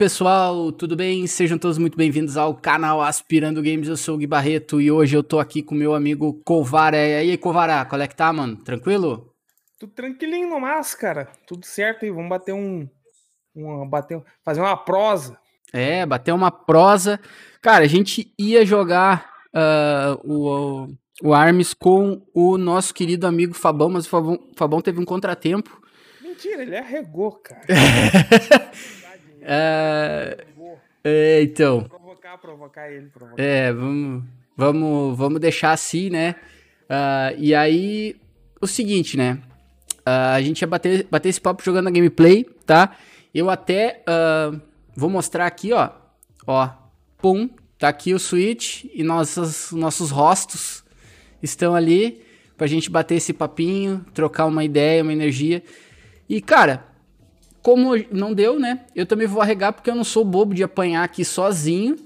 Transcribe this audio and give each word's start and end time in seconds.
pessoal, 0.00 0.72
tudo 0.72 0.96
bem? 0.96 1.26
Sejam 1.26 1.58
todos 1.58 1.76
muito 1.76 1.94
bem-vindos 1.94 2.38
ao 2.38 2.54
canal 2.54 3.02
Aspirando 3.02 3.62
Games. 3.62 3.86
Eu 3.86 3.98
sou 3.98 4.14
o 4.14 4.18
Gui 4.18 4.26
Barreto 4.26 4.80
e 4.80 4.90
hoje 4.90 5.14
eu 5.14 5.22
tô 5.22 5.38
aqui 5.38 5.62
com 5.62 5.74
meu 5.74 5.94
amigo 5.94 6.40
Covara. 6.42 6.96
E 6.96 7.16
aí, 7.16 7.36
Covara, 7.36 7.84
qual 7.84 8.00
é 8.00 8.08
que 8.08 8.16
tá, 8.16 8.32
mano? 8.32 8.56
Tranquilo? 8.56 9.34
Tudo 9.78 9.92
tranquilinho 9.92 10.48
no 10.48 10.58
mas, 10.58 10.94
cara. 10.94 11.28
Tudo 11.46 11.66
certo 11.66 12.06
aí. 12.06 12.10
Vamos 12.10 12.30
bater 12.30 12.54
um. 12.54 12.88
Uma, 13.54 13.86
bater, 13.86 14.22
fazer 14.42 14.62
uma 14.62 14.74
prosa. 14.74 15.38
É, 15.70 16.06
bater 16.06 16.32
uma 16.32 16.50
prosa. 16.50 17.20
Cara, 17.60 17.84
a 17.84 17.88
gente 17.88 18.32
ia 18.38 18.64
jogar 18.64 19.30
uh, 19.54 20.18
o, 20.24 20.96
o 21.22 21.34
Arms 21.34 21.74
com 21.74 22.22
o 22.32 22.56
nosso 22.56 22.94
querido 22.94 23.26
amigo 23.26 23.52
Fabão, 23.52 23.90
mas 23.90 24.06
o 24.06 24.08
Fabão, 24.08 24.38
Fabão 24.56 24.80
teve 24.80 24.98
um 24.98 25.04
contratempo. 25.04 25.78
Mentira, 26.22 26.62
ele 26.62 26.78
arregou, 26.78 27.32
cara. 27.32 27.66
É, 29.42 30.44
é, 31.02 31.42
então. 31.42 31.84
Provocar, 31.84 32.38
provocar 32.38 32.90
ele. 32.90 33.06
Provocar. 33.08 33.42
É, 33.42 33.72
vamos, 33.72 34.24
vamos, 34.56 35.18
vamos 35.18 35.40
deixar 35.40 35.72
assim, 35.72 36.10
né? 36.10 36.36
Uh, 36.84 37.36
e 37.38 37.54
aí, 37.54 38.16
o 38.60 38.66
seguinte, 38.66 39.16
né? 39.16 39.38
Uh, 40.00 40.34
a 40.34 40.42
gente 40.42 40.60
ia 40.60 40.68
bater, 40.68 41.06
bater 41.10 41.28
esse 41.28 41.40
papo 41.40 41.62
jogando 41.62 41.88
a 41.88 41.90
gameplay, 41.90 42.44
tá? 42.66 42.96
Eu 43.34 43.48
até 43.48 44.02
uh, 44.08 44.60
vou 44.94 45.08
mostrar 45.08 45.46
aqui, 45.46 45.72
ó. 45.72 45.90
Ó, 46.46 46.68
pum, 47.18 47.48
tá 47.78 47.88
aqui 47.88 48.12
o 48.12 48.18
Switch 48.18 48.84
e 48.92 49.02
nossos, 49.02 49.70
nossos 49.72 50.10
rostos 50.10 50.84
estão 51.42 51.74
ali 51.74 52.22
pra 52.56 52.66
gente 52.66 52.90
bater 52.90 53.14
esse 53.14 53.32
papinho, 53.32 54.04
trocar 54.12 54.46
uma 54.46 54.64
ideia, 54.64 55.02
uma 55.02 55.12
energia. 55.12 55.62
E, 56.28 56.40
cara, 56.40 56.89
como 57.62 57.92
não 58.10 58.32
deu, 58.32 58.58
né? 58.58 58.80
Eu 58.94 59.06
também 59.06 59.26
vou 59.26 59.42
arregar 59.42 59.72
porque 59.72 59.90
eu 59.90 59.94
não 59.94 60.04
sou 60.04 60.24
bobo 60.24 60.54
de 60.54 60.62
apanhar 60.62 61.04
aqui 61.04 61.24
sozinho, 61.24 61.96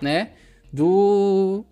né? 0.00 0.30
Do 0.72 1.64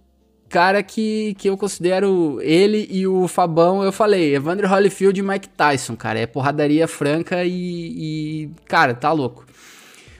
cara 0.49 0.83
que, 0.83 1.35
que 1.39 1.49
eu 1.49 1.57
considero 1.57 2.41
ele 2.43 2.89
e 2.91 3.07
o 3.07 3.29
Fabão, 3.29 3.85
eu 3.85 3.93
falei, 3.93 4.35
Evander 4.35 4.71
Holyfield 4.71 5.19
e 5.19 5.23
Mike 5.23 5.49
Tyson, 5.49 5.97
cara. 5.97 6.19
É 6.19 6.27
porradaria 6.27 6.89
franca 6.89 7.45
e, 7.45 7.53
e 7.55 8.51
cara, 8.67 8.93
tá 8.95 9.13
louco. 9.13 9.47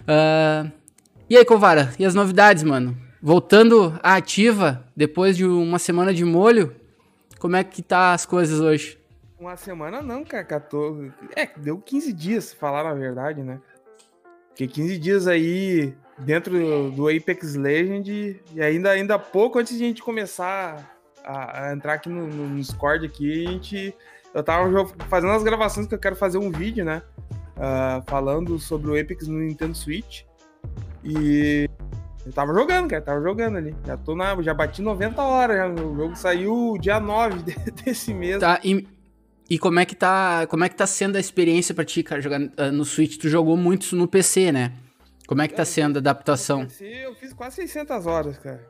Uh, 0.03 0.71
e 1.29 1.37
aí, 1.37 1.45
Covara, 1.45 1.93
e 1.99 2.05
as 2.05 2.15
novidades, 2.15 2.63
mano? 2.63 2.97
Voltando 3.21 3.99
à 4.03 4.15
ativa, 4.15 4.85
depois 4.97 5.37
de 5.37 5.45
uma 5.45 5.79
semana 5.79 6.15
de 6.15 6.25
molho, 6.25 6.75
como 7.39 7.57
é 7.57 7.65
que 7.65 7.83
tá 7.83 8.15
as 8.15 8.25
coisas 8.25 8.61
hoje? 8.61 9.00
Uma 9.41 9.57
semana 9.57 10.03
não, 10.03 10.23
cara. 10.23 10.45
14... 10.45 11.11
É, 11.35 11.49
deu 11.57 11.79
15 11.79 12.13
dias, 12.13 12.53
falar 12.53 12.87
a 12.87 12.93
verdade, 12.93 13.43
né? 13.43 13.59
Fiquei 14.51 14.69
15 14.69 14.99
dias 14.99 15.27
aí 15.27 15.95
dentro 16.19 16.91
do 16.91 17.09
Apex 17.09 17.55
Legend 17.55 18.43
e 18.53 18.63
ainda, 18.63 18.91
ainda 18.91 19.19
pouco 19.19 19.59
antes 19.59 19.79
de 19.79 19.83
a 19.83 19.87
gente 19.87 20.03
começar 20.03 20.95
a, 21.25 21.69
a 21.69 21.73
entrar 21.73 21.95
aqui 21.95 22.11
no, 22.11 22.27
no, 22.27 22.57
Discord 22.57 23.07
aqui, 23.07 23.47
a 23.47 23.51
gente... 23.51 23.95
Eu 24.35 24.45
tava 24.45 24.69
fazendo 25.09 25.33
as 25.33 25.43
gravações 25.43 25.87
que 25.87 25.95
eu 25.95 25.99
quero 25.99 26.15
fazer 26.15 26.39
um 26.39 26.53
vídeo, 26.53 26.85
né? 26.85 27.03
Uh, 27.57 28.03
falando 28.07 28.59
sobre 28.59 28.91
o 28.91 29.01
Apex 29.01 29.27
no 29.27 29.39
Nintendo 29.39 29.75
Switch. 29.75 30.23
E 31.03 31.69
eu 32.25 32.33
tava 32.33 32.53
jogando, 32.53 32.89
cara, 32.89 33.03
tava 33.03 33.21
jogando 33.23 33.57
ali. 33.57 33.75
Já 33.85 33.97
tô 33.97 34.15
na, 34.15 34.41
já 34.43 34.55
bati 34.55 34.83
90 34.83 35.21
horas, 35.21 35.57
já. 35.57 35.67
o 35.67 35.97
jogo 35.97 36.15
saiu 36.15 36.77
dia 36.79 37.01
9 37.01 37.43
desse 37.85 38.15
mês. 38.15 38.39
Tá, 38.39 38.61
e, 38.63 38.87
e 39.51 39.59
como 39.59 39.81
é 39.81 39.85
que 39.85 39.97
tá, 39.97 40.47
como 40.47 40.63
é 40.63 40.69
que 40.69 40.77
tá 40.77 40.87
sendo 40.87 41.17
a 41.17 41.21
experiência 41.21 41.75
para 41.75 41.85
ti, 41.85 42.05
cara, 42.05 42.21
jogar 42.21 42.41
uh, 42.41 42.73
no 42.73 42.85
Switch? 42.85 43.17
Tu 43.17 43.29
jogou 43.29 43.57
muito 43.57 43.97
no 43.97 44.07
PC, 44.07 44.53
né? 44.53 44.73
Como 45.27 45.43
é 45.43 45.49
que 45.49 45.55
tá 45.55 45.65
sendo 45.65 45.97
a 45.97 45.99
adaptação? 45.99 46.61
No 46.61 46.67
PC 46.67 47.05
eu 47.05 47.15
fiz 47.17 47.33
quase 47.33 47.57
600 47.57 48.07
horas, 48.07 48.39
cara. 48.39 48.65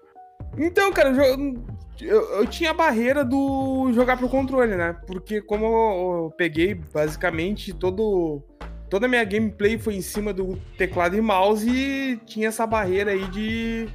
Então, 0.56 0.90
cara, 0.90 1.10
eu, 1.10 1.54
eu, 2.00 2.20
eu, 2.38 2.46
tinha 2.46 2.70
a 2.70 2.74
barreira 2.74 3.22
do 3.22 3.92
jogar 3.92 4.16
pro 4.16 4.28
controle, 4.28 4.74
né? 4.74 4.96
Porque 5.06 5.42
como 5.42 5.66
eu, 5.66 6.24
eu 6.24 6.34
peguei 6.36 6.74
basicamente 6.74 7.74
todo 7.74 8.42
toda 8.88 9.06
a 9.06 9.08
minha 9.08 9.22
gameplay 9.22 9.78
foi 9.78 9.94
em 9.94 10.02
cima 10.02 10.32
do 10.32 10.56
teclado 10.76 11.14
e 11.14 11.20
mouse 11.20 11.70
e 11.70 12.16
tinha 12.26 12.48
essa 12.48 12.66
barreira 12.66 13.12
aí 13.12 13.28
de 13.28 13.88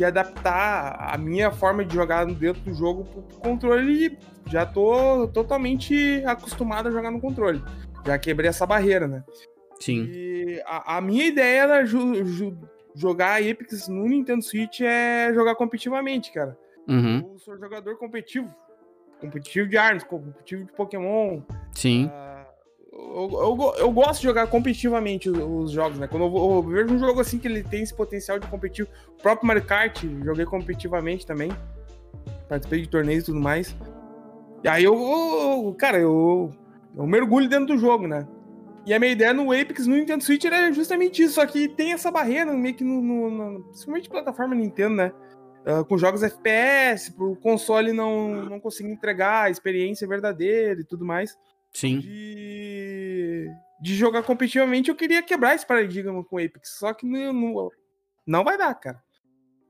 de 0.00 0.04
adaptar 0.06 0.96
a 0.98 1.18
minha 1.18 1.50
forma 1.50 1.84
de 1.84 1.94
jogar 1.94 2.24
dentro 2.24 2.62
do 2.62 2.72
jogo 2.72 3.04
pro 3.04 3.38
controle 3.38 4.06
e 4.06 4.18
já 4.46 4.64
tô 4.64 5.28
totalmente 5.28 6.22
acostumado 6.24 6.88
a 6.88 6.90
jogar 6.90 7.10
no 7.10 7.20
controle. 7.20 7.62
Já 8.06 8.18
quebrei 8.18 8.48
essa 8.48 8.64
barreira, 8.64 9.06
né? 9.06 9.22
Sim. 9.78 10.06
E 10.10 10.62
a, 10.64 10.96
a 10.96 11.00
minha 11.02 11.26
ideia 11.26 11.64
era 11.64 11.84
jogar 12.94 13.42
Apex 13.42 13.88
no 13.88 14.08
Nintendo 14.08 14.42
Switch 14.42 14.80
é 14.80 15.34
jogar 15.34 15.54
competitivamente, 15.54 16.32
cara. 16.32 16.56
Uhum. 16.88 17.32
Eu 17.34 17.38
sou 17.38 17.58
jogador 17.58 17.98
competitivo. 17.98 18.48
Competitivo 19.20 19.68
de 19.68 19.76
armas, 19.76 20.02
competitivo 20.02 20.64
de 20.64 20.72
Pokémon. 20.72 21.42
Sim. 21.74 22.06
Uh, 22.06 22.29
eu, 22.92 23.30
eu, 23.32 23.74
eu, 23.78 23.92
gosto 23.92 24.20
de 24.20 24.26
jogar 24.26 24.46
competitivamente 24.48 25.30
os, 25.30 25.38
os 25.38 25.70
jogos, 25.70 25.98
né? 25.98 26.08
Quando 26.08 26.24
eu, 26.24 26.54
eu, 26.54 26.62
vejo 26.62 26.94
um 26.94 26.98
jogo 26.98 27.20
assim 27.20 27.38
que 27.38 27.46
ele 27.46 27.62
tem 27.62 27.82
esse 27.82 27.94
potencial 27.94 28.38
de 28.38 28.46
competitivo, 28.48 28.88
o 29.18 29.22
próprio 29.22 29.46
Mario 29.46 29.64
Kart, 29.64 30.02
joguei 30.24 30.44
competitivamente 30.44 31.24
também. 31.24 31.50
Participei 32.48 32.82
de 32.82 32.88
torneios 32.88 33.22
e 33.22 33.26
tudo 33.26 33.40
mais. 33.40 33.76
E 34.64 34.68
aí 34.68 34.84
eu, 34.84 35.74
cara, 35.78 35.98
eu, 35.98 36.50
eu 36.96 37.06
mergulho 37.06 37.48
dentro 37.48 37.66
do 37.66 37.78
jogo, 37.78 38.06
né? 38.06 38.26
E 38.84 38.92
a 38.92 38.98
minha 38.98 39.12
ideia 39.12 39.32
no 39.32 39.52
Apex, 39.52 39.86
no 39.86 39.94
Nintendo 39.94 40.24
Switch, 40.24 40.44
era 40.44 40.72
justamente 40.72 41.22
isso. 41.22 41.34
Só 41.34 41.46
que 41.46 41.68
tem 41.68 41.92
essa 41.92 42.10
barreira 42.10 42.52
meio 42.52 42.74
que 42.74 42.82
no. 42.82 43.00
no, 43.00 43.30
no 43.30 43.64
principalmente 43.64 44.08
plataforma 44.08 44.54
Nintendo, 44.54 44.96
né? 44.96 45.12
Uh, 45.66 45.84
com 45.84 45.98
jogos 45.98 46.22
FPS, 46.22 47.12
pro 47.12 47.36
console 47.36 47.92
não, 47.92 48.46
não 48.46 48.58
conseguir 48.58 48.90
entregar 48.90 49.44
a 49.44 49.50
experiência 49.50 50.08
verdadeira 50.08 50.80
e 50.80 50.84
tudo 50.84 51.04
mais. 51.04 51.38
Sim. 51.72 52.00
De, 52.00 53.48
de 53.80 53.94
jogar 53.94 54.22
competitivamente, 54.22 54.90
eu 54.90 54.96
queria 54.96 55.22
quebrar 55.22 55.54
esse 55.54 55.66
paradigma 55.66 56.24
com 56.24 56.36
o 56.36 56.38
Apex. 56.38 56.78
Só 56.78 56.92
que 56.92 57.06
não, 57.06 57.32
não, 57.32 57.70
não 58.26 58.44
vai 58.44 58.58
dar, 58.58 58.74
cara. 58.74 59.02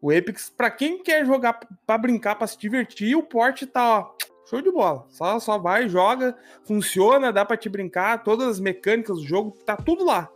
O 0.01 0.11
Apex, 0.11 0.49
pra 0.49 0.71
quem 0.71 1.03
quer 1.03 1.27
jogar 1.27 1.61
pra 1.87 1.99
brincar, 1.99 2.37
pra 2.37 2.47
se 2.47 2.59
divertir, 2.59 3.15
o 3.17 3.23
porte 3.23 3.67
tá, 3.67 3.99
ó, 4.01 4.15
show 4.49 4.63
de 4.63 4.71
bola. 4.71 5.07
Só, 5.11 5.39
só 5.39 5.59
vai, 5.59 5.89
joga, 5.89 6.37
funciona, 6.65 7.33
dá 7.33 7.45
pra 7.45 7.57
te 7.57 7.69
brincar, 7.69 8.25
todas 8.25 8.49
as 8.49 8.61
mecânicas 8.61 9.19
do 9.19 9.27
jogo, 9.27 9.57
tá 9.65 9.77
tudo 9.77 10.05
lá. 10.05 10.31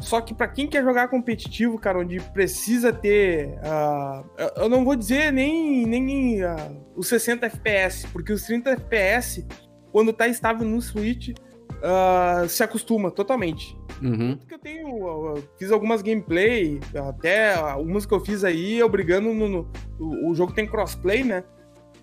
Só 0.00 0.20
que 0.20 0.34
para 0.34 0.48
quem 0.48 0.66
quer 0.66 0.82
jogar 0.82 1.08
competitivo, 1.08 1.78
cara, 1.78 2.00
onde 2.00 2.20
precisa 2.32 2.92
ter. 2.92 3.48
Uh, 3.60 4.28
eu 4.56 4.68
não 4.68 4.84
vou 4.84 4.96
dizer 4.96 5.32
nem, 5.32 5.86
nem 5.86 6.44
uh, 6.44 6.92
os 6.96 7.06
60 7.06 7.46
FPS, 7.46 8.06
porque 8.08 8.32
os 8.32 8.42
30 8.42 8.70
FPS 8.72 9.46
quando 9.94 10.12
tá 10.12 10.26
estável 10.26 10.66
no 10.66 10.82
Switch, 10.82 11.28
uh, 11.28 12.48
se 12.48 12.64
acostuma 12.64 13.12
totalmente. 13.12 13.78
Uhum. 14.02 14.36
eu 14.50 14.58
tenho, 14.58 14.88
eu 14.88 15.44
fiz 15.56 15.70
algumas 15.70 16.02
gameplay, 16.02 16.80
até 17.08 17.54
algumas 17.54 18.04
que 18.04 18.12
eu 18.12 18.18
fiz 18.18 18.42
aí, 18.42 18.76
eu 18.76 18.88
brigando 18.88 19.32
no, 19.32 19.48
no 19.48 19.70
o, 20.00 20.30
o, 20.30 20.34
jogo 20.34 20.52
tem 20.52 20.66
crossplay, 20.66 21.22
né? 21.22 21.44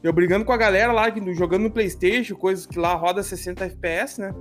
Eu 0.02 0.14
brigando 0.14 0.46
com 0.46 0.54
a 0.54 0.58
galera 0.58 0.94
lá, 0.94 1.14
jogando 1.34 1.64
no 1.64 1.70
Playstation, 1.70 2.34
coisas 2.38 2.66
que 2.66 2.80
lá 2.80 2.94
roda 2.94 3.22
60 3.22 3.66
FPS, 3.66 4.22
né? 4.22 4.34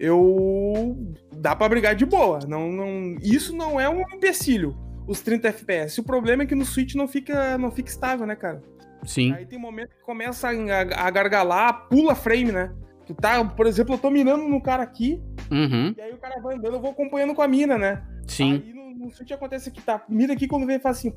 Eu... 0.00 0.96
dá 1.36 1.54
para 1.54 1.68
brigar 1.68 1.94
de 1.94 2.06
boa, 2.06 2.38
não, 2.48 2.72
não... 2.72 3.14
isso 3.20 3.54
não 3.54 3.78
é 3.78 3.90
um 3.90 4.00
empecilho, 4.00 4.74
os 5.06 5.20
30 5.20 5.48
FPS. 5.48 6.00
O 6.00 6.04
problema 6.04 6.44
é 6.44 6.46
que 6.46 6.54
no 6.54 6.64
Switch 6.64 6.94
não 6.94 7.06
fica, 7.06 7.58
não 7.58 7.70
fica 7.70 7.90
estável, 7.90 8.26
né, 8.26 8.34
cara? 8.34 8.62
Sim. 9.04 9.32
Aí 9.32 9.46
tem 9.46 9.58
momento 9.58 9.90
que 9.90 10.02
começa 10.02 10.48
a, 10.48 11.06
a 11.06 11.10
gargalar, 11.10 11.88
pula 11.88 12.14
frame, 12.14 12.52
né? 12.52 12.72
Tu 13.06 13.14
tá, 13.14 13.44
por 13.44 13.66
exemplo, 13.66 13.94
eu 13.94 13.98
tô 13.98 14.10
mirando 14.10 14.48
no 14.48 14.60
cara 14.60 14.82
aqui, 14.82 15.22
uhum. 15.50 15.94
e 15.96 16.00
aí 16.00 16.12
o 16.12 16.18
cara 16.18 16.40
vai 16.40 16.56
andando, 16.56 16.74
eu 16.74 16.80
vou 16.80 16.90
acompanhando 16.90 17.34
com 17.34 17.42
a 17.42 17.46
mina, 17.46 17.78
né? 17.78 18.02
Sim. 18.26 18.62
Aí 18.66 18.72
no, 18.72 19.06
no 19.06 19.10
Switch 19.12 19.30
acontece 19.30 19.68
aqui, 19.68 19.80
tá? 19.80 20.04
Mira 20.08 20.32
aqui 20.32 20.48
quando 20.48 20.66
vem 20.66 20.80
faz 20.80 20.98
assim, 20.98 21.14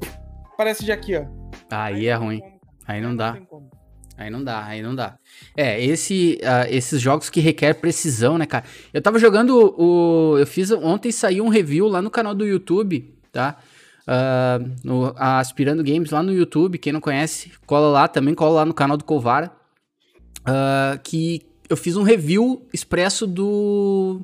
parece 0.55 0.85
de 0.85 0.91
aqui, 0.91 1.15
ó. 1.15 1.25
Aí, 1.71 1.95
aí 1.95 2.07
é 2.07 2.13
ruim. 2.13 2.39
Como, 2.39 2.59
aí 2.87 3.01
não 3.01 3.15
dá. 3.15 3.37
Aí 4.19 4.29
não 4.29 4.43
dá, 4.43 4.65
aí 4.65 4.81
não 4.81 4.93
dá. 4.93 5.17
É, 5.55 5.81
esse, 5.81 6.39
uh, 6.43 6.67
esses 6.69 6.99
jogos 7.01 7.29
que 7.29 7.39
requer 7.39 7.75
precisão, 7.75 8.37
né, 8.37 8.45
cara? 8.45 8.65
Eu 8.93 9.01
tava 9.01 9.17
jogando 9.17 9.73
o. 9.77 10.37
Eu 10.37 10.45
fiz. 10.45 10.71
Ontem 10.71 11.09
saiu 11.09 11.45
um 11.45 11.47
review 11.47 11.87
lá 11.87 12.01
no 12.01 12.11
canal 12.11 12.35
do 12.35 12.45
YouTube, 12.45 13.17
tá? 13.31 13.57
Uh, 14.09 14.71
no 14.83 15.13
Aspirando 15.15 15.83
Games 15.83 16.09
lá 16.09 16.23
no 16.23 16.33
YouTube. 16.33 16.79
Quem 16.79 16.91
não 16.91 16.99
conhece, 16.99 17.51
cola 17.65 17.89
lá 17.89 18.07
também, 18.07 18.33
cola 18.33 18.55
lá 18.55 18.65
no 18.65 18.73
canal 18.73 18.97
do 18.97 19.03
Covara. 19.03 19.51
Uh, 20.41 20.99
que 21.03 21.45
eu 21.69 21.77
fiz 21.77 21.95
um 21.95 22.03
review 22.03 22.65
expresso 22.73 23.27
do 23.27 24.21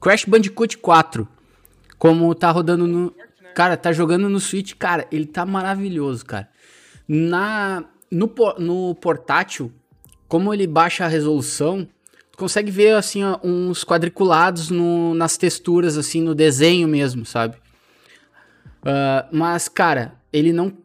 Crash 0.00 0.26
Bandicoot 0.26 0.76
4. 0.78 1.26
Como 1.98 2.34
tá 2.34 2.50
rodando 2.50 2.86
no. 2.86 3.14
Cara, 3.54 3.76
tá 3.76 3.92
jogando 3.92 4.28
no 4.28 4.40
Switch, 4.40 4.74
cara, 4.74 5.06
ele 5.12 5.26
tá 5.26 5.44
maravilhoso, 5.44 6.24
cara. 6.24 6.48
Na, 7.06 7.84
no, 8.10 8.32
no 8.58 8.94
portátil, 8.94 9.70
como 10.26 10.54
ele 10.54 10.66
baixa 10.66 11.04
a 11.04 11.08
resolução, 11.08 11.86
consegue 12.34 12.70
ver 12.70 12.94
assim 12.94 13.20
uns 13.44 13.84
quadriculados 13.84 14.70
no, 14.70 15.14
nas 15.14 15.36
texturas, 15.36 15.98
assim, 15.98 16.22
no 16.22 16.34
desenho 16.34 16.88
mesmo, 16.88 17.26
sabe? 17.26 17.61
Uh, 18.82 19.28
mas, 19.30 19.68
cara, 19.68 20.14
ele 20.32 20.52
não 20.52 20.76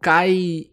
cai 0.00 0.66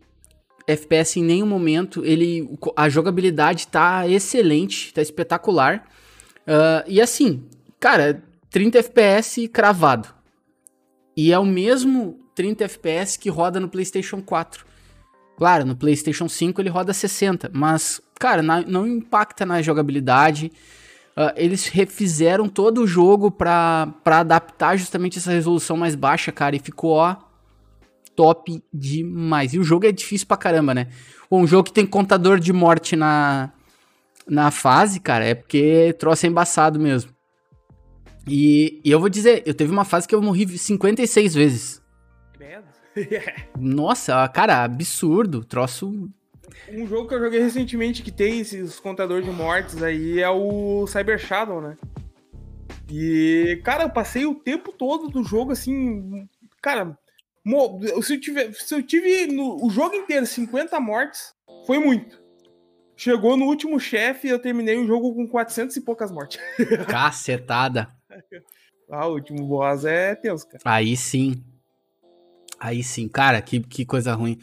FPS 0.67 1.19
em 1.19 1.23
nenhum 1.23 1.45
momento. 1.45 2.03
Ele, 2.05 2.49
a 2.75 2.89
jogabilidade 2.89 3.67
tá 3.67 4.07
excelente, 4.07 4.93
tá 4.93 5.01
espetacular. 5.01 5.87
Uh, 6.41 6.83
e 6.87 7.01
assim, 7.01 7.43
cara, 7.79 8.23
30 8.49 8.79
FPS 8.79 9.47
cravado. 9.47 10.09
E 11.15 11.31
é 11.31 11.37
o 11.37 11.45
mesmo 11.45 12.19
30 12.35 12.65
FPS 12.65 13.17
que 13.17 13.29
roda 13.29 13.59
no 13.59 13.69
PlayStation 13.69 14.21
4. 14.21 14.65
Claro, 15.37 15.65
no 15.65 15.75
PlayStation 15.75 16.29
5 16.29 16.61
ele 16.61 16.69
roda 16.69 16.93
60, 16.93 17.49
mas, 17.53 18.01
cara, 18.19 18.41
não 18.41 18.87
impacta 18.87 19.45
na 19.45 19.61
jogabilidade. 19.61 20.51
Uh, 21.11 21.33
eles 21.35 21.67
refizeram 21.67 22.47
todo 22.47 22.81
o 22.81 22.87
jogo 22.87 23.29
para 23.29 23.93
adaptar 24.05 24.77
justamente 24.77 25.17
essa 25.17 25.31
resolução 25.31 25.75
mais 25.75 25.93
baixa, 25.93 26.31
cara, 26.31 26.55
e 26.55 26.59
ficou, 26.59 26.91
ó, 26.91 27.17
top 28.15 28.63
demais. 28.73 29.53
E 29.53 29.59
o 29.59 29.63
jogo 29.63 29.85
é 29.85 29.91
difícil 29.91 30.27
pra 30.27 30.37
caramba, 30.37 30.73
né? 30.73 30.87
Um 31.29 31.45
jogo 31.45 31.65
que 31.65 31.73
tem 31.73 31.85
contador 31.85 32.39
de 32.39 32.53
morte 32.53 32.95
na, 32.95 33.51
na 34.27 34.51
fase, 34.51 34.99
cara, 34.99 35.25
é 35.25 35.35
porque 35.35 35.93
troço 35.99 36.25
é 36.25 36.29
embaçado 36.29 36.79
mesmo. 36.79 37.11
E, 38.27 38.81
e 38.85 38.91
eu 38.91 38.99
vou 38.99 39.09
dizer, 39.09 39.43
eu 39.45 39.53
teve 39.53 39.71
uma 39.71 39.85
fase 39.85 40.07
que 40.07 40.15
eu 40.15 40.21
morri 40.21 40.47
56 40.57 41.33
vezes. 41.33 41.81
Nossa, 43.59 44.27
cara, 44.29 44.63
absurdo. 44.63 45.43
Troço. 45.43 46.09
Um 46.69 46.85
jogo 46.87 47.07
que 47.07 47.15
eu 47.15 47.19
joguei 47.19 47.39
recentemente 47.39 48.01
que 48.01 48.11
tem 48.11 48.39
esses 48.39 48.79
contadores 48.79 49.25
de 49.25 49.31
mortes 49.31 49.81
aí 49.81 50.19
é 50.19 50.29
o 50.29 50.85
Cyber 50.87 51.19
Shadow, 51.19 51.61
né? 51.61 51.77
E, 52.89 53.61
cara, 53.63 53.83
eu 53.83 53.89
passei 53.89 54.25
o 54.25 54.35
tempo 54.35 54.71
todo 54.71 55.07
do 55.07 55.23
jogo 55.23 55.51
assim. 55.53 56.27
Cara, 56.61 56.97
se 58.01 58.13
eu, 58.13 58.19
tiver, 58.19 58.53
se 58.53 58.75
eu 58.75 58.83
tive 58.83 59.27
no, 59.27 59.65
o 59.65 59.69
jogo 59.69 59.95
inteiro 59.95 60.25
50 60.25 60.79
mortes, 60.79 61.33
foi 61.65 61.79
muito. 61.79 62.21
Chegou 62.95 63.35
no 63.35 63.45
último 63.45 63.79
chefe 63.79 64.27
eu 64.27 64.37
terminei 64.37 64.77
o 64.77 64.85
jogo 64.85 65.15
com 65.15 65.27
400 65.27 65.75
e 65.75 65.81
poucas 65.81 66.11
mortes. 66.11 66.39
Cacetada. 66.87 67.89
ah, 68.91 69.07
o 69.07 69.13
último 69.13 69.47
boss 69.47 69.85
é 69.85 70.15
Deus, 70.15 70.43
cara. 70.43 70.61
Aí 70.65 70.95
sim. 70.95 71.43
Aí 72.59 72.83
sim, 72.83 73.07
cara, 73.07 73.41
que, 73.41 73.59
que 73.61 73.85
coisa 73.85 74.13
ruim. 74.13 74.37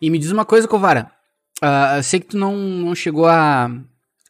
E 0.00 0.08
me 0.10 0.18
diz 0.18 0.30
uma 0.30 0.44
coisa, 0.44 0.68
Covara. 0.68 1.10
Uh, 1.62 1.96
eu 1.96 2.02
sei 2.02 2.20
que 2.20 2.26
tu 2.26 2.36
não, 2.36 2.56
não 2.56 2.94
chegou 2.94 3.26
a, 3.26 3.70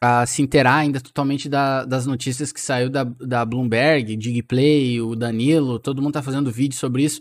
a 0.00 0.26
se 0.26 0.42
inteirar 0.42 0.76
ainda 0.76 1.00
totalmente 1.00 1.48
da, 1.48 1.84
das 1.84 2.06
notícias 2.06 2.52
que 2.52 2.60
saiu 2.60 2.88
da, 2.88 3.04
da 3.04 3.44
Bloomberg, 3.44 4.16
Digplay, 4.16 5.00
o 5.00 5.16
Danilo, 5.16 5.78
todo 5.78 6.00
mundo 6.00 6.14
tá 6.14 6.22
fazendo 6.22 6.50
vídeo 6.50 6.76
sobre 6.76 7.02
isso. 7.04 7.20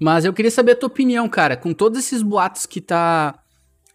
Mas 0.00 0.24
eu 0.24 0.32
queria 0.32 0.50
saber 0.50 0.72
a 0.72 0.76
tua 0.76 0.88
opinião, 0.88 1.28
cara, 1.28 1.56
com 1.56 1.72
todos 1.72 1.98
esses 1.98 2.22
boatos 2.22 2.66
que 2.66 2.80
tá, 2.80 3.38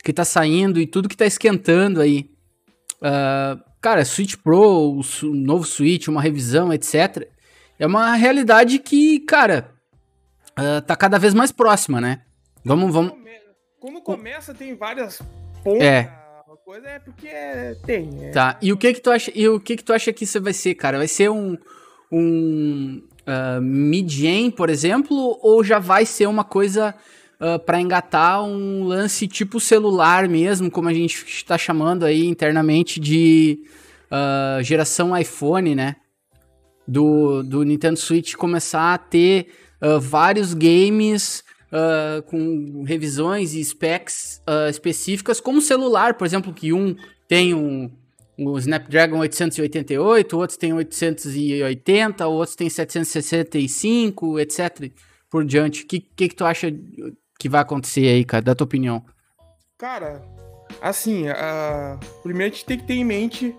que 0.03 0.11
tá 0.11 0.25
saindo 0.25 0.79
e 0.79 0.88
tudo 0.88 1.09
que 1.09 1.17
tá 1.17 1.25
esquentando 1.25 2.01
aí. 2.01 2.29
Uh, 2.97 3.59
cara, 3.79 4.05
Switch 4.05 4.35
Pro, 4.35 4.99
o 4.99 5.01
novo 5.33 5.65
Switch, 5.65 6.07
uma 6.07 6.21
revisão, 6.21 6.73
etc. 6.73 7.27
É 7.79 7.85
uma 7.85 8.13
realidade 8.15 8.79
que, 8.79 9.19
cara, 9.21 9.71
uh, 10.59 10.81
tá 10.85 10.95
cada 10.95 11.17
vez 11.17 11.33
mais 11.33 11.51
próxima, 11.51 12.01
né? 12.01 12.21
Vamos, 12.63 12.93
vamos. 12.93 13.13
Quando 13.81 14.00
começa, 14.00 14.54
tem 14.54 14.75
várias 14.75 15.19
pontas. 15.63 15.81
É. 15.81 16.22
Coisa 16.63 16.88
é 16.88 17.00
porque 17.00 17.28
tem. 17.86 18.28
É... 18.28 18.30
Tá. 18.30 18.57
E 18.62 18.72
o 18.72 18.78
que 18.78 18.94
que 18.94 19.01
tu 19.01 19.10
acha? 19.10 19.31
E 19.33 19.50
o 19.50 19.60
que 19.60 19.75
que 19.75 19.83
tu 19.83 19.92
acha 19.92 20.13
que 20.13 20.24
isso 20.24 20.39
vai 20.39 20.54
ser, 20.54 20.75
cara? 20.75 21.00
Vai 21.00 21.07
ser 21.07 21.30
um 21.30 21.57
um 22.12 23.01
uh, 23.22 23.62
mid-gen, 23.62 24.51
por 24.51 24.69
exemplo, 24.69 25.39
ou 25.42 25.63
já 25.63 25.80
vai 25.80 26.06
ser 26.06 26.28
uma 26.28 26.44
coisa 26.44 26.94
uh, 27.39 27.57
para 27.60 27.81
engatar 27.81 28.44
um 28.44 28.83
lance 28.83 29.28
tipo 29.28 29.60
celular 29.60 30.30
mesmo, 30.30 30.69
como 30.69 30.88
a 30.88 30.94
gente 30.94 31.25
está 31.27 31.57
chamando 31.57 32.06
aí 32.06 32.27
internamente 32.27 33.00
de 33.00 33.63
uh, 34.12 34.62
geração 34.62 35.18
iPhone, 35.18 35.74
né? 35.74 35.95
Do, 36.88 37.42
do 37.42 37.63
Nintendo 37.63 37.98
Switch 37.98 38.36
começar 38.36 38.94
a 38.94 38.98
ter 38.98 39.48
uh, 39.81 40.00
vários 40.00 40.54
games 40.54 41.44
uh, 41.71 42.21
com 42.23 42.83
revisões 42.83 43.53
e 43.53 43.63
specs 43.63 44.41
uh, 44.47 44.69
específicas, 44.69 45.39
como 45.39 45.62
celular, 45.62 46.15
por 46.15 46.25
exemplo, 46.25 46.53
que 46.53 46.73
um 46.73 46.95
tem 47.27 47.53
um, 47.53 47.89
um 48.38 48.57
Snapdragon 48.57 49.19
888, 49.19 50.38
outros 50.38 50.57
tem 50.57 50.73
880, 50.73 52.27
outros 52.27 52.56
tem 52.56 52.69
765, 52.69 54.39
etc. 54.39 54.91
Por 55.29 55.45
diante. 55.45 55.83
O 55.83 55.88
que, 55.88 56.01
que, 56.01 56.27
que 56.27 56.35
tu 56.35 56.44
acha 56.44 56.68
que 57.39 57.47
vai 57.47 57.62
acontecer 57.62 58.07
aí, 58.07 58.25
cara? 58.25 58.44
Da 58.44 58.53
tua 58.53 58.65
opinião. 58.65 59.03
Cara, 59.77 60.21
assim, 60.81 61.29
uh, 61.29 61.97
primeiro 62.21 62.53
a 62.53 62.56
gente 62.56 62.65
tem 62.65 62.77
que 62.77 62.85
ter 62.85 62.95
em 62.95 63.06
mente 63.06 63.56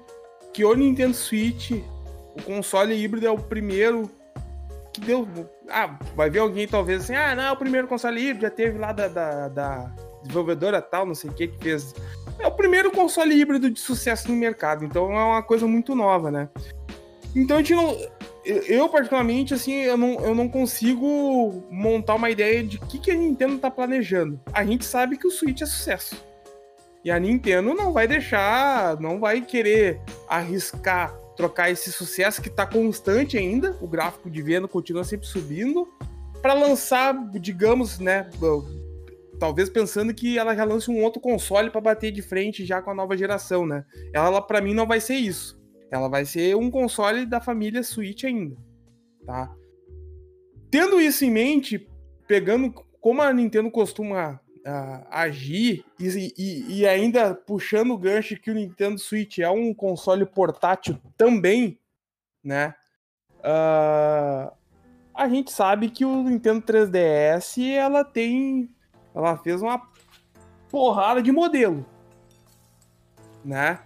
que 0.53 0.65
o 0.65 0.75
Nintendo 0.75 1.15
Switch, 1.15 1.70
o 1.70 2.43
console 2.44 2.94
híbrido 2.94 3.26
é 3.26 3.31
o 3.31 3.38
primeiro 3.38 4.11
que 4.93 5.00
deu. 5.00 5.27
Ah, 5.69 5.99
vai 6.15 6.29
ver 6.29 6.41
alguém 6.41 6.67
talvez 6.69 7.05
assim, 7.05 7.15
ah, 7.15 7.35
não, 7.35 7.43
é 7.44 7.53
o 7.53 7.56
primeiro 7.56 7.89
console 7.89 8.21
híbrido, 8.21 8.43
já 8.43 8.50
teve 8.50 8.79
lá 8.79 8.93
da, 8.93 9.09
da, 9.09 9.49
da 9.49 9.93
desenvolvedora 10.23 10.81
tal, 10.83 11.06
não 11.06 11.15
sei 11.15 11.31
o 11.31 11.33
que, 11.33 11.49
que 11.49 11.59
fez. 11.62 11.94
É 12.39 12.47
o 12.47 12.53
primeiro 12.53 12.91
console 12.91 13.35
híbrido 13.35 13.71
de 13.71 13.81
sucesso 13.81 14.31
no 14.31 14.37
mercado, 14.37 14.85
então 14.85 15.12
é 15.12 15.25
uma 15.25 15.43
coisa 15.43 15.67
muito 15.67 15.94
nova, 15.94 16.31
né? 16.31 16.49
Então 17.35 17.56
a 17.56 17.61
gente 17.61 17.75
não. 17.75 17.97
Eu, 18.44 18.89
particularmente, 18.89 19.55
assim, 19.55 19.73
eu 19.73 19.97
não, 19.97 20.15
eu 20.21 20.35
não 20.35 20.49
consigo 20.49 21.65
montar 21.71 22.17
uma 22.17 22.29
ideia 22.29 22.65
de 22.65 22.77
o 22.77 22.81
que, 22.81 22.99
que 22.99 23.11
a 23.11 23.15
Nintendo 23.15 23.56
tá 23.59 23.71
planejando. 23.71 24.41
A 24.53 24.65
gente 24.65 24.85
sabe 24.85 25.17
que 25.17 25.29
o 25.29 25.31
Switch 25.31 25.62
é 25.62 25.67
sucesso. 25.67 26.17
E 27.05 27.11
a 27.11 27.19
Nintendo 27.19 27.73
não 27.73 27.93
vai 27.93 28.09
deixar, 28.09 29.00
não 29.00 29.21
vai 29.21 29.41
querer 29.41 30.00
arriscar 30.29 31.17
trocar 31.37 31.70
esse 31.70 31.93
sucesso 31.93 32.43
que 32.43 32.49
está 32.49 32.67
constante 32.67 33.37
ainda, 33.37 33.76
o 33.81 33.88
gráfico 33.88 34.31
de 34.31 34.43
venda 34.43 34.69
continua 34.69 35.05
sempre 35.05 35.26
subindo, 35.26 35.88
para 36.40 36.55
lançar, 36.55 37.14
digamos, 37.38 37.99
né, 37.99 38.29
talvez 39.38 39.69
pensando 39.69 40.12
que 40.12 40.38
ela 40.38 40.55
já 40.55 40.64
lance 40.64 40.90
um 40.90 41.02
outro 41.02 41.20
console 41.20 41.70
para 41.70 41.81
bater 41.81 42.11
de 42.12 42.23
frente 42.23 42.64
já 42.64 42.82
com 42.82 42.90
a 42.90 42.94
nova 42.94 43.17
geração, 43.17 43.67
né? 43.67 43.84
Ela 44.12 44.40
para 44.40 44.61
mim 44.61 44.75
não 44.75 44.87
vai 44.87 45.00
ser 45.00 45.14
isso. 45.14 45.61
Ela 45.90 46.08
vai 46.08 46.25
ser 46.25 46.56
um 46.56 46.70
console 46.70 47.26
da 47.26 47.40
família 47.40 47.82
Switch 47.82 48.25
ainda, 48.25 48.56
tá? 49.26 49.52
Tendo 50.70 51.00
isso 51.00 51.25
em 51.25 51.31
mente, 51.31 51.88
pegando 52.26 52.73
como 53.01 53.20
a 53.20 53.32
Nintendo 53.32 53.70
costuma 53.70 54.41
uh, 54.67 55.07
agir 55.11 55.85
e, 55.99 56.33
e, 56.37 56.81
e, 56.81 56.87
ainda 56.87 57.35
puxando 57.35 57.93
o 57.93 57.99
gancho 57.99 58.37
que 58.37 58.51
o 58.51 58.55
Nintendo 58.55 58.99
Switch 58.99 59.39
é 59.39 59.51
um 59.51 59.75
console 59.75 60.25
portátil 60.25 60.99
também, 61.17 61.79
né? 62.43 62.75
Uh, 63.39 64.53
a 65.15 65.29
gente 65.29 65.53
sabe 65.53 65.91
que 65.91 66.05
o 66.05 66.23
Nintendo 66.23 66.63
3DS 66.63 67.73
ela 67.75 68.05
tem, 68.05 68.71
ela 69.15 69.37
fez 69.37 69.61
uma 69.61 69.83
porrada 70.71 71.23
de 71.23 71.31
modelo, 71.31 71.85
né? 73.45 73.81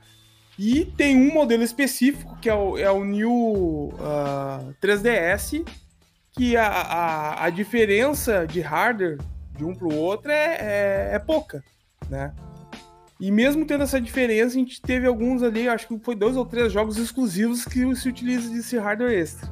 E 0.59 0.85
tem 0.85 1.17
um 1.17 1.35
modelo 1.35 1.63
específico 1.63 2.39
que 2.41 2.49
é 2.49 2.55
o, 2.55 2.79
é 2.79 2.91
o 2.91 3.05
New 3.05 3.31
uh, 3.31 3.95
ah, 4.01 4.61
3DS, 4.81 5.67
que 6.33 6.57
a, 6.57 6.67
a, 6.67 7.45
a 7.45 7.51
diferença 7.51 8.47
de 8.47 8.61
hardware 8.61 9.19
de 9.57 9.65
um 9.65 9.75
para 9.75 9.89
o 9.89 9.95
outro 9.95 10.31
é, 10.31 10.57
é, 10.61 11.11
é, 11.15 11.19
pouca, 11.19 11.65
né? 12.09 12.33
E 13.19 13.31
mesmo 13.31 13.65
tendo 13.65 13.83
essa 13.83 14.01
diferença, 14.01 14.57
a 14.57 14.59
gente 14.59 14.81
teve 14.81 15.07
alguns 15.07 15.43
ali, 15.43 15.69
acho 15.69 15.89
que 15.89 15.99
foi 16.01 16.15
dois 16.15 16.37
ou 16.37 16.45
três 16.45 16.71
jogos 16.71 16.99
exclusivos 16.99 17.65
que 17.65 17.95
se 17.97 18.09
utiliza 18.09 18.51
desse 18.51 18.77
hardware 18.77 19.19
extra. 19.19 19.51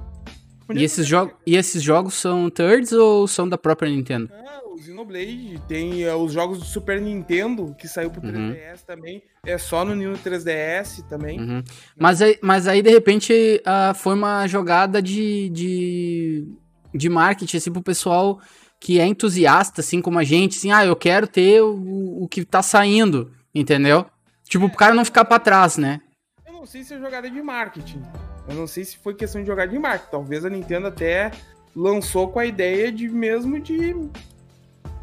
e 0.74 0.84
esses, 0.84 1.06
jo 1.06 1.30
e 1.46 1.56
esses 1.56 1.82
jogos 1.82 2.14
são 2.14 2.50
thirds 2.50 2.92
ou 2.92 3.26
são 3.26 3.48
da 3.48 3.56
própria 3.56 3.88
Nintendo? 3.88 4.30
Ah, 4.32 4.60
o 4.74 4.78
Xenoblade, 4.78 5.62
tem 5.66 6.06
uh, 6.06 6.16
os 6.16 6.32
jogos 6.32 6.58
do 6.58 6.64
Super 6.64 7.00
Nintendo, 7.00 7.74
que 7.78 7.88
saiu 7.88 8.10
pro 8.10 8.20
3DS 8.20 8.80
uhum. 8.80 8.86
também, 8.86 9.22
é 9.46 9.56
só 9.56 9.82
no 9.82 9.94
Nintendo 9.94 10.18
3DS 10.18 11.08
também. 11.08 11.40
Uhum. 11.40 11.62
Mas, 11.96 12.20
aí, 12.20 12.38
mas 12.42 12.68
aí, 12.68 12.82
de 12.82 12.90
repente, 12.90 13.62
uh, 13.62 13.94
foi 13.94 14.14
uma 14.14 14.46
jogada 14.46 15.00
de, 15.00 15.48
de, 15.48 16.48
de 16.92 17.08
marketing, 17.08 17.56
assim, 17.56 17.72
pro 17.72 17.82
pessoal 17.82 18.40
que 18.84 19.00
é 19.00 19.06
entusiasta, 19.06 19.80
assim 19.80 20.02
como 20.02 20.18
a 20.18 20.24
gente, 20.24 20.58
assim, 20.58 20.70
ah, 20.70 20.84
eu 20.84 20.94
quero 20.94 21.26
ter 21.26 21.62
o, 21.62 22.24
o 22.24 22.28
que 22.28 22.44
tá 22.44 22.60
saindo, 22.62 23.32
entendeu? 23.54 24.04
Tipo, 24.44 24.68
pro 24.68 24.76
cara 24.76 24.92
não 24.92 25.06
ficar 25.06 25.24
pra 25.24 25.38
trás, 25.38 25.78
né? 25.78 26.02
Eu 26.46 26.52
não 26.52 26.66
sei 26.66 26.84
se 26.84 26.92
é 26.92 26.98
jogada 26.98 27.30
de 27.30 27.40
marketing. 27.40 28.02
Eu 28.46 28.54
não 28.54 28.66
sei 28.66 28.84
se 28.84 28.98
foi 28.98 29.14
questão 29.14 29.40
de 29.40 29.46
jogada 29.46 29.72
de 29.72 29.78
marketing. 29.78 30.10
Talvez 30.10 30.44
a 30.44 30.50
Nintendo 30.50 30.88
até 30.88 31.30
lançou 31.74 32.28
com 32.28 32.38
a 32.38 32.44
ideia 32.44 32.92
de 32.92 33.08
mesmo 33.08 33.58
de 33.58 33.96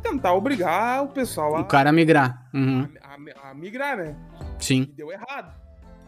tentar 0.03 0.35
obrigar 0.35 1.03
o 1.03 1.07
pessoal 1.07 1.55
a. 1.55 1.61
O 1.61 1.65
cara 1.65 1.89
a 1.89 1.93
migrar. 1.93 2.51
Uhum. 2.53 2.87
A, 3.01 3.47
a, 3.47 3.49
a, 3.49 3.53
migrar, 3.55 3.97
né? 3.97 4.15
Sim. 4.59 4.81
E 4.81 4.95
deu 4.95 5.11
errado. 5.11 5.59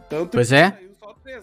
Tanto 0.08 0.30
pois 0.30 0.52
é. 0.52 0.78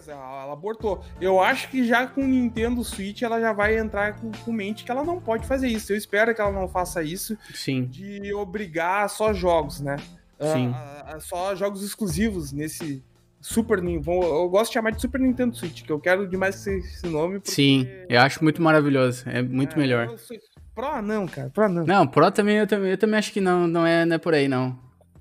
Ela 0.08 0.52
abortou. 0.52 1.04
Eu 1.20 1.40
acho 1.40 1.68
que 1.68 1.86
já 1.86 2.06
com 2.06 2.22
o 2.22 2.26
Nintendo 2.26 2.82
Switch 2.84 3.22
ela 3.22 3.40
já 3.40 3.52
vai 3.52 3.78
entrar 3.78 4.16
com, 4.16 4.30
com, 4.30 4.52
mente 4.52 4.84
que 4.84 4.90
ela 4.90 5.04
não 5.04 5.20
pode 5.20 5.46
fazer 5.46 5.68
isso. 5.68 5.92
Eu 5.92 5.96
espero 5.96 6.34
que 6.34 6.40
ela 6.40 6.52
não 6.52 6.68
faça 6.68 7.02
isso. 7.02 7.36
Sim. 7.54 7.84
De 7.84 8.32
obrigar 8.34 9.08
só 9.08 9.32
jogos, 9.32 9.80
né? 9.80 9.96
Sim. 10.40 10.68
Uh, 10.68 11.16
uh, 11.16 11.20
só 11.20 11.54
jogos 11.54 11.82
exclusivos 11.82 12.52
nesse 12.52 13.02
Super 13.40 13.80
Nintendo. 13.82 14.24
Eu 14.24 14.48
gosto 14.48 14.70
de 14.70 14.74
chamar 14.74 14.90
de 14.90 15.00
Super 15.00 15.20
Nintendo 15.20 15.56
Switch, 15.56 15.82
que 15.82 15.90
eu 15.90 16.00
quero 16.00 16.28
demais 16.28 16.66
esse 16.66 17.06
nome. 17.06 17.40
Porque... 17.40 17.50
Sim, 17.50 17.86
eu 18.08 18.20
acho 18.20 18.42
muito 18.42 18.60
maravilhoso. 18.62 19.28
É 19.28 19.42
muito 19.42 19.76
é, 19.76 19.78
melhor. 19.78 20.16
Pro 20.74 21.02
não, 21.02 21.26
cara. 21.26 21.50
Pro 21.50 21.68
não. 21.68 21.84
Não, 21.84 22.06
Pro 22.06 22.30
também 22.30 22.56
eu, 22.56 22.66
também 22.66 22.90
eu 22.90 22.98
também 22.98 23.18
acho 23.18 23.32
que 23.32 23.40
não, 23.40 23.66
não, 23.66 23.86
é, 23.86 24.04
não 24.04 24.16
é 24.16 24.18
por 24.18 24.34
aí, 24.34 24.48
não. 24.48 24.78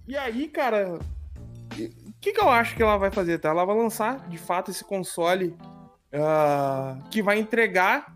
E 0.07 0.15
aí, 0.15 0.48
cara, 0.48 1.00
que, 2.21 2.31
que 2.31 2.39
eu 2.39 2.49
acho 2.49 2.75
que 2.75 2.83
ela 2.83 2.97
vai 2.97 3.09
fazer? 3.09 3.39
Tá? 3.39 3.49
Ela 3.49 3.65
vai 3.65 3.75
lançar, 3.75 4.29
de 4.29 4.37
fato, 4.37 4.69
esse 4.69 4.85
console 4.85 5.57
uh, 6.13 7.01
que 7.09 7.21
vai 7.21 7.39
entregar 7.39 8.15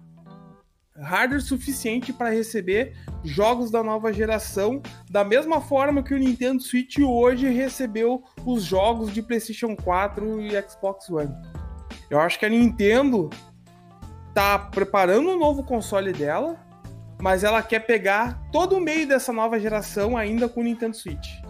hardware 0.98 1.42
suficiente 1.42 2.14
para 2.14 2.30
receber 2.30 2.96
jogos 3.24 3.70
da 3.70 3.84
nova 3.84 4.14
geração, 4.14 4.82
da 5.10 5.26
mesma 5.26 5.60
forma 5.60 6.02
que 6.02 6.14
o 6.14 6.18
Nintendo 6.18 6.62
Switch 6.62 7.00
hoje 7.00 7.50
recebeu 7.50 8.24
os 8.46 8.64
jogos 8.64 9.12
de 9.12 9.22
PlayStation 9.22 9.76
4 9.76 10.40
e 10.40 10.52
Xbox 10.62 11.10
One. 11.10 11.36
Eu 12.10 12.20
acho 12.20 12.40
que 12.40 12.46
a 12.46 12.50
Nintendo 12.50 13.30
tá 14.34 14.58
preparando 14.60 15.32
um 15.32 15.40
novo 15.40 15.64
console 15.64 16.14
dela, 16.14 16.58
mas 17.22 17.44
ela 17.44 17.62
quer 17.62 17.80
pegar 17.80 18.42
todo 18.52 18.78
o 18.78 18.82
meio 18.82 19.08
dessa 19.08 19.34
nova 19.34 19.60
geração 19.60 20.16
ainda 20.16 20.48
com 20.48 20.62
o 20.62 20.64
Nintendo 20.64 20.96
Switch. 20.96 21.45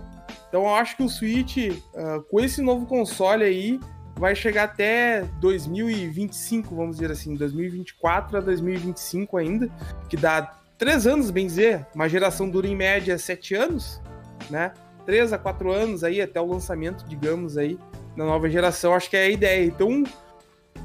Então 0.55 0.63
eu 0.63 0.73
acho 0.73 0.95
que 0.95 1.03
o 1.03 1.09
Switch, 1.09 1.57
uh, 1.57 2.23
com 2.31 2.39
esse 2.39 2.61
novo 2.61 2.85
console 2.85 3.43
aí, 3.43 3.77
vai 4.15 4.33
chegar 4.33 4.63
até 4.63 5.23
2025, 5.41 6.73
vamos 6.73 6.95
dizer 6.95 7.11
assim, 7.11 7.35
2024 7.35 8.37
a 8.37 8.39
2025 8.39 9.35
ainda, 9.35 9.69
que 10.07 10.15
dá 10.15 10.57
três 10.77 11.05
anos, 11.05 11.29
bem 11.29 11.45
dizer, 11.45 11.85
uma 11.93 12.07
geração 12.07 12.49
dura 12.49 12.67
em 12.67 12.73
média 12.73 13.17
sete 13.17 13.53
anos, 13.53 14.01
né? 14.49 14.71
Três 15.05 15.33
a 15.33 15.37
quatro 15.37 15.73
anos 15.73 16.05
aí 16.05 16.21
até 16.21 16.39
o 16.39 16.45
lançamento, 16.45 17.03
digamos 17.05 17.57
aí, 17.57 17.77
da 18.15 18.23
nova 18.23 18.49
geração, 18.49 18.93
acho 18.93 19.09
que 19.09 19.17
é 19.17 19.23
a 19.25 19.29
ideia. 19.29 19.65
Então, 19.65 20.05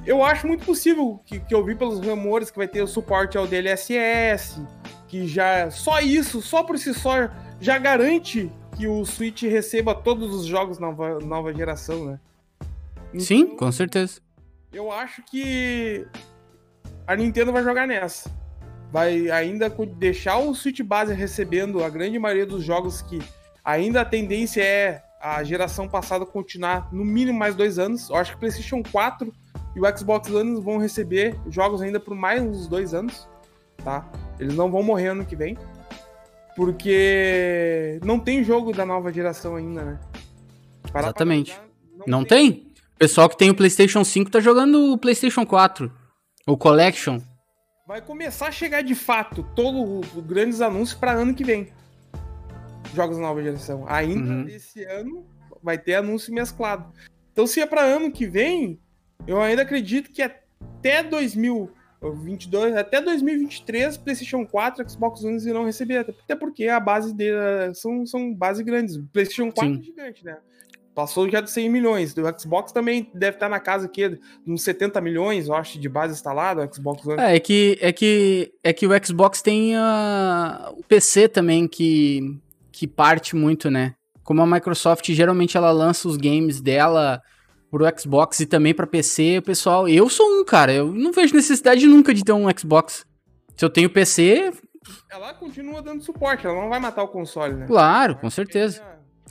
eu 0.04 0.24
acho 0.24 0.48
muito 0.48 0.66
possível 0.66 1.20
que, 1.24 1.38
que 1.38 1.54
eu 1.54 1.64
vi 1.64 1.76
pelos 1.76 2.04
rumores 2.04 2.50
que 2.50 2.58
vai 2.58 2.66
ter 2.66 2.82
o 2.82 2.88
suporte 2.88 3.38
ao 3.38 3.46
DLSS, 3.46 4.60
que 5.06 5.28
já 5.28 5.70
só 5.70 6.00
isso, 6.00 6.42
só 6.42 6.64
por 6.64 6.76
si 6.76 6.92
só, 6.92 7.30
já 7.60 7.78
garante 7.78 8.50
que 8.80 8.88
o 8.88 9.04
Switch 9.04 9.42
receba 9.42 9.94
todos 9.94 10.34
os 10.34 10.46
jogos 10.46 10.78
nova, 10.78 11.20
nova 11.20 11.52
geração, 11.52 12.06
né? 12.06 12.20
Então, 13.10 13.20
Sim, 13.20 13.54
com 13.54 13.70
certeza. 13.70 14.22
Eu 14.72 14.90
acho 14.90 15.22
que 15.24 16.06
a 17.06 17.14
Nintendo 17.14 17.52
vai 17.52 17.62
jogar 17.62 17.86
nessa. 17.86 18.30
Vai 18.90 19.30
ainda 19.30 19.68
deixar 19.98 20.38
o 20.38 20.54
Switch 20.54 20.80
base 20.80 21.12
recebendo 21.12 21.84
a 21.84 21.90
grande 21.90 22.18
maioria 22.18 22.46
dos 22.46 22.64
jogos 22.64 23.02
que 23.02 23.20
ainda 23.62 24.00
a 24.00 24.04
tendência 24.04 24.62
é 24.62 25.02
a 25.20 25.44
geração 25.44 25.86
passada 25.86 26.24
continuar 26.24 26.88
no 26.90 27.04
mínimo 27.04 27.38
mais 27.38 27.54
dois 27.54 27.78
anos. 27.78 28.08
Eu 28.08 28.16
acho 28.16 28.30
que 28.30 28.36
o 28.38 28.40
PlayStation 28.40 28.82
4 28.82 29.30
e 29.76 29.80
o 29.80 29.98
Xbox 29.98 30.30
One 30.30 30.58
vão 30.58 30.78
receber 30.78 31.38
jogos 31.50 31.82
ainda 31.82 32.00
por 32.00 32.14
mais 32.14 32.42
uns 32.42 32.66
dois 32.66 32.94
anos, 32.94 33.28
tá? 33.84 34.10
Eles 34.38 34.54
não 34.54 34.70
vão 34.70 34.82
morrer 34.82 35.08
ano 35.08 35.26
que 35.26 35.36
vem. 35.36 35.58
Porque 36.60 37.98
não 38.04 38.20
tem 38.20 38.44
jogo 38.44 38.70
da 38.70 38.84
nova 38.84 39.10
geração 39.10 39.56
ainda, 39.56 39.82
né? 39.82 40.00
Parar 40.92 41.06
Exatamente. 41.06 41.58
não, 41.96 42.18
não 42.18 42.22
tem. 42.22 42.52
tem. 42.52 42.72
O 42.96 42.98
pessoal 42.98 43.30
que 43.30 43.38
tem 43.38 43.48
o 43.48 43.54
PlayStation 43.54 44.04
5 44.04 44.30
tá 44.30 44.40
jogando 44.40 44.92
o 44.92 44.98
PlayStation 44.98 45.46
4. 45.46 45.90
O 46.46 46.58
Collection. 46.58 47.18
Vai 47.88 48.02
começar 48.02 48.48
a 48.48 48.52
chegar 48.52 48.82
de 48.82 48.94
fato 48.94 49.42
todos 49.56 50.06
os 50.14 50.22
grandes 50.22 50.60
anúncios 50.60 51.00
para 51.00 51.12
ano 51.12 51.34
que 51.34 51.42
vem. 51.42 51.72
Jogos 52.94 53.16
da 53.16 53.22
nova 53.22 53.42
geração. 53.42 53.86
Ainda 53.88 54.30
uhum. 54.30 54.46
esse 54.46 54.84
ano 54.84 55.24
vai 55.62 55.78
ter 55.78 55.94
anúncio 55.94 56.30
mesclado. 56.30 56.92
Então, 57.32 57.46
se 57.46 57.58
é 57.58 57.64
para 57.64 57.80
ano 57.80 58.12
que 58.12 58.26
vem, 58.26 58.78
eu 59.26 59.40
ainda 59.40 59.62
acredito 59.62 60.10
que 60.10 60.20
até 60.20 61.02
2000 61.02 61.70
22, 62.02 62.76
até 62.76 63.00
2023, 63.00 63.98
PlayStation 63.98 64.46
4, 64.46 64.88
Xbox 64.88 65.22
One 65.22 65.38
irão 65.46 65.64
receber, 65.64 65.98
até 65.98 66.34
porque 66.34 66.66
a 66.66 66.80
base 66.80 67.14
dele 67.14 67.74
são, 67.74 68.06
são 68.06 68.32
base 68.32 68.64
grandes. 68.64 68.96
PlayStation 69.12 69.52
4 69.52 69.74
Sim. 69.74 69.80
é 69.80 69.84
gigante, 69.84 70.24
né? 70.24 70.38
Passou 70.94 71.28
já 71.28 71.40
de 71.40 71.50
100 71.50 71.70
milhões. 71.70 72.14
Do 72.14 72.22
Xbox 72.38 72.72
também 72.72 73.10
deve 73.14 73.36
estar 73.36 73.48
na 73.48 73.60
casa 73.60 73.86
aqui 73.86 74.08
de 74.08 74.18
uns 74.46 74.62
70 74.62 75.00
milhões, 75.00 75.46
eu 75.46 75.54
acho, 75.54 75.78
de 75.78 75.88
base 75.88 76.14
instalada, 76.14 76.64
o 76.64 76.74
Xbox 76.74 77.06
One. 77.06 77.20
É, 77.20 77.36
é 77.36 77.40
que, 77.40 77.78
é 77.80 77.92
que, 77.92 78.52
é 78.64 78.72
que 78.72 78.86
o 78.86 79.06
Xbox 79.06 79.42
tem 79.42 79.76
uh, 79.76 80.72
o 80.76 80.82
PC 80.82 81.28
também 81.28 81.68
que, 81.68 82.38
que 82.72 82.86
parte 82.86 83.36
muito, 83.36 83.70
né? 83.70 83.94
Como 84.24 84.42
a 84.42 84.46
Microsoft 84.46 85.10
geralmente 85.12 85.56
ela 85.56 85.70
lança 85.70 86.08
os 86.08 86.16
games 86.16 86.60
dela 86.60 87.22
pro 87.70 87.86
Xbox 87.98 88.40
e 88.40 88.46
também 88.46 88.74
para 88.74 88.86
PC, 88.86 89.40
pessoal, 89.44 89.88
eu 89.88 90.08
sou 90.08 90.26
um, 90.26 90.44
cara, 90.44 90.72
eu 90.72 90.92
não 90.92 91.12
vejo 91.12 91.34
necessidade 91.34 91.86
nunca 91.86 92.12
de 92.12 92.24
ter 92.24 92.32
um 92.32 92.46
Xbox. 92.58 93.06
Se 93.56 93.64
eu 93.64 93.70
tenho 93.70 93.88
PC, 93.88 94.52
ela 95.08 95.32
continua 95.34 95.80
dando 95.80 96.02
suporte, 96.02 96.46
ela 96.46 96.60
não 96.60 96.68
vai 96.68 96.80
matar 96.80 97.02
o 97.02 97.08
console, 97.08 97.54
né? 97.54 97.66
Claro, 97.66 98.16
com 98.16 98.28
certeza. 98.28 98.82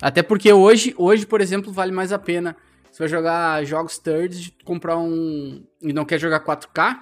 Até 0.01 0.23
porque 0.23 0.53
hoje, 0.53 0.93
hoje, 0.97 1.25
por 1.25 1.41
exemplo, 1.41 1.71
vale 1.71 1.91
mais 1.91 2.13
a 2.13 2.19
pena. 2.19 2.55
Se 2.91 2.99
vai 2.99 3.07
jogar 3.07 3.63
jogos 3.65 3.97
thirds, 3.97 4.51
comprar 4.63 4.97
um 4.97 5.63
e 5.81 5.91
não 5.91 6.05
quer 6.05 6.19
jogar 6.19 6.43
4K, 6.43 6.97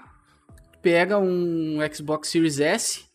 pega 0.82 1.18
um 1.18 1.78
Xbox 1.94 2.30
Series 2.30 2.60
S 2.60 3.06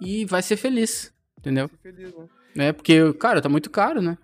e 0.00 0.24
vai 0.24 0.42
ser 0.42 0.56
feliz, 0.56 1.12
entendeu? 1.38 1.68
Vai 1.68 1.92
ser 1.92 1.96
feliz, 1.96 2.14
né? 2.14 2.68
É, 2.68 2.72
porque, 2.72 3.12
cara, 3.14 3.40
tá 3.40 3.48
muito 3.48 3.70
caro, 3.70 4.02
né? 4.02 4.18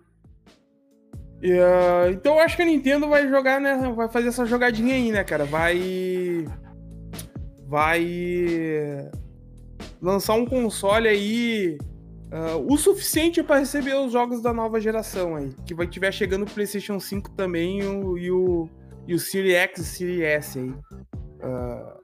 E, 1.43 1.53
uh, 1.53 2.11
então 2.11 2.35
eu 2.35 2.41
acho 2.41 2.57
que 2.57 2.63
a 2.63 2.67
Nintendo 2.67 3.09
vai 3.09 3.29
jogar, 3.29 3.61
né? 3.61 3.77
Vai 3.95 4.09
fazer 4.09 4.29
essa 4.29 4.45
jogadinha 4.45 4.95
aí, 4.95 5.13
né, 5.13 5.23
cara? 5.23 5.45
Vai. 5.45 6.45
Vai. 7.67 9.11
Lançar 10.01 10.35
um 10.35 10.47
console 10.47 11.09
aí. 11.09 11.79
Uh, 12.31 12.75
o 12.75 12.77
suficiente 12.77 13.43
para 13.43 13.61
receber 13.61 13.95
os 13.95 14.13
jogos 14.13 14.43
da 14.43 14.53
nova 14.53 14.81
geração 14.81 15.37
aí. 15.37 15.51
Que 15.65 15.75
vai 15.75 15.87
tiver 15.87 16.13
chegando 16.13 16.43
o 16.43 16.51
PlayStation 16.51 17.01
5 17.01 17.31
também 17.31 17.83
o, 17.83 18.19
e, 18.19 18.31
o, 18.31 18.69
e 19.07 19.15
o 19.15 19.19
Series 19.19 19.55
X 19.55 19.81
e 19.81 19.85
Series 19.85 20.21
S 20.23 20.59
aí. 20.59 20.69
Uh... 20.69 21.99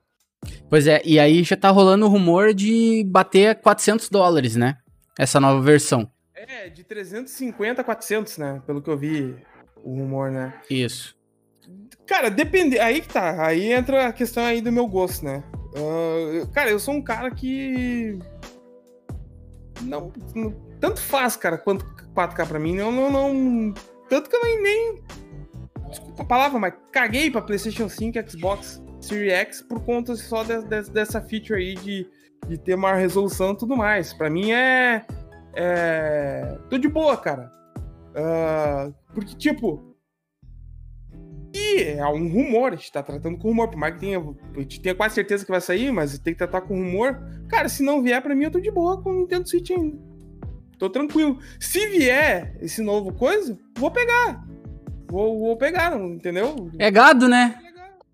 Pois 0.69 0.87
é, 0.87 1.03
e 1.05 1.19
aí 1.19 1.43
já 1.43 1.57
tá 1.57 1.71
rolando 1.71 2.07
o 2.07 2.09
rumor 2.09 2.55
de 2.55 3.05
bater 3.07 3.57
400 3.57 4.09
dólares, 4.09 4.57
né? 4.57 4.77
Essa 5.19 5.41
nova 5.41 5.61
versão. 5.61 6.11
É, 6.47 6.69
de 6.69 6.85
350 6.85 7.81
a 7.81 7.85
400, 7.85 8.39
né? 8.39 8.63
Pelo 8.67 8.83
que 8.83 8.91
eu 8.91 8.97
vi 8.97 9.37
o 9.83 9.95
rumor, 9.95 10.31
né? 10.31 10.55
Isso. 10.69 11.17
Cara, 12.07 12.31
depende. 12.31 12.79
Aí 12.79 13.01
que 13.01 13.09
tá. 13.09 13.47
Aí 13.47 13.73
entra 13.73 14.09
a 14.09 14.13
questão 14.13 14.45
aí 14.45 14.61
do 14.61 14.73
meu 14.73 14.87
gosto, 14.87 15.25
né? 15.25 15.43
Uh, 15.75 16.47
cara, 16.53 16.71
eu 16.71 16.79
sou 16.79 16.95
um 16.95 17.03
cara 17.03 17.31
que. 17.31 18.19
Não, 19.83 20.13
não, 20.35 20.53
Tanto 20.81 21.01
faz, 21.01 21.37
cara, 21.37 21.57
quanto 21.57 21.85
4K 22.15 22.47
pra 22.47 22.59
mim. 22.59 22.77
Não, 22.77 22.93
não, 22.93 23.11
não. 23.11 23.75
Tanto 24.09 24.29
que 24.29 24.37
eu 24.37 24.43
nem. 24.43 24.63
nem 24.63 25.03
desculpa 25.89 26.23
a 26.23 26.27
palavra, 26.27 26.59
mas 26.59 26.75
caguei 26.93 27.31
pra 27.31 27.41
PlayStation 27.41 27.89
5 27.89 28.19
e 28.19 28.31
Xbox 28.31 28.83
Series 29.01 29.33
X 29.33 29.63
por 29.63 29.81
conta 29.85 30.15
só 30.17 30.43
de, 30.43 30.63
de, 30.63 30.91
dessa 30.91 31.21
feature 31.21 31.61
aí 31.61 31.75
de, 31.75 32.07
de 32.49 32.59
ter 32.59 32.77
maior 32.77 32.99
resolução 32.99 33.53
e 33.53 33.57
tudo 33.57 33.77
mais. 33.77 34.13
Pra 34.13 34.29
mim 34.29 34.53
é 34.53 35.07
é, 35.57 36.59
tô 36.69 36.79
de 36.79 36.89
boa, 36.89 37.17
cara. 37.17 37.51
Uh, 38.15 38.95
porque, 39.13 39.35
tipo. 39.35 39.95
E 41.53 41.83
é 41.83 42.07
um 42.07 42.29
rumor, 42.29 42.73
a 42.73 42.77
gente 42.77 42.91
tá 42.91 43.03
tratando 43.03 43.39
com 43.39 43.49
rumor. 43.49 43.69
Por 43.69 43.79
mais 43.79 43.95
que 43.95 44.01
tenha, 44.01 44.19
a 44.19 44.61
gente 44.61 44.81
tenha 44.81 44.95
quase 44.95 45.15
certeza 45.15 45.45
que 45.45 45.51
vai 45.51 45.61
sair, 45.61 45.93
mas 45.93 46.19
tem 46.19 46.33
que 46.33 46.39
tratar 46.39 46.63
com 46.63 46.75
rumor. 46.75 47.21
Cara, 47.49 47.69
se 47.69 47.83
não 47.83 48.03
vier 48.03 48.21
pra 48.21 48.35
mim, 48.35 48.45
eu 48.45 48.51
tô 48.51 48.61
de 48.61 48.71
boa 48.71 49.01
com 49.01 49.11
o 49.11 49.15
Nintendo 49.21 49.49
Switch 49.49 49.71
ainda. 49.71 49.97
Tô 50.79 50.91
tranquilo. 50.91 51.39
Se 51.61 51.87
vier 51.89 52.57
esse 52.61 52.83
novo 52.83 53.13
coisa, 53.13 53.57
vou 53.79 53.91
pegar. 53.91 54.45
Vou, 55.09 55.39
vou 55.39 55.57
pegar, 55.57 55.97
entendeu? 55.97 56.71
É 56.77 56.91
gado, 56.91 57.29
né? 57.29 57.57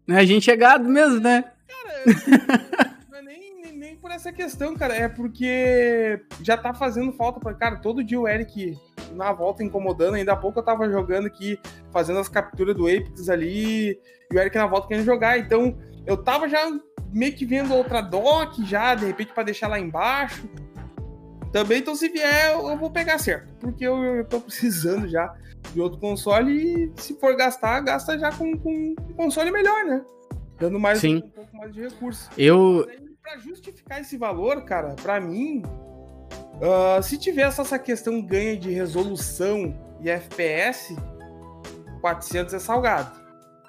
A 0.09 0.25
gente 0.25 0.51
é 0.51 0.57
gado 0.57 0.89
mesmo, 0.89 1.21
né? 1.21 1.45
Cara, 1.67 2.90
por 4.11 4.15
essa 4.15 4.33
questão, 4.33 4.75
cara. 4.75 4.95
É 4.95 5.09
porque 5.09 6.21
já 6.43 6.57
tá 6.57 6.75
fazendo 6.75 7.13
falta 7.13 7.39
para 7.39 7.55
cara. 7.55 7.77
Todo 7.77 8.03
dia 8.03 8.19
o 8.19 8.27
Eric 8.27 8.77
na 9.13 9.33
volta 9.33 9.63
incomodando. 9.63 10.15
Ainda 10.15 10.33
há 10.33 10.37
pouco 10.37 10.59
eu 10.59 10.65
tava 10.65 10.91
jogando 10.91 11.27
aqui, 11.27 11.59
fazendo 11.93 12.19
as 12.19 12.29
capturas 12.29 12.75
do 12.75 12.87
Apex 12.87 13.29
ali. 13.29 13.99
E 14.31 14.35
o 14.35 14.39
Eric 14.39 14.57
na 14.57 14.67
volta 14.67 14.89
querendo 14.89 15.05
jogar. 15.05 15.39
Então 15.39 15.79
eu 16.07 16.17
tava 16.17 16.49
já 16.49 16.61
meio 17.13 17.35
que 17.35 17.47
vendo 17.47 17.73
outra 17.73 18.01
doc 18.01 18.55
já, 18.65 18.95
de 18.95 19.07
repente, 19.07 19.33
para 19.33 19.45
deixar 19.45 19.69
lá 19.69 19.79
embaixo. 19.79 20.49
Também, 21.53 21.79
então, 21.79 21.97
se 21.97 22.09
vier, 22.09 22.53
eu 22.53 22.77
vou 22.77 22.91
pegar 22.91 23.19
certo. 23.19 23.53
Porque 23.59 23.85
eu, 23.85 23.97
eu 24.03 24.25
tô 24.25 24.41
precisando 24.43 25.09
já 25.09 25.35
de 25.73 25.81
outro 25.81 26.01
console 26.01 26.53
e 26.53 26.93
se 26.97 27.15
for 27.15 27.37
gastar, 27.37 27.81
gasta 27.81 28.19
já 28.19 28.33
com, 28.33 28.57
com 28.57 28.95
um 29.09 29.15
console 29.15 29.51
melhor, 29.51 29.85
né? 29.85 30.03
Dando 30.59 30.81
mais 30.81 30.99
Sim. 30.99 31.17
um 31.19 31.31
pouco 31.31 31.57
mais 31.57 31.73
de 31.73 31.83
recurso. 31.83 32.31
Eu. 32.37 32.87
Aí, 32.89 33.10
pra 33.31 33.39
justificar 33.39 34.01
esse 34.01 34.17
valor, 34.17 34.65
cara, 34.65 34.95
pra 35.01 35.21
mim, 35.21 35.63
ah, 36.63 37.01
se 37.01 37.17
tivesse 37.17 37.61
essa 37.61 37.79
questão 37.79 38.21
ganha 38.21 38.57
de 38.57 38.71
resolução 38.71 39.75
e 40.01 40.09
FPS, 40.11 40.97
400 42.01 42.55
é 42.55 42.59
salgado. 42.59 43.21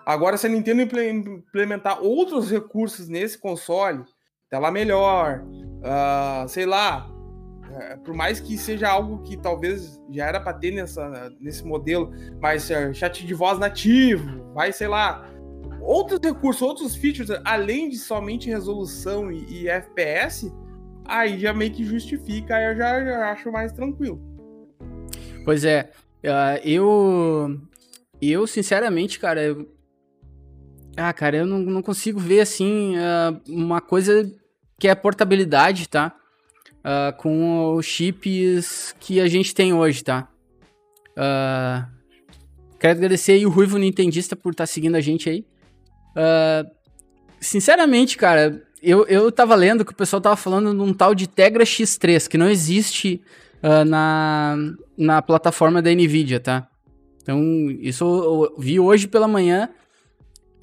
Agora, 0.05 0.35
se 0.37 0.47
a 0.47 0.49
Nintendo 0.49 0.81
imple- 0.81 1.09
implementar 1.11 2.01
outros 2.01 2.49
recursos 2.49 3.07
nesse 3.07 3.37
console, 3.37 4.03
tela 4.49 4.71
melhor, 4.71 5.43
ah, 5.83 6.45
sei 6.47 6.65
lá, 6.65 7.07
eh, 7.71 7.97
por 8.03 8.13
mais 8.15 8.39
que 8.39 8.57
seja 8.57 8.89
algo 8.89 9.21
que 9.21 9.37
talvez 9.37 10.01
já 10.09 10.25
era 10.25 10.39
para 10.39 10.53
ter 10.53 10.71
nessa, 10.71 11.29
nesse 11.39 11.63
modelo, 11.63 12.11
mas 12.41 12.69
eh, 12.71 12.91
chat 12.93 13.25
de 13.25 13.33
voz 13.33 13.59
nativo, 13.59 14.51
vai, 14.53 14.73
sei 14.73 14.87
lá, 14.87 15.23
outros 15.81 16.19
recursos, 16.23 16.61
outros 16.61 16.95
features, 16.95 17.29
além 17.43 17.89
de 17.89 17.97
somente 17.97 18.49
resolução 18.49 19.31
e, 19.31 19.63
e 19.63 19.67
FPS, 19.67 20.51
aí 21.05 21.39
já 21.39 21.53
meio 21.53 21.71
que 21.71 21.83
justifica, 21.83 22.55
aí 22.55 22.71
eu 22.71 22.77
já, 22.77 23.03
já 23.03 23.31
acho 23.31 23.51
mais 23.51 23.71
tranquilo. 23.71 24.21
Pois 25.43 25.63
é. 25.65 25.91
ah, 26.25 26.59
eu. 26.63 27.59
Eu, 28.21 28.45
sinceramente, 28.45 29.19
cara. 29.19 29.43
eu- 29.43 29.67
ah, 30.95 31.11
cara, 31.13 31.37
eu 31.37 31.45
não, 31.45 31.57
não 31.59 31.81
consigo 31.81 32.19
ver, 32.19 32.41
assim, 32.41 32.95
ah, 32.97 33.39
uma 33.47 33.81
coisa 33.81 34.31
que 34.79 34.87
é 34.87 34.93
portabilidade, 34.95 35.87
tá? 35.89 36.15
Ah, 36.83 37.13
com 37.17 37.73
os 37.75 37.85
chips 37.85 38.95
que 38.99 39.19
a 39.19 39.27
gente 39.27 39.53
tem 39.53 39.73
hoje, 39.73 40.03
tá? 40.03 40.27
Ah, 41.17 41.87
quero 42.79 42.97
agradecer 42.97 43.33
aí 43.33 43.45
o 43.45 43.49
Ruivo 43.49 43.77
Nintendista 43.77 44.35
por 44.35 44.51
estar 44.51 44.67
seguindo 44.67 44.95
a 44.95 45.01
gente 45.01 45.29
aí. 45.29 45.45
Ah, 46.15 46.65
sinceramente, 47.39 48.17
cara, 48.17 48.61
eu, 48.81 49.05
eu 49.07 49.31
tava 49.31 49.55
lendo 49.55 49.85
que 49.85 49.91
o 49.91 49.95
pessoal 49.95 50.21
tava 50.21 50.35
falando 50.35 50.73
de 50.73 50.81
um 50.81 50.93
tal 50.93 51.13
de 51.13 51.27
Tegra 51.27 51.63
X3, 51.63 52.27
que 52.27 52.37
não 52.37 52.49
existe 52.49 53.21
ah, 53.61 53.85
na, 53.85 54.55
na 54.97 55.21
plataforma 55.21 55.81
da 55.81 55.91
NVIDIA, 55.91 56.39
tá? 56.39 56.67
Então, 57.21 57.39
isso 57.79 58.03
eu, 58.03 58.55
vi 58.57 58.79
hoje 58.79 59.07
pela 59.07 59.27
manhã 59.27 59.69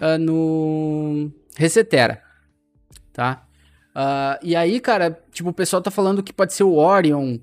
ah, 0.01 0.19
no 0.19 1.31
Resetera, 1.57 2.23
tá? 3.13 3.45
Ah, 3.95 4.39
e 4.43 4.55
aí, 4.55 4.81
cara, 4.81 5.19
tipo, 5.33 5.51
o 5.51 5.55
pessoal 5.55 5.83
tá 5.83 5.91
falando 5.91 6.23
que 6.23 6.33
pode 6.33 6.53
ser 6.55 6.65
o 6.65 6.75
Orion, 6.75 7.39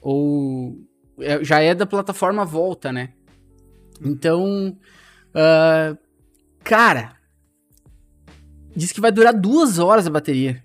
ou 0.00 0.76
é- 1.20 1.44
já 1.44 1.60
é 1.60 1.74
da 1.74 1.86
plataforma 1.86 2.44
Volta, 2.44 2.92
né? 2.92 3.10
Então, 4.02 4.76
cara, 6.62 7.16
diz 8.74 8.92
que 8.92 9.00
vai 9.00 9.12
durar 9.12 9.32
duas 9.32 9.78
horas 9.78 10.06
a 10.06 10.10
bateria. 10.10 10.62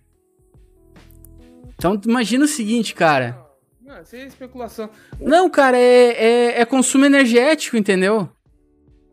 Então, 1.77 1.99
imagina 2.05 2.45
o 2.45 2.47
seguinte, 2.47 2.93
cara. 2.93 3.37
Não, 3.81 4.01
isso 4.01 4.15
aí 4.15 4.21
é 4.23 4.25
especulação. 4.25 4.89
Não, 5.19 5.49
cara, 5.49 5.77
é, 5.77 6.11
é, 6.11 6.61
é 6.61 6.65
consumo 6.65 7.05
energético, 7.05 7.77
entendeu? 7.77 8.29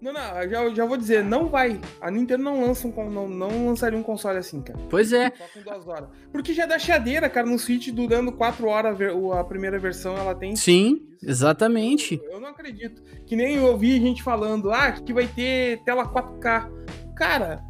Não, 0.03 0.13
não, 0.13 0.43
eu 0.43 0.51
já, 0.51 0.63
eu 0.65 0.75
já 0.75 0.85
vou 0.85 0.97
dizer, 0.97 1.23
não 1.23 1.49
vai. 1.49 1.81
A 2.01 2.11
Nintendo 2.11 2.43
não 2.43 2.61
lança 2.61 2.89
um, 2.89 3.11
não, 3.11 3.29
não 3.29 3.69
lançaria 3.69 3.97
um 3.97 4.03
console 4.03 4.37
assim, 4.37 4.61
cara. 4.61 4.77
Pois 4.91 5.13
é. 5.13 5.31
Só 5.31 5.45
com 5.55 5.63
duas 5.63 5.87
horas. 5.87 6.09
Porque 6.33 6.53
já 6.53 6.67
dá 6.67 6.77
chiadeira, 6.77 7.31
cara, 7.31 7.47
no 7.47 7.57
Switch 7.57 7.89
durando 7.91 8.33
quatro 8.33 8.67
horas 8.67 8.99
a 9.39 9.45
primeira 9.45 9.79
versão, 9.79 10.17
ela 10.17 10.35
tem. 10.35 10.57
Sim, 10.57 11.07
exatamente. 11.23 12.21
Eu 12.25 12.41
não 12.41 12.49
acredito. 12.49 13.01
Que 13.25 13.37
nem 13.37 13.59
eu 13.59 13.67
ouvi 13.67 14.01
gente 14.01 14.25
falando, 14.25 14.73
ah, 14.73 14.91
que 14.91 15.13
vai 15.13 15.29
ter 15.29 15.81
tela 15.85 16.05
4K. 16.05 16.69
Cara, 17.15 17.63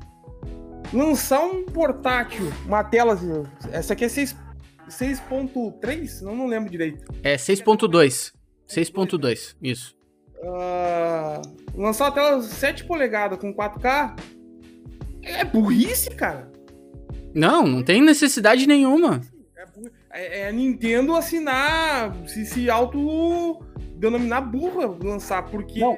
lançar 0.90 1.44
um 1.44 1.66
portátil, 1.66 2.50
uma 2.64 2.82
tela. 2.82 3.14
Essa 3.70 3.92
aqui 3.92 4.06
é 4.06 4.08
6 4.08 4.34
6.3? 4.88 6.22
Não, 6.22 6.34
não 6.34 6.46
lembro 6.46 6.70
direito. 6.70 7.04
É 7.22 7.36
6.2. 7.36 8.32
6.2, 8.68 9.54
isso. 9.62 9.94
Ah, 10.44 11.40
lançar 11.74 12.04
uma 12.06 12.12
tela 12.12 12.42
7 12.42 12.84
polegadas 12.84 13.38
com 13.38 13.54
4K 13.54 14.16
é 15.22 15.44
burrice, 15.44 16.10
cara. 16.10 16.50
Não, 17.34 17.66
não 17.66 17.82
tem 17.82 18.02
necessidade 18.02 18.66
nenhuma. 18.66 19.20
É, 20.10 20.26
é- 20.26 20.38
é 20.40 20.48
a 20.48 20.52
Nintendo 20.52 21.14
assinar, 21.14 22.14
se, 22.26 22.44
se 22.44 22.68
auto-denominar 22.68 24.42
burra 24.42 24.86
lançar, 25.02 25.42
porque 25.44 25.80
Não. 25.80 25.96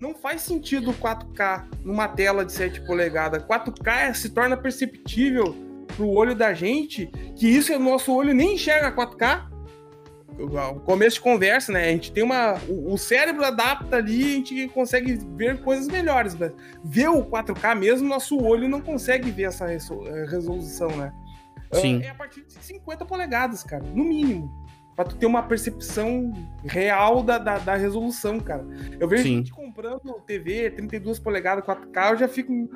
não. 0.00 0.14
faz 0.14 0.42
sentido 0.42 0.92
4K 0.92 1.64
numa 1.84 2.06
tela 2.06 2.44
de 2.44 2.52
7 2.52 2.82
polegadas. 2.82 3.42
4K 3.42 4.14
se 4.14 4.28
torna 4.30 4.56
perceptível 4.56 5.56
pro 5.96 6.08
olho 6.08 6.34
da 6.36 6.54
gente, 6.54 7.06
que 7.36 7.48
isso, 7.48 7.74
o 7.74 7.78
nosso 7.78 8.14
olho 8.14 8.32
nem 8.32 8.54
enxerga 8.54 8.92
4K. 8.92 9.49
O 10.40 10.80
começo 10.80 11.16
de 11.16 11.22
conversa, 11.22 11.72
né? 11.72 11.88
A 11.88 11.92
gente 11.92 12.12
tem 12.12 12.22
uma. 12.22 12.58
O, 12.68 12.94
o 12.94 12.98
cérebro 12.98 13.44
adapta 13.44 13.96
ali, 13.96 14.22
a 14.22 14.36
gente 14.36 14.68
consegue 14.68 15.18
ver 15.36 15.60
coisas 15.62 15.86
melhores, 15.86 16.34
mas 16.34 16.52
ver 16.82 17.08
o 17.08 17.24
4K 17.24 17.76
mesmo, 17.76 18.08
nosso 18.08 18.42
olho 18.42 18.68
não 18.68 18.80
consegue 18.80 19.30
ver 19.30 19.44
essa 19.44 19.70
eh, 19.72 19.78
resolução, 20.28 20.88
né? 20.96 21.12
Sim. 21.72 22.02
É 22.02 22.10
a 22.10 22.14
partir 22.14 22.44
de 22.44 22.52
50 22.52 23.04
polegadas, 23.04 23.62
cara, 23.62 23.84
no 23.84 24.04
mínimo. 24.04 24.50
Pra 24.96 25.04
tu 25.04 25.16
ter 25.16 25.26
uma 25.26 25.42
percepção 25.42 26.32
real 26.64 27.22
da, 27.22 27.38
da, 27.38 27.58
da 27.58 27.76
resolução, 27.76 28.40
cara. 28.40 28.66
Eu 28.98 29.08
vejo 29.08 29.22
Sim. 29.22 29.36
gente 29.36 29.52
comprando 29.52 30.20
TV 30.26 30.70
32 30.70 31.18
polegadas 31.18 31.64
4K, 31.64 32.10
eu 32.10 32.16
já 32.18 32.28
fico. 32.28 32.68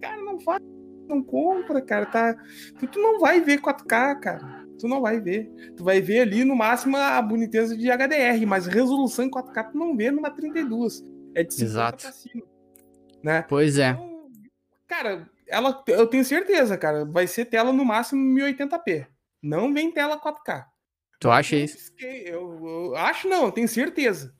Cara, 0.00 0.20
não 0.22 0.40
faz, 0.40 0.60
não 1.08 1.22
compra, 1.22 1.80
cara. 1.80 2.06
Tá, 2.06 2.34
tu, 2.78 2.86
tu 2.86 2.98
não 2.98 3.20
vai 3.20 3.40
ver 3.40 3.60
4K, 3.60 4.20
cara. 4.20 4.59
Tu 4.80 4.88
não 4.88 5.00
vai 5.00 5.20
ver. 5.20 5.50
Tu 5.76 5.84
vai 5.84 6.00
ver 6.00 6.20
ali 6.20 6.44
no 6.44 6.56
máximo 6.56 6.96
a 6.96 7.20
boniteza 7.22 7.76
de 7.76 7.90
HDR, 7.90 8.46
mas 8.46 8.66
resolução 8.66 9.24
em 9.24 9.30
4K 9.30 9.70
tu 9.72 9.78
não 9.78 9.96
vê 9.96 10.10
numa 10.10 10.30
32. 10.30 11.04
É 11.34 11.42
de 11.44 11.52
50 11.54 11.64
Exato. 11.70 12.02
pra 12.02 12.12
cima. 12.12 12.42
Né? 13.22 13.42
Pois 13.48 13.78
é. 13.78 13.90
Então, 13.90 14.28
cara, 14.88 15.28
ela, 15.46 15.82
eu 15.88 16.06
tenho 16.06 16.24
certeza, 16.24 16.76
cara, 16.78 17.04
vai 17.04 17.26
ser 17.26 17.44
tela 17.44 17.72
no 17.72 17.84
máximo 17.84 18.22
1080p. 18.34 19.06
Não 19.42 19.72
vem 19.72 19.90
tela 19.92 20.18
4K. 20.18 20.64
Tu 21.20 21.30
acha 21.30 21.54
Eu 21.56 21.64
isso? 21.64 21.76
pisquei, 21.76 22.22
Eu, 22.28 22.58
eu 22.66 22.96
acho 22.96 23.28
não, 23.28 23.44
eu 23.44 23.52
tenho 23.52 23.68
certeza. 23.68 24.34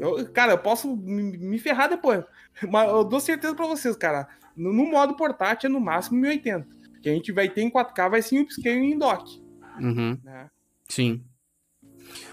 Eu- 0.00 0.28
cara, 0.32 0.52
eu 0.52 0.58
posso 0.58 0.96
me, 0.96 1.58
ferrar 1.58 1.88
depois. 1.88 2.24
Mas 2.70 2.88
eu 2.88 3.04
dou 3.04 3.20
certeza 3.20 3.54
pra 3.54 3.66
vocês, 3.66 3.94
cara. 3.96 4.26
No, 4.56 4.72
no 4.72 4.86
modo 4.86 5.14
portátil 5.16 5.68
é 5.68 5.72
no 5.72 5.78
máximo 5.80 6.18
1080. 6.18 6.66
Que 7.02 7.08
a 7.10 7.12
gente 7.12 7.30
vai 7.30 7.48
ter 7.48 7.60
em 7.62 7.70
4K, 7.70 8.08
vai 8.10 8.22
ser 8.22 8.36
em 8.36 8.40
upscale 8.40 8.76
em 8.78 8.98
dock. 8.98 9.40
Uhum, 9.80 10.18
Né? 10.22 10.50
sim. 10.88 11.22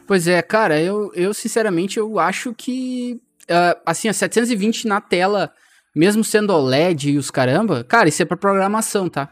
Pois 0.05 0.27
é, 0.27 0.41
cara, 0.41 0.81
eu, 0.81 1.11
eu 1.15 1.33
sinceramente 1.33 1.97
eu 1.97 2.19
acho 2.19 2.53
que 2.53 3.21
ah, 3.49 3.77
assim, 3.85 4.07
a 4.07 4.13
720 4.13 4.87
na 4.87 5.01
tela, 5.01 5.51
mesmo 5.95 6.23
sendo 6.23 6.53
OLED 6.53 7.11
e 7.11 7.17
os 7.17 7.31
caramba, 7.31 7.83
cara, 7.83 8.09
isso 8.09 8.21
é 8.21 8.25
pra 8.25 8.37
programação, 8.37 9.09
tá? 9.09 9.29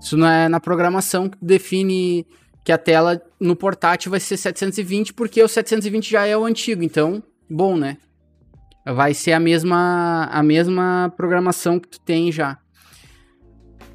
Isso 0.00 0.16
não 0.16 0.28
é 0.28 0.48
na 0.48 0.60
programação 0.60 1.28
que 1.28 1.38
define 1.40 2.26
que 2.64 2.72
a 2.72 2.78
tela 2.78 3.20
no 3.40 3.56
portátil 3.56 4.10
vai 4.10 4.20
ser 4.20 4.36
720, 4.36 5.14
porque 5.14 5.42
o 5.42 5.48
720 5.48 6.10
já 6.10 6.26
é 6.26 6.36
o 6.36 6.44
antigo, 6.44 6.82
então, 6.82 7.22
bom, 7.48 7.76
né? 7.76 7.96
Vai 8.84 9.12
ser 9.12 9.32
a 9.32 9.40
mesma 9.40 10.28
a 10.30 10.42
mesma 10.42 11.12
programação 11.16 11.78
que 11.78 11.88
tu 11.88 12.00
tem 12.00 12.30
já. 12.30 12.58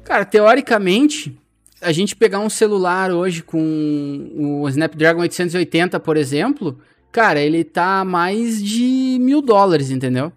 Cara, 0.04 0.24
teoricamente, 0.24 1.40
a 1.84 1.92
gente 1.92 2.16
pegar 2.16 2.40
um 2.40 2.48
celular 2.48 3.10
hoje 3.10 3.42
com 3.42 4.30
o 4.34 4.68
Snapdragon 4.68 5.20
880, 5.20 6.00
por 6.00 6.16
exemplo, 6.16 6.78
cara, 7.12 7.40
ele 7.40 7.62
tá 7.62 8.00
a 8.00 8.04
mais 8.04 8.62
de 8.62 9.18
mil 9.20 9.42
dólares, 9.42 9.90
entendeu? 9.90 10.32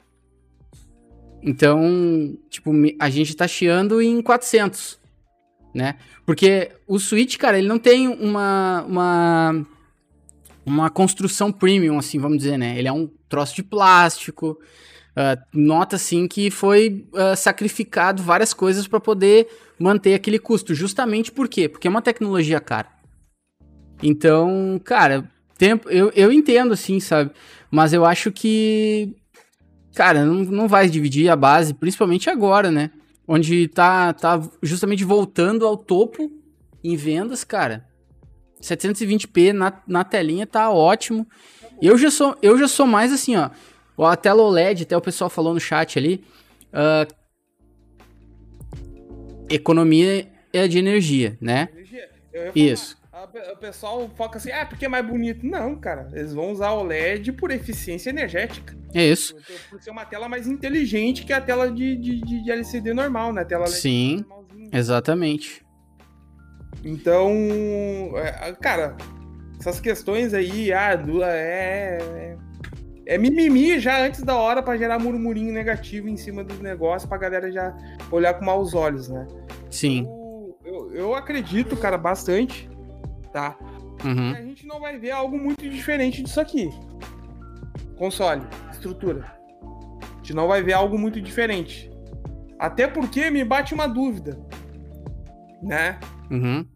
Então, 1.42 2.38
tipo, 2.50 2.72
a 3.00 3.10
gente 3.10 3.36
tá 3.36 3.48
chiando 3.48 4.02
em 4.02 4.22
400, 4.22 5.00
né? 5.74 5.96
Porque 6.26 6.72
o 6.86 7.00
Switch, 7.00 7.38
cara, 7.38 7.58
ele 7.58 7.68
não 7.68 7.80
tem 7.80 8.08
uma, 8.10 8.84
uma, 8.86 9.66
uma 10.66 10.90
construção 10.90 11.52
premium, 11.52 11.98
assim, 11.98 12.20
vamos 12.20 12.40
dizer, 12.40 12.58
né? 12.58 12.78
Ele 12.78 12.90
é 12.90 12.92
um 12.92 13.10
troço 13.30 13.56
de 13.56 13.64
plástico, 13.64 14.60
ah, 15.16 15.38
nota, 15.54 15.96
assim, 15.96 16.28
que 16.28 16.52
foi 16.52 17.08
ah, 17.16 17.36
sacrificado 17.36 18.22
várias 18.22 18.54
coisas 18.54 18.88
para 18.88 19.00
poder 19.00 19.48
manter 19.80 20.14
aquele 20.14 20.40
custo. 20.40 20.74
Justamente 20.74 21.32
por 21.32 21.48
quê? 21.48 21.68
Porque 21.68 21.88
é 21.88 21.90
uma 21.90 22.02
tecnologia 22.02 22.60
cara. 22.60 22.88
Então, 24.02 24.80
cara, 24.84 25.30
tempo, 25.58 25.90
eu, 25.90 26.12
eu 26.16 26.32
entendo, 26.32 26.74
assim, 26.74 27.00
sabe? 27.00 27.32
Mas 27.70 27.94
eu 27.94 28.06
acho 28.06 28.32
que, 28.32 29.16
cara, 29.96 30.24
não, 30.24 30.36
não 30.36 30.68
vai 30.68 30.88
dividir 30.88 31.30
a 31.30 31.36
base, 31.36 31.74
principalmente 31.74 32.30
agora, 32.30 32.72
né? 32.72 32.92
Onde 33.28 33.68
tá, 33.68 34.14
tá 34.14 34.42
justamente 34.62 35.04
voltando 35.04 35.66
ao 35.66 35.76
topo 35.76 36.32
em 36.84 36.96
vendas, 36.96 37.44
cara. 37.44 37.86
720p 38.62 39.52
na, 39.52 39.74
na 39.88 40.04
telinha 40.04 40.48
tá 40.48 40.70
ótimo. 40.70 41.28
Eu 41.82 41.98
já 41.98 42.10
sou, 42.10 42.36
eu 42.42 42.58
já 42.58 42.68
sou 42.68 42.88
mais 42.88 43.12
assim, 43.12 43.36
ó. 43.36 43.50
A 44.06 44.16
tela 44.16 44.44
OLED, 44.44 44.84
até 44.84 44.96
o 44.96 45.02
pessoal 45.02 45.30
falou 45.30 45.54
no 45.54 45.60
chat 45.60 45.98
ali. 45.98 46.24
Uh, 46.68 47.12
economia 49.50 50.28
é 50.54 50.68
de 50.68 50.78
energia, 50.78 51.38
né? 51.42 51.70
Energia. 51.72 52.10
Isso. 52.56 52.98
O 53.52 53.58
pessoal 53.58 54.10
foca 54.16 54.38
assim, 54.38 54.52
ah, 54.52 54.66
porque 54.66 54.86
é 54.86 54.88
mais 54.88 55.06
bonito. 55.06 55.46
Não, 55.46 55.76
cara. 55.76 56.10
Eles 56.14 56.34
vão 56.34 56.52
usar 56.52 56.72
o 56.72 56.84
LED 56.84 57.34
por 57.34 57.52
eficiência 57.52 58.10
energética. 58.10 58.78
É 58.94 59.04
isso. 59.04 59.36
Por 59.70 59.82
ser 59.82 59.90
uma 59.90 60.06
tela 60.06 60.30
mais 60.30 60.48
inteligente 60.48 61.26
que 61.26 61.34
a 61.34 61.42
tela 61.42 61.72
de, 61.72 61.96
de, 61.96 62.22
de 62.22 62.52
LCD 62.52 62.94
normal, 62.94 63.34
né? 63.34 63.44
Tela 63.44 63.66
LED 63.66 63.76
Sim, 63.76 64.26
exatamente. 64.72 65.66
Então, 66.84 67.32
é, 68.18 68.54
cara, 68.62 68.96
essas 69.60 69.80
questões 69.80 70.34
aí, 70.34 70.72
ah, 70.72 70.94
é, 71.26 71.98
é, 72.00 72.38
é 73.08 73.18
mimimi 73.18 73.80
já 73.80 74.06
antes 74.06 74.22
da 74.22 74.36
hora 74.36 74.62
para 74.62 74.78
gerar 74.78 75.00
murmurinho 75.00 75.54
negativo 75.54 76.10
em 76.10 76.18
cima 76.18 76.44
dos 76.44 76.60
negócios 76.60 77.08
pra 77.08 77.18
galera 77.18 77.50
já 77.50 77.76
olhar 78.12 78.34
com 78.34 78.44
maus 78.44 78.74
olhos, 78.74 79.08
né? 79.08 79.26
Sim. 79.72 80.06
Eu, 80.06 80.58
eu, 80.66 80.92
eu 80.92 81.16
acredito, 81.16 81.78
cara, 81.78 81.98
bastante, 81.98 82.70
tá? 83.32 83.58
Uhum. 84.04 84.32
a 84.32 84.42
gente 84.42 84.68
não 84.68 84.80
vai 84.80 85.00
ver 85.00 85.10
algo 85.10 85.40
muito 85.40 85.68
diferente 85.68 86.22
disso 86.22 86.40
aqui. 86.40 86.70
Console, 87.98 88.44
estrutura. 88.72 89.26
A 90.02 90.18
gente 90.18 90.36
não 90.36 90.48
vai 90.48 90.62
ver 90.62 90.74
algo 90.74 91.00
muito 91.00 91.20
diferente. 91.20 91.90
Até 92.60 92.88
porque 92.88 93.32
me 93.32 93.44
bate 93.44 93.74
uma 93.74 93.88
dúvida, 93.88 94.38
né? 95.64 96.00
Uhum. 96.30 96.68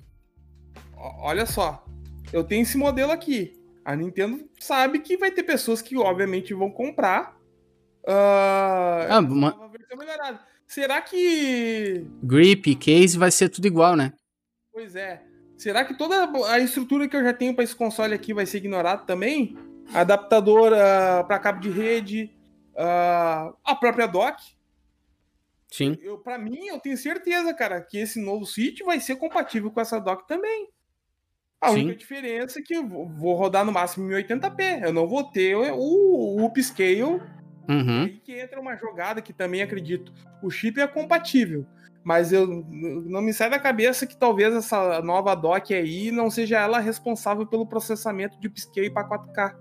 Olha 1.19 1.45
só, 1.45 1.83
eu 2.31 2.43
tenho 2.43 2.61
esse 2.61 2.77
modelo 2.77 3.11
aqui. 3.11 3.60
A 3.83 3.95
Nintendo 3.95 4.47
sabe 4.59 4.99
que 4.99 5.17
vai 5.17 5.31
ter 5.31 5.43
pessoas 5.43 5.81
que, 5.81 5.97
obviamente, 5.97 6.53
vão 6.53 6.71
comprar. 6.71 7.35
Uh, 8.03 9.09
ah, 9.09 9.19
uma... 9.19 9.71
Será 10.67 11.01
que. 11.01 12.07
Grip, 12.23 12.75
case 12.75 13.17
vai 13.17 13.29
ser 13.29 13.49
tudo 13.49 13.67
igual, 13.67 13.95
né? 13.95 14.13
Pois 14.71 14.95
é. 14.95 15.21
Será 15.57 15.83
que 15.83 15.97
toda 15.97 16.31
a 16.49 16.59
estrutura 16.59 17.07
que 17.07 17.15
eu 17.15 17.23
já 17.23 17.33
tenho 17.33 17.53
para 17.53 17.63
esse 17.63 17.75
console 17.75 18.13
aqui 18.13 18.33
vai 18.33 18.45
ser 18.45 18.57
ignorada 18.57 19.03
também? 19.03 19.57
Adaptador 19.93 20.71
uh, 20.71 21.27
para 21.27 21.39
cabo 21.39 21.59
de 21.59 21.69
rede, 21.69 22.31
uh, 22.73 23.55
a 23.63 23.75
própria 23.79 24.07
dock. 24.07 24.41
Sim. 25.67 25.97
Eu, 26.01 26.17
para 26.17 26.37
mim, 26.37 26.67
eu 26.67 26.79
tenho 26.79 26.97
certeza, 26.97 27.53
cara, 27.53 27.81
que 27.81 27.97
esse 27.97 28.19
novo 28.19 28.45
Switch 28.45 28.81
vai 28.81 28.99
ser 28.99 29.17
compatível 29.17 29.71
com 29.71 29.81
essa 29.81 29.99
dock 29.99 30.27
também. 30.27 30.69
A 31.61 31.69
Sim. 31.69 31.75
única 31.75 31.95
diferença 31.95 32.59
é 32.59 32.61
que 32.63 32.75
eu 32.75 32.87
vou 32.87 33.35
rodar 33.35 33.63
no 33.63 33.71
máximo 33.71 34.09
1080p. 34.09 34.83
Eu 34.83 34.91
não 34.91 35.07
vou 35.07 35.23
ter 35.23 35.55
o, 35.55 35.77
o 35.77 36.45
upscale. 36.45 37.03
Uhum. 37.03 38.01
Aí 38.03 38.19
que 38.23 38.33
entra 38.33 38.59
uma 38.59 38.75
jogada 38.75 39.21
que 39.21 39.31
também 39.31 39.61
acredito. 39.61 40.11
O 40.41 40.49
chip 40.49 40.81
é 40.81 40.87
compatível. 40.87 41.65
Mas 42.03 42.33
eu 42.33 42.47
não 42.47 43.21
me 43.21 43.31
sai 43.31 43.47
da 43.47 43.59
cabeça 43.59 44.07
que 44.07 44.17
talvez 44.17 44.55
essa 44.55 45.03
nova 45.03 45.35
dock 45.35 45.71
aí 45.71 46.11
não 46.11 46.31
seja 46.31 46.57
ela 46.57 46.79
responsável 46.79 47.45
pelo 47.45 47.67
processamento 47.67 48.39
de 48.39 48.47
upscale 48.47 48.89
para 48.89 49.07
4K. 49.07 49.55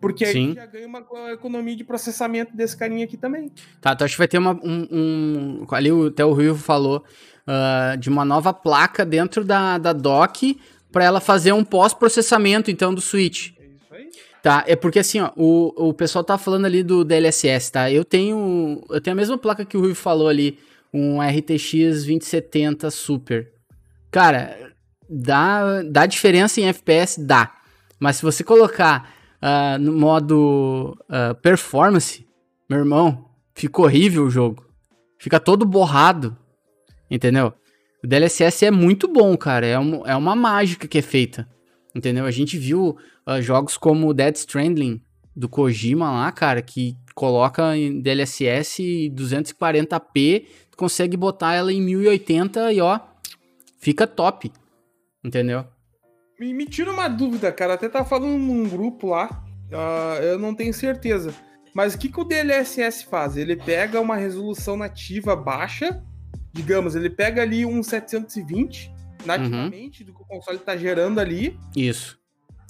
Porque 0.00 0.24
aí 0.24 0.32
Sim. 0.32 0.54
já 0.54 0.64
ganha 0.64 0.86
uma 0.86 1.04
economia 1.32 1.76
de 1.76 1.84
processamento 1.84 2.56
desse 2.56 2.76
carinha 2.76 3.04
aqui 3.04 3.18
também. 3.18 3.50
Tá, 3.82 3.92
então 3.92 4.04
acho 4.04 4.14
que 4.14 4.18
vai 4.18 4.28
ter 4.28 4.38
uma, 4.38 4.52
um, 4.52 4.88
um. 4.90 5.66
Ali 5.70 5.90
até 6.06 6.24
o 6.24 6.32
Rio 6.32 6.54
falou 6.54 7.04
uh, 7.46 7.96
de 7.98 8.08
uma 8.08 8.24
nova 8.24 8.52
placa 8.52 9.04
dentro 9.04 9.44
da, 9.44 9.78
da 9.78 9.92
dock 9.92 10.58
para 10.94 11.04
ela 11.04 11.20
fazer 11.20 11.52
um 11.52 11.64
pós-processamento, 11.64 12.70
então, 12.70 12.94
do 12.94 13.00
switch. 13.00 13.50
É 13.58 13.64
isso 13.66 13.86
aí. 13.90 14.08
Tá, 14.40 14.62
é 14.64 14.76
porque 14.76 15.00
assim, 15.00 15.18
ó, 15.18 15.32
o, 15.36 15.88
o 15.88 15.92
pessoal 15.92 16.22
tá 16.22 16.38
falando 16.38 16.66
ali 16.66 16.84
do 16.84 17.04
DLSS, 17.04 17.72
tá? 17.72 17.90
Eu 17.90 18.04
tenho, 18.04 18.80
eu 18.88 19.00
tenho 19.00 19.12
a 19.12 19.16
mesma 19.16 19.36
placa 19.36 19.64
que 19.64 19.76
o 19.76 19.80
Rui 19.80 19.92
falou 19.92 20.28
ali, 20.28 20.56
um 20.92 21.20
RTX 21.20 22.04
2070 22.04 22.92
Super. 22.92 23.50
Cara, 24.08 24.72
dá, 25.10 25.82
dá 25.82 26.06
diferença 26.06 26.60
em 26.60 26.68
FPS? 26.68 27.20
Dá. 27.20 27.52
Mas 27.98 28.16
se 28.16 28.22
você 28.22 28.44
colocar 28.44 29.12
uh, 29.42 29.76
no 29.80 29.92
modo 29.92 30.96
uh, 31.08 31.34
performance, 31.42 32.24
meu 32.70 32.78
irmão, 32.78 33.28
fica 33.52 33.82
horrível 33.82 34.26
o 34.26 34.30
jogo. 34.30 34.64
Fica 35.18 35.40
todo 35.40 35.66
borrado. 35.66 36.36
Entendeu? 37.10 37.52
O 38.04 38.06
DLSS 38.06 38.66
é 38.66 38.70
muito 38.70 39.08
bom, 39.08 39.34
cara. 39.34 39.66
É, 39.66 39.78
um, 39.78 40.06
é 40.06 40.14
uma 40.14 40.36
mágica 40.36 40.86
que 40.86 40.98
é 40.98 41.02
feita. 41.02 41.48
Entendeu? 41.94 42.26
A 42.26 42.30
gente 42.30 42.58
viu 42.58 42.98
uh, 43.26 43.40
jogos 43.40 43.78
como 43.78 44.12
Dead 44.12 44.36
Stranding 44.36 45.00
do 45.34 45.48
Kojima 45.48 46.12
lá, 46.12 46.30
cara, 46.30 46.60
que 46.60 46.98
coloca 47.14 47.74
em 47.74 48.02
DLSS 48.02 49.10
240p, 49.10 50.44
consegue 50.76 51.16
botar 51.16 51.54
ela 51.54 51.72
em 51.72 51.80
1080 51.80 52.74
e 52.74 52.80
ó, 52.82 53.00
fica 53.78 54.06
top. 54.06 54.52
Entendeu? 55.24 55.64
Me, 56.38 56.52
me 56.52 56.66
tira 56.66 56.90
uma 56.90 57.08
dúvida, 57.08 57.50
cara. 57.50 57.72
Até 57.72 57.88
tá 57.88 58.04
falando 58.04 58.36
num 58.36 58.68
grupo 58.68 59.06
lá. 59.06 59.42
Uh, 59.70 60.22
eu 60.22 60.38
não 60.38 60.54
tenho 60.54 60.74
certeza. 60.74 61.32
Mas 61.74 61.94
o 61.94 61.98
que, 61.98 62.10
que 62.10 62.20
o 62.20 62.24
DLSS 62.24 63.06
faz? 63.06 63.38
Ele 63.38 63.56
pega 63.56 63.98
uma 63.98 64.16
resolução 64.16 64.76
nativa 64.76 65.34
baixa 65.34 66.04
digamos, 66.54 66.94
ele 66.94 67.10
pega 67.10 67.42
ali 67.42 67.66
um 67.66 67.82
720 67.82 68.94
nativamente 69.26 70.02
uhum. 70.02 70.06
do 70.06 70.14
que 70.14 70.22
o 70.22 70.24
console 70.24 70.58
está 70.58 70.76
gerando 70.76 71.18
ali. 71.20 71.58
Isso. 71.76 72.18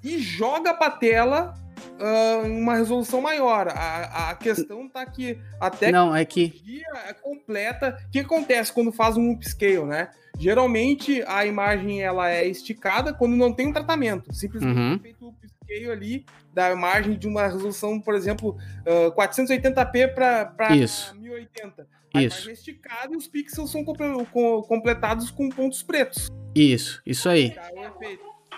E 0.02 0.18
joga 0.18 0.72
para 0.74 0.90
tela 0.90 1.54
uh, 2.00 2.46
uma 2.46 2.76
resolução 2.76 3.20
maior. 3.20 3.68
A, 3.68 4.30
a 4.30 4.34
questão 4.34 4.88
tá 4.88 5.04
que 5.04 5.38
até 5.60 5.92
não 5.92 6.16
é 6.16 6.24
que 6.24 6.82
é 7.06 7.12
completa. 7.12 7.98
O 8.06 8.10
que 8.10 8.20
acontece 8.20 8.72
quando 8.72 8.90
faz 8.90 9.16
um 9.16 9.30
upscale, 9.32 9.84
né? 9.84 10.10
Geralmente 10.38 11.22
a 11.26 11.46
imagem 11.46 12.02
ela 12.02 12.30
é 12.30 12.46
esticada 12.46 13.12
quando 13.12 13.36
não 13.36 13.52
tem 13.52 13.68
um 13.68 13.72
tratamento. 13.72 14.34
Simplesmente 14.34 14.78
uhum. 14.78 14.98
feito 14.98 15.26
o 15.26 15.28
upscale 15.28 15.90
ali 15.90 16.26
da 16.52 16.72
imagem 16.72 17.18
de 17.18 17.26
uma 17.28 17.46
resolução, 17.46 18.00
por 18.00 18.14
exemplo, 18.14 18.56
uh, 18.86 19.12
480p 19.14 20.14
para 20.14 20.70
1080. 20.70 21.86
A 22.14 22.22
isso. 22.22 22.48
é 22.48 22.52
esticada 22.52 23.12
e 23.12 23.16
os 23.16 23.26
pixels 23.26 23.70
são 23.72 23.84
completados 23.84 25.30
com 25.30 25.48
pontos 25.48 25.82
pretos. 25.82 26.28
Isso, 26.54 27.02
isso 27.04 27.28
aí. 27.28 27.50
Tá, 27.50 27.68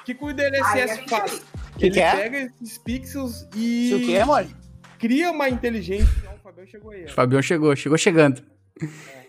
o 0.00 0.04
que, 0.04 0.14
que 0.14 0.24
o 0.24 0.32
DLSS 0.32 1.00
é 1.00 1.08
faz? 1.08 1.42
Que 1.78 1.86
ele 1.86 1.94
que 1.94 2.00
é? 2.00 2.16
pega 2.16 2.38
esses 2.38 2.78
pixels 2.78 3.48
e. 3.56 3.86
Isso 3.86 3.96
o 3.96 4.00
que 4.00 4.14
é, 4.14 4.24
mano? 4.24 4.54
Cria 4.98 5.30
uma 5.30 5.48
inteligência. 5.48 6.06
Não, 6.24 6.34
o 6.34 6.38
Fabião 6.38 6.66
chegou 6.66 6.90
aí. 6.90 7.04
O 7.04 7.10
Fabião 7.10 7.42
chegou, 7.42 7.76
chegou 7.76 7.98
chegando. 7.98 8.42
É. 8.82 9.26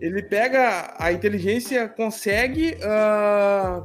Ele 0.00 0.22
pega 0.22 0.94
a 0.98 1.12
inteligência, 1.12 1.88
consegue 1.88 2.76
uh, 2.76 3.84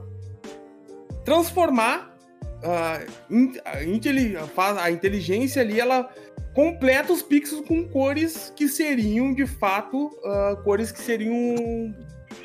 transformar 1.23 2.15
uh, 2.63 3.33
in, 3.33 3.53
a, 3.65 4.83
a 4.83 4.91
inteligência 4.91 5.61
ali, 5.61 5.79
ela 5.79 6.09
completa 6.53 7.11
os 7.11 7.21
pixels 7.21 7.65
com 7.65 7.83
cores 7.87 8.53
que 8.55 8.67
seriam, 8.67 9.33
de 9.33 9.45
fato, 9.45 10.07
uh, 10.07 10.55
cores 10.63 10.91
que 10.91 10.99
seriam 10.99 11.93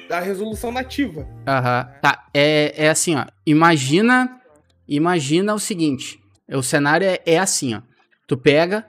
da 0.08 0.20
resolução 0.20 0.72
nativa. 0.72 1.26
Aham. 1.46 1.88
Tá, 2.00 2.26
é, 2.32 2.74
é 2.76 2.88
assim, 2.88 3.14
ó. 3.14 3.26
Imagina, 3.46 4.40
imagina 4.86 5.54
o 5.54 5.58
seguinte. 5.58 6.18
O 6.48 6.62
cenário 6.62 7.06
é, 7.06 7.20
é 7.26 7.38
assim, 7.38 7.74
ó. 7.74 7.82
Tu 8.26 8.36
pega, 8.36 8.86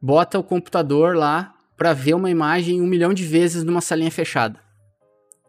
bota 0.00 0.38
o 0.38 0.44
computador 0.44 1.16
lá 1.16 1.52
para 1.76 1.92
ver 1.92 2.14
uma 2.14 2.30
imagem 2.30 2.80
um 2.80 2.86
milhão 2.86 3.12
de 3.12 3.24
vezes 3.24 3.64
numa 3.64 3.80
salinha 3.80 4.10
fechada. 4.10 4.60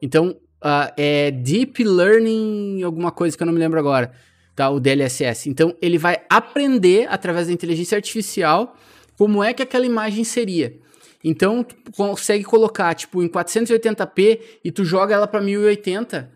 Então, 0.02 0.30
uh, 0.64 0.92
é 0.98 1.30
Deep 1.30 1.84
Learning, 1.84 2.82
alguma 2.84 3.12
coisa 3.12 3.38
que 3.38 3.44
eu 3.44 3.46
não 3.46 3.54
me 3.54 3.60
lembro 3.60 3.80
agora, 3.80 4.12
tá? 4.56 4.70
O 4.70 4.80
DLSS. 4.80 5.50
Então, 5.50 5.76
ele 5.82 5.98
vai 5.98 6.22
aprender 6.30 7.08
através 7.10 7.48
da 7.48 7.54
inteligência 7.54 7.96
artificial 7.96 8.76
como 9.22 9.44
é 9.44 9.54
que 9.54 9.62
aquela 9.62 9.86
imagem 9.86 10.24
seria. 10.24 10.80
Então, 11.24 11.64
tu 11.64 11.92
consegue 11.92 12.44
colocar, 12.44 12.96
tipo, 12.96 13.22
em 13.22 13.28
480p 13.30 14.42
e 14.64 14.72
tu 14.72 14.84
joga 14.84 15.14
ela 15.14 15.28
para 15.28 15.40
1080. 15.40 16.32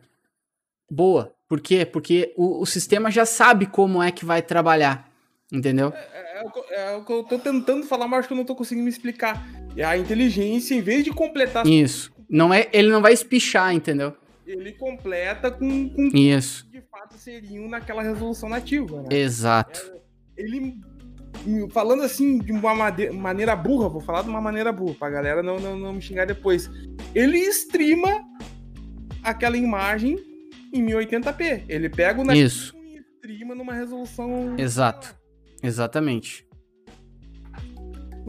Boa. 0.88 1.34
Por 1.50 1.60
quê? 1.62 1.84
Porque 1.84 2.32
o, 2.38 2.62
o, 2.62 2.66
sistema 2.68 3.10
já 3.10 3.26
sabe 3.26 3.66
como 3.66 4.04
é 4.04 4.12
que 4.12 4.24
vai 4.24 4.40
trabalhar. 4.40 5.12
Entendeu? 5.52 5.92
É, 5.96 5.98
é, 5.98 6.44
é, 6.70 6.94
é, 6.94 6.96
o 6.96 7.04
que 7.04 7.12
eu 7.12 7.24
tô 7.24 7.40
tentando 7.40 7.88
falar, 7.88 8.08
mas 8.08 8.20
acho 8.20 8.28
que 8.28 8.36
eu 8.36 8.38
não 8.38 8.46
tô 8.46 8.56
conseguindo 8.56 8.84
me 8.84 8.92
explicar. 8.92 9.44
É 9.76 9.84
a 9.84 9.98
inteligência, 9.98 10.76
em 10.76 10.82
vez 10.82 11.04
de 11.04 11.10
completar. 11.10 11.66
Isso. 11.66 12.14
Não 12.30 12.54
é, 12.54 12.70
ele 12.72 12.90
não 12.90 13.02
vai 13.02 13.14
espichar, 13.14 13.74
entendeu? 13.74 14.16
Ele 14.46 14.74
completa 14.74 15.50
com, 15.50 15.90
com 15.90 16.04
Isso. 16.14 16.66
que 16.66 16.80
de 16.80 16.86
fato 16.86 17.16
seriam 17.16 17.68
naquela 17.68 18.04
resolução 18.04 18.48
nativa. 18.48 19.02
Né? 19.02 19.08
Exato. 19.10 19.92
É, 20.38 20.44
ele 20.44 20.78
falando 21.72 22.04
assim 22.04 22.40
de 22.40 22.52
uma 22.52 22.74
maneira 23.14 23.56
burra, 23.56 23.90
vou 23.90 24.02
falar 24.02 24.22
de 24.22 24.30
uma 24.30 24.42
maneira 24.42 24.72
burra, 24.72 24.96
pra 24.96 25.10
galera 25.10 25.44
não, 25.44 25.60
não, 25.60 25.78
não 25.78 25.94
me 25.94 26.02
xingar 26.02 26.26
depois. 26.26 26.70
Ele 27.14 27.38
streama 27.38 28.24
aquela 29.24 29.58
imagem 29.58 30.18
em 30.72 30.86
1080p. 30.86 31.64
Ele 31.68 31.90
pega 31.90 32.22
o 32.22 32.32
Isso. 32.34 32.76
chegando 33.26 33.56
numa 33.56 33.74
resolução. 33.74 34.56
Exato. 34.58 35.16
Exatamente. 35.62 36.46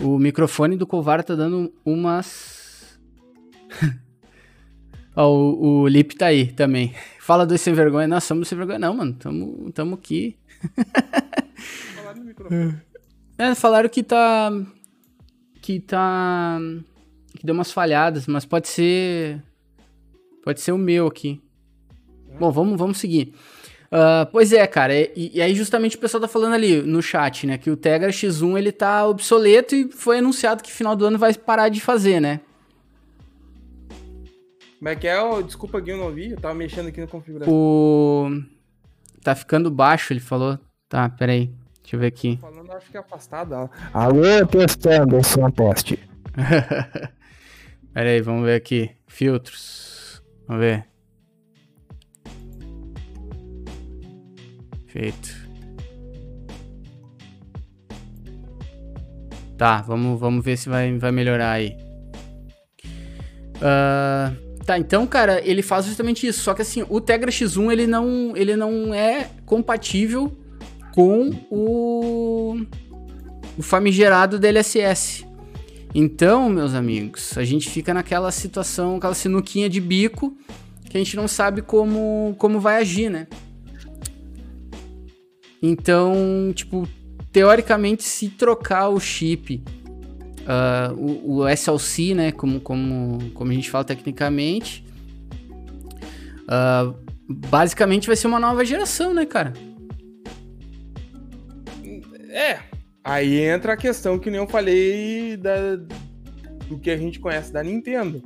O 0.03 0.19
microfone 0.19 0.77
do 0.77 0.87
Covar 0.87 1.25
tá 1.25 1.35
dando 1.35 1.73
umas. 1.85 2.99
Ó, 5.17 5.31
o, 5.31 5.83
o 5.83 5.89
Lip 5.89 6.15
tá 6.15 6.27
aí 6.27 6.53
também. 6.53 6.95
Fala 7.19 7.47
dois 7.47 7.61
sem 7.61 7.73
vergonha. 7.73 8.07
Nós 8.07 8.25
somos 8.25 8.49
sem 8.49 8.57
vergonha, 8.57 8.79
não, 8.79 8.95
mano. 8.95 9.15
Tamo, 9.15 9.73
tamo 9.73 9.95
aqui. 9.95 10.39
Falaram 11.95 12.21
no 12.21 12.27
microfone. 12.27 12.77
É, 13.39 13.55
falaram 13.55 13.89
que 13.89 14.03
tá. 14.03 14.51
Que 15.61 15.81
tá. 15.81 16.59
Que 17.37 17.45
deu 17.45 17.55
umas 17.55 17.73
falhadas, 17.73 18.27
mas 18.27 18.45
pode 18.45 18.69
ser. 18.69 19.43
Pode 20.43 20.61
ser 20.61 20.73
o 20.73 20.79
meu 20.79 21.07
aqui. 21.07 21.43
Bom, 22.39 22.51
vamos, 22.51 22.79
vamos 22.79 22.99
seguir. 22.99 23.35
Uh, 23.87 24.27
pois 24.31 24.53
é, 24.53 24.67
cara, 24.67 24.95
e, 24.95 25.33
e, 25.35 25.41
aí 25.41 25.55
justamente 25.55 25.97
o 25.97 25.99
pessoal 25.99 26.21
tá 26.21 26.29
falando 26.29 26.55
ali 26.55 26.83
no 26.83 27.01
chat, 27.01 27.47
né, 27.47 27.57
que 27.57 27.71
o 27.71 27.77
Tegra 27.77 28.11
X1 28.11 28.59
ele 28.59 28.73
tá 28.73 29.07
obsoleto 29.07 29.77
e 29.77 29.91
foi 29.93 30.19
anunciado 30.19 30.63
que 30.63 30.73
final 30.73 30.97
do 30.97 31.07
ano 31.07 31.17
vai 31.17 31.33
parar 31.35 31.69
de 31.69 31.81
fazer, 31.81 32.21
né? 32.21 32.41
Como 34.79 34.89
é 34.89 34.97
que 34.97 35.07
é? 35.07 35.21
Oh, 35.21 35.41
desculpa, 35.41 35.81
Gui, 35.81 35.93
eu 35.93 35.97
não 35.97 36.13
vi, 36.13 36.33
eu 36.33 36.37
tava 36.37 36.55
mexendo 36.55 36.89
aqui 36.89 37.01
no 37.01 37.09
configuração. 37.09 37.53
O... 37.55 38.43
Tá 39.23 39.35
ficando 39.35 39.71
baixo, 39.71 40.13
ele 40.13 40.21
falou. 40.21 40.59
Tá, 40.89 41.09
peraí, 41.09 41.51
deixa 41.83 41.97
eu 41.97 42.01
ver 42.01 42.07
aqui. 42.09 42.39
Que 42.91 42.97
é 42.97 43.01
afastado. 43.01 43.71
Alô, 43.93 44.47
testando, 44.51 45.25
som 45.25 45.51
teste. 45.51 45.99
peraí, 47.95 48.21
vamos 48.21 48.45
ver 48.45 48.57
aqui. 48.57 48.91
Filtros. 49.07 50.23
Vamos 50.47 50.63
ver. 50.63 50.87
Perfeito. 54.85 55.47
Tá, 59.57 59.81
vamos, 59.81 60.21
vamos 60.21 60.45
ver 60.45 60.59
se 60.59 60.69
vai, 60.69 60.99
vai 60.99 61.11
melhorar 61.11 61.53
aí. 61.53 61.77
Uh, 63.57 64.65
tá, 64.65 64.79
então, 64.79 65.07
cara, 65.07 65.41
ele 65.43 65.63
faz 65.63 65.87
justamente 65.87 66.27
isso. 66.27 66.41
Só 66.41 66.53
que 66.53 66.61
assim, 66.61 66.85
o 66.91 67.01
Tegra 67.01 67.31
X1 67.31 67.73
ele 67.73 67.87
não, 67.87 68.37
ele 68.37 68.55
não 68.55 68.93
é 68.93 69.31
compatível 69.47 70.37
com 70.97 71.31
o, 71.51 72.57
o 73.59 73.63
famigerado 73.63 74.39
DLSS. 74.39 75.27
Então, 75.95 76.49
meus 76.49 76.73
amigos, 76.73 77.37
a 77.37 77.45
gente 77.45 77.69
fica 77.69 77.93
naquela 77.93 78.33
situação, 78.33 78.97
aquela 78.97 79.13
sinuquinha 79.13 79.69
de 79.69 79.79
bico 79.79 80.35
que 80.89 80.97
a 80.97 81.01
gente 81.01 81.15
não 81.15 81.29
sabe 81.29 81.61
como, 81.61 82.35
como 82.39 82.59
vai 82.59 82.79
agir, 82.79 83.11
né? 83.11 83.27
Então, 85.63 86.51
tipo, 86.55 86.89
teoricamente, 87.31 88.03
se 88.03 88.31
trocar 88.31 88.89
o 88.89 88.99
chip, 88.99 89.63
uh, 90.43 90.95
o, 90.95 91.41
o, 91.41 91.49
SLC, 91.49 92.15
né, 92.15 92.33
como, 92.33 92.59
como, 92.59 93.19
como 93.35 93.51
a 93.51 93.55
gente 93.55 93.71
fala 93.71 93.85
tecnicamente, 93.85 94.83
uh, 96.45 96.95
basicamente 97.29 98.07
vai 98.07 98.17
ser 98.17 98.29
uma 98.29 98.41
nova 98.41 98.65
geração, 98.65 99.13
né, 99.13 99.27
cara? 99.27 99.53
É, 102.37 102.61
aí 103.03 103.41
entra 103.41 103.73
a 103.73 103.77
questão 103.77 104.19
que 104.19 104.31
nem 104.31 104.39
eu 104.39 104.47
falei 104.47 105.37
da, 105.37 105.77
do 106.69 106.79
que 106.79 106.91
a 106.91 106.97
gente 106.97 107.19
conhece 107.19 107.53
da 107.53 107.63
Nintendo 107.63 108.23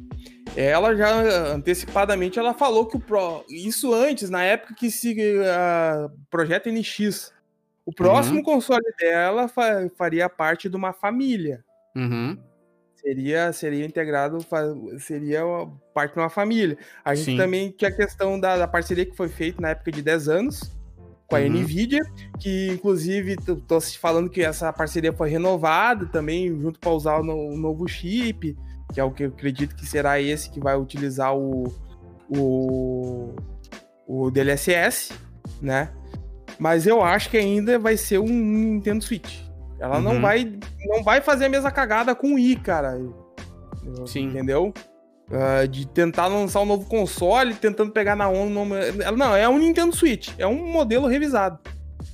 ela 0.57 0.97
já 0.97 1.11
antecipadamente 1.53 2.39
ela 2.39 2.55
falou 2.55 2.87
que 2.87 2.97
o 2.97 3.01
Pro, 3.01 3.45
isso 3.49 3.93
antes, 3.93 4.31
na 4.31 4.43
época 4.43 4.75
que 4.75 4.91
se 4.91 5.13
uh, 5.13 6.11
projeto 6.31 6.71
NX, 6.71 7.33
o 7.85 7.93
próximo 7.93 8.39
uhum. 8.39 8.45
console 8.45 8.85
dela 8.99 9.49
fa, 9.49 9.89
faria 9.97 10.29
parte 10.29 10.69
de 10.69 10.77
uma 10.77 10.93
família. 10.93 11.65
Uhum. 11.95 12.39
Seria, 12.97 13.53
seria 13.53 13.87
integrado, 13.87 14.39
seria 14.99 15.43
parte 15.95 16.15
de 16.15 16.21
uma 16.21 16.29
família. 16.29 16.77
A 17.03 17.15
gente 17.15 17.33
Sim. 17.33 17.37
também 17.39 17.71
tinha 17.71 17.89
a 17.89 17.97
questão 17.97 18.39
da, 18.39 18.59
da, 18.59 18.69
parceria 18.69 19.07
que 19.07 19.17
foi 19.17 19.29
feita 19.29 19.61
na 19.61 19.71
época 19.71 19.91
de 19.91 20.03
10 20.03 20.29
anos 20.29 20.80
com 21.31 21.37
a 21.37 21.41
uhum. 21.41 21.61
Nvidia, 21.61 22.01
que 22.39 22.69
inclusive 22.73 23.37
tô 23.37 23.81
falando 23.81 24.29
que 24.29 24.43
essa 24.43 24.73
parceria 24.73 25.13
foi 25.13 25.31
renovada 25.31 26.07
também, 26.07 26.49
junto 26.61 26.79
para 26.79 26.91
usar 26.91 27.21
o, 27.21 27.23
no, 27.23 27.37
o 27.37 27.57
novo 27.57 27.87
chip 27.89 28.57
que 28.93 29.01
é 29.01 29.05
o 29.05 29.11
que 29.11 29.25
eu 29.25 29.29
acredito 29.29 29.75
que 29.75 29.87
será 29.87 30.21
esse 30.21 30.51
que 30.51 30.61
vai 30.61 30.77
utilizar 30.77 31.35
o, 31.35 31.73
o, 32.29 33.35
o 34.07 34.31
DLSS, 34.31 35.13
né? 35.61 35.91
Mas 36.59 36.87
eu 36.87 37.03
acho 37.03 37.31
que 37.31 37.39
ainda 37.39 37.79
vai 37.79 37.97
ser 37.97 38.19
um 38.19 38.27
Nintendo 38.27 39.03
Switch. 39.03 39.41
Ela 39.79 39.97
uhum. 39.97 40.03
não 40.03 40.21
vai 40.21 40.59
não 40.87 41.03
vai 41.03 41.21
fazer 41.21 41.47
a 41.47 41.49
mesma 41.49 41.71
cagada 41.71 42.15
com 42.15 42.35
o 42.35 42.39
i, 42.39 42.57
cara. 42.57 43.01
Sim. 44.07 44.27
Entendeu? 44.27 44.75
Uh, 45.31 45.69
de 45.69 45.87
tentar 45.87 46.27
lançar 46.27 46.61
um 46.61 46.67
novo 46.67 46.87
console, 46.87 47.55
tentando 47.55 47.93
pegar 47.93 48.17
na 48.17 48.29
onda. 48.29 49.13
Não, 49.17 49.37
é 49.37 49.49
um 49.49 49.59
Nintendo 49.59 49.95
Switch. 49.95 50.31
É 50.37 50.47
um 50.47 50.73
modelo 50.73 51.07
revisado. 51.07 51.59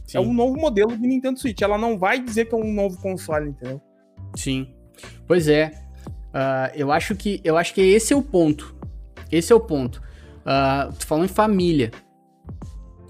Sim. 0.06 0.18
É 0.18 0.20
um 0.20 0.34
novo 0.34 0.56
modelo 0.58 0.96
de 0.96 1.06
Nintendo 1.06 1.38
Switch. 1.38 1.62
Ela 1.62 1.78
não 1.78 1.98
vai 1.98 2.20
dizer 2.20 2.44
que 2.44 2.54
é 2.54 2.58
um 2.58 2.72
novo 2.72 3.00
console, 3.00 3.48
entendeu? 3.48 3.80
Sim. 4.34 4.68
Pois 5.26 5.48
é. 5.48 5.72
Uh, 6.28 6.70
eu 6.74 6.92
acho 6.92 7.14
que 7.16 7.40
eu 7.42 7.56
acho 7.56 7.72
que 7.72 7.80
esse 7.80 8.12
é 8.12 8.16
o 8.16 8.22
ponto. 8.22 8.74
Esse 9.32 9.52
é 9.52 9.56
o 9.56 9.60
ponto. 9.60 10.02
Uh, 10.42 10.92
tu 10.92 11.06
falou 11.06 11.24
em 11.24 11.28
família. 11.28 11.90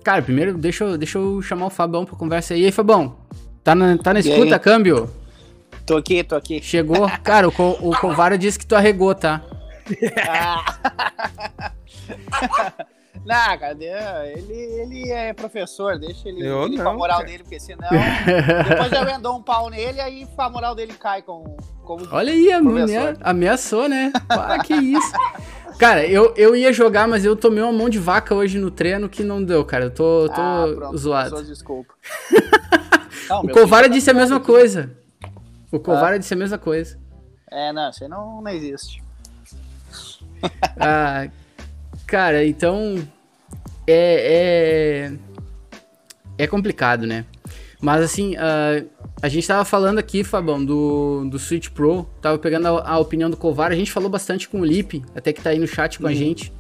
Cara, 0.05 0.23
primeiro 0.23 0.57
deixa 0.57 0.85
eu, 0.85 0.97
deixa 0.97 1.19
eu 1.19 1.43
chamar 1.43 1.67
o 1.67 1.71
Fabão 1.71 2.05
pra 2.05 2.17
conversa 2.17 2.55
aí. 2.55 2.63
E 2.63 2.65
aí, 2.67 2.73
Fabão? 2.73 3.17
Tá 3.65 3.75
na, 3.75 3.99
tá 3.99 4.15
na 4.15 4.21
escuta, 4.21 4.57
câmbio? 4.59 5.11
Tô 5.85 5.97
aqui, 5.97 6.23
tô 6.23 6.37
aqui. 6.37 6.63
Chegou? 6.63 7.11
Cara, 7.25 7.49
o, 7.49 7.51
o 7.51 7.97
Covara 7.99 8.39
disse 8.39 8.59
que 8.59 8.67
tu 8.67 8.77
arregou, 8.77 9.13
tá? 9.15 9.43
Ah. 10.29 11.73
Não, 13.27 13.59
cara, 13.59 13.77
ele, 14.27 14.55
ele 14.55 15.11
é 15.11 15.33
professor, 15.33 15.99
deixa 15.99 16.29
ele, 16.29 16.47
eu 16.47 16.63
ele 16.63 16.77
não, 16.77 16.85
com 16.85 16.91
a 16.91 16.95
moral 16.95 17.17
cara. 17.19 17.29
dele, 17.29 17.43
porque 17.43 17.59
senão 17.59 17.89
depois 18.69 18.93
eu 18.93 19.21
dou 19.21 19.39
um 19.39 19.43
pau 19.43 19.69
nele, 19.69 20.01
aí 20.01 20.29
a 20.39 20.49
moral 20.49 20.77
dele 20.77 20.93
cai 20.93 21.23
com, 21.23 21.57
como 21.83 22.07
Olha 22.13 22.33
aí, 22.33 22.53
amea, 22.53 23.17
ameaçou, 23.21 23.89
né? 23.89 24.13
Ah, 24.29 24.61
que 24.63 24.75
isso. 24.75 25.13
Cara, 25.77 26.07
eu, 26.07 26.33
eu 26.37 26.55
ia 26.55 26.73
jogar, 26.73 27.09
mas 27.09 27.25
eu 27.25 27.35
tomei 27.35 27.63
uma 27.63 27.73
mão 27.73 27.89
de 27.89 27.99
vaca 27.99 28.33
hoje 28.33 28.59
no 28.59 28.71
treino 28.71 29.09
que 29.09 29.25
não 29.25 29.43
deu, 29.43 29.65
cara. 29.65 29.87
Eu 29.87 29.91
tô, 29.91 30.29
tô 30.29 30.41
ah, 30.41 30.65
pronto, 30.75 30.97
zoado. 30.97 31.45
Desculpa. 31.45 31.93
não, 33.29 33.41
o 33.43 33.49
Covara 33.51 33.89
disse 33.89 34.09
a 34.09 34.15
mesma 34.15 34.41
coisa. 34.41 34.91
O 35.71 35.79
Covara 35.79 36.15
ah. 36.15 36.19
disse 36.19 36.33
a 36.33 36.37
mesma 36.37 36.59
coisa. 36.59 36.99
É, 37.51 37.73
não, 37.73 37.91
isso 37.91 38.05
aí 38.05 38.09
não, 38.09 38.41
não 38.41 38.51
existe. 38.51 39.06
ah, 40.79 41.29
cara, 42.07 42.45
então 42.45 42.97
é, 43.87 45.11
é, 46.39 46.45
é 46.45 46.47
complicado, 46.47 47.07
né? 47.07 47.25
Mas 47.81 48.03
assim, 48.03 48.35
uh, 48.37 48.89
a 49.21 49.29
gente 49.29 49.47
tava 49.47 49.65
falando 49.65 49.99
aqui, 49.99 50.25
Fabão, 50.25 50.65
do, 50.65 51.29
do 51.29 51.39
Switch 51.39 51.69
Pro, 51.69 52.09
tava 52.21 52.39
pegando 52.39 52.67
a, 52.69 52.91
a, 52.91 52.99
opinião 52.99 53.29
do 53.29 53.37
Covar, 53.37 53.71
a 53.71 53.75
gente 53.75 53.93
falou 53.93 54.09
bastante 54.09 54.49
com 54.49 54.61
o 54.61 54.65
Lipe, 54.65 55.05
até 55.15 55.33
que 55.33 55.43
tá 55.43 55.51
aí 55.51 55.59
no 55.59 55.67
chat 55.67 55.99
com 55.99 56.05
uhum. 56.05 56.11
a 56.11 56.15
gente 56.15 56.53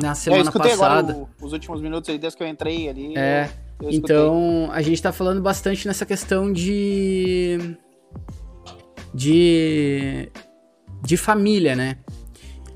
na 0.00 0.14
semana 0.14 0.50
eu 0.50 0.52
passada. 0.52 1.12
Agora 1.12 1.28
o, 1.40 1.46
os 1.46 1.52
últimos 1.52 1.80
minutos 1.80 2.08
aí, 2.08 2.18
desde 2.18 2.36
que 2.36 2.42
eu 2.42 2.48
entrei 2.48 2.88
ali. 2.88 3.16
É, 3.16 3.48
eu, 3.80 3.90
eu 3.90 3.94
então 3.94 4.68
a 4.72 4.80
gente 4.80 5.02
tá 5.02 5.12
falando 5.12 5.40
bastante 5.40 5.86
nessa 5.86 6.06
questão 6.06 6.52
de. 6.52 7.76
de. 9.14 10.28
de 11.02 11.16
família, 11.16 11.76
né? 11.76 11.98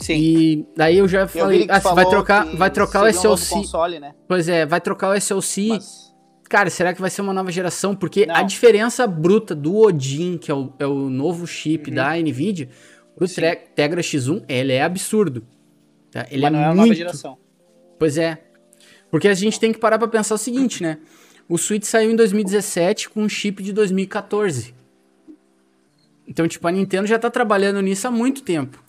Sim. 0.07 0.15
E 0.15 0.67
daí 0.77 0.99
eu 0.99 1.09
já 1.09 1.27
falei, 1.27 1.63
eu 1.63 1.67
ah, 1.69 1.79
vai 1.81 2.07
trocar, 2.07 2.47
vai 2.55 2.71
trocar 2.71 3.03
o 3.03 3.07
SLC. 3.09 3.55
Um 3.55 3.59
console, 3.59 3.99
né? 3.99 4.15
Pois 4.29 4.49
é, 4.49 4.65
vai 4.65 4.81
trocar 4.81 5.11
o 5.11 5.15
SLC. 5.15 5.69
Mas... 5.71 6.15
Cara, 6.49 6.71
será 6.71 6.95
que 6.95 7.01
vai 7.01 7.11
ser 7.11 7.23
uma 7.23 7.33
nova 7.33 7.51
geração? 7.51 7.97
Porque 7.97 8.25
Não. 8.25 8.37
a 8.37 8.45
diferença 8.45 9.05
bruta 9.05 9.53
do 9.53 9.77
Odin, 9.77 10.39
que 10.39 10.49
é 10.49 10.55
o, 10.55 10.73
é 10.79 10.87
o 10.87 11.11
novo 11.11 11.45
chip 11.45 11.91
uhum. 11.91 11.97
da 11.97 12.17
Nvidia, 12.17 12.69
pro 13.17 13.27
Sim. 13.27 13.43
Tegra 13.75 14.01
X1, 14.01 14.45
ele 14.49 14.73
é 14.73 14.83
absurdo. 14.85 15.45
Tá? 16.13 16.25
Ele 16.31 16.43
Mas 16.43 16.53
é, 16.53 16.57
não 16.57 16.63
é 16.63 16.67
muito... 16.67 16.79
nova 16.83 16.95
geração. 16.95 17.37
Pois 17.99 18.17
é. 18.17 18.39
Porque 19.11 19.27
a 19.27 19.35
gente 19.35 19.59
tem 19.59 19.73
que 19.73 19.81
parar 19.81 19.99
pra 19.99 20.07
pensar 20.07 20.37
o 20.37 20.39
seguinte, 20.39 20.85
né? 20.85 20.99
O 21.49 21.59
Switch 21.59 21.85
saiu 21.85 22.13
em 22.13 22.17
2017 22.17 23.11
com 23.11 23.23
um 23.23 23.29
chip 23.29 23.61
de 23.61 23.73
2014. 23.73 24.73
Então, 26.29 26.47
tipo, 26.47 26.67
a 26.69 26.71
Nintendo 26.71 27.09
já 27.09 27.19
tá 27.19 27.29
trabalhando 27.29 27.81
nisso 27.81 28.07
há 28.07 28.11
muito 28.11 28.43
tempo. 28.43 28.86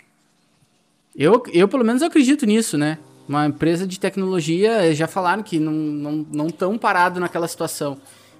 Eu, 1.17 1.41
eu 1.51 1.67
pelo 1.67 1.83
menos 1.83 2.03
acredito 2.03 2.45
nisso, 2.45 2.77
né? 2.77 2.99
Uma 3.27 3.45
empresa 3.47 3.87
de 3.87 3.99
tecnologia 3.99 4.93
já 4.93 5.07
falaram 5.07 5.41
que 5.43 5.59
não 5.59 6.21
estão 6.21 6.69
não, 6.69 6.71
não 6.71 6.77
parado 6.77 7.19
naquela 7.19 7.47
situação. 7.47 7.97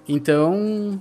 Então, 0.08 0.98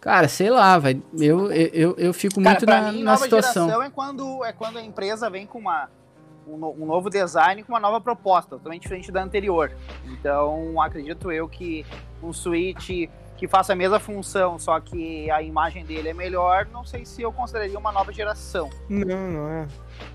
cara, 0.00 0.28
sei 0.28 0.50
lá, 0.50 0.78
vai, 0.78 1.00
eu, 1.18 1.50
eu, 1.50 1.94
eu 1.98 2.12
fico 2.14 2.40
cara, 2.40 2.50
muito 2.50 2.66
na, 2.66 2.92
mim, 2.92 3.02
na 3.02 3.16
situação. 3.16 3.82
é 3.82 3.90
quando, 3.90 4.44
é 4.44 4.52
quando 4.52 4.78
a 4.78 4.82
empresa 4.82 5.28
vem 5.28 5.46
com 5.46 5.58
uma, 5.58 5.88
um, 6.46 6.56
no- 6.56 6.72
um 6.82 6.86
novo 6.86 7.10
design 7.10 7.62
com 7.64 7.72
uma 7.72 7.80
nova 7.80 8.00
proposta, 8.00 8.50
totalmente 8.50 8.82
diferente 8.82 9.10
da 9.10 9.22
anterior. 9.22 9.72
Então, 10.04 10.80
acredito 10.80 11.32
eu 11.32 11.48
que 11.48 11.84
um 12.22 12.32
Switch 12.32 13.08
que 13.36 13.48
faça 13.48 13.72
a 13.72 13.76
mesma 13.76 13.98
função, 13.98 14.56
só 14.56 14.78
que 14.78 15.28
a 15.28 15.42
imagem 15.42 15.84
dele 15.84 16.10
é 16.10 16.14
melhor, 16.14 16.68
não 16.72 16.84
sei 16.84 17.04
se 17.04 17.22
eu 17.22 17.32
consideraria 17.32 17.76
uma 17.76 17.90
nova 17.90 18.12
geração. 18.12 18.70
Não, 18.88 19.28
não 19.30 19.48
é. 19.48 19.66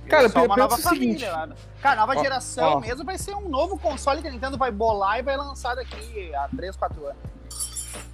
É 0.05 0.09
Cara, 0.09 0.29
só 0.29 0.39
pe- 0.41 0.45
uma 0.47 0.55
nova 0.57 0.75
o 0.75 0.77
seguinte. 0.77 1.25
família. 1.25 1.47
né? 1.47 1.55
Cara, 1.81 2.01
nova 2.01 2.15
Ó, 2.17 2.21
geração 2.21 2.73
ó. 2.73 2.79
mesmo 2.79 3.03
vai 3.03 3.17
ser 3.17 3.35
um 3.35 3.49
novo 3.49 3.77
console 3.77 4.21
que 4.21 4.27
a 4.27 4.31
Nintendo 4.31 4.57
vai 4.57 4.71
bolar 4.71 5.19
e 5.19 5.21
vai 5.23 5.35
lançar 5.37 5.75
daqui 5.75 6.33
a 6.35 6.47
3, 6.55 6.75
4 6.75 7.05
anos. 7.05 7.17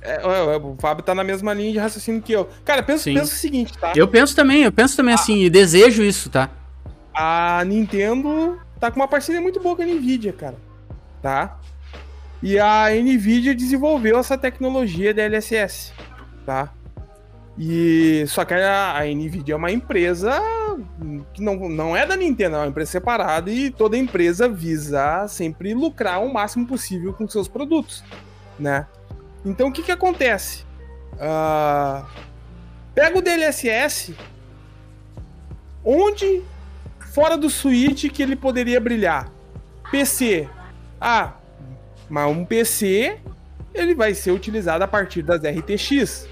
É, 0.02 0.16
é, 0.16 0.56
é, 0.56 0.58
o 0.58 0.76
Fábio 0.80 1.04
tá 1.04 1.16
na 1.16 1.24
mesma 1.24 1.54
linha 1.54 1.72
de 1.72 1.78
raciocínio 1.80 2.22
que 2.22 2.32
eu. 2.34 2.50
Cara, 2.66 2.82
pensa, 2.84 3.04
Sim. 3.04 3.14
pensa 3.16 3.32
o 3.34 3.38
seguinte, 3.38 3.78
tá? 3.78 3.94
Eu 3.96 4.08
penso 4.08 4.36
também, 4.36 4.64
eu 4.64 4.72
penso 4.72 4.96
também 4.98 5.14
assim, 5.14 5.40
e 5.44 5.50
desejo 5.50 6.04
isso, 6.04 6.30
tá? 6.30 6.50
A 7.14 7.64
Nintendo 7.66 8.60
tá 8.80 8.90
com 8.92 8.98
uma 9.00 9.08
parceria 9.08 9.40
muito 9.42 9.60
boa 9.62 9.76
com 9.76 9.82
a 9.82 9.86
Nvidia, 9.86 10.34
cara. 10.34 10.56
Tá? 11.22 11.58
E 12.42 12.60
a 12.60 12.90
Nvidia 12.90 13.56
desenvolveu 13.56 14.18
essa 14.20 14.38
tecnologia 14.38 15.14
DLSS, 15.14 15.94
tá? 16.46 16.70
E 17.58 18.26
só 18.28 18.44
que 18.44 18.54
a, 18.54 18.98
a 18.98 19.06
Nvidia 19.06 19.54
é 19.54 19.58
uma 19.58 19.72
empresa 19.72 20.42
que 21.34 21.42
não, 21.42 21.70
não 21.70 21.96
é 21.96 22.06
da 22.06 22.16
Nintendo, 22.16 22.56
é 22.56 22.60
uma 22.60 22.68
empresa 22.68 22.92
separada 22.92 23.50
e 23.52 23.70
toda 23.70 23.98
empresa 23.98 24.48
visa 24.48 25.28
sempre 25.28 25.74
lucrar 25.74 26.24
o 26.24 26.34
máximo 26.34 26.68
possível 26.68 27.14
com 27.14 27.28
seus 27.28 27.48
produtos, 27.48 28.04
né? 28.60 28.88
Então 29.46 29.70
o 29.70 29.72
que 29.72 29.84
que 29.84 29.92
acontece? 29.92 30.66
Ah, 31.20 32.06
pega 32.94 33.18
o 33.18 33.22
DLSS, 33.22 34.16
onde 35.84 36.44
fora 37.14 37.38
do 37.38 37.50
Switch 37.50 38.10
que 38.10 38.24
ele 38.24 38.36
poderia 38.36 38.80
brilhar? 38.80 39.32
PC. 39.92 40.50
Ah, 41.00 41.34
mas 42.10 42.30
um 42.30 42.46
PC 42.46 43.20
ele 43.74 43.96
vai 43.96 44.14
ser 44.14 44.32
utilizado 44.32 44.84
a 44.84 44.88
partir 44.88 45.22
das 45.24 45.42
RTX. 45.44 46.28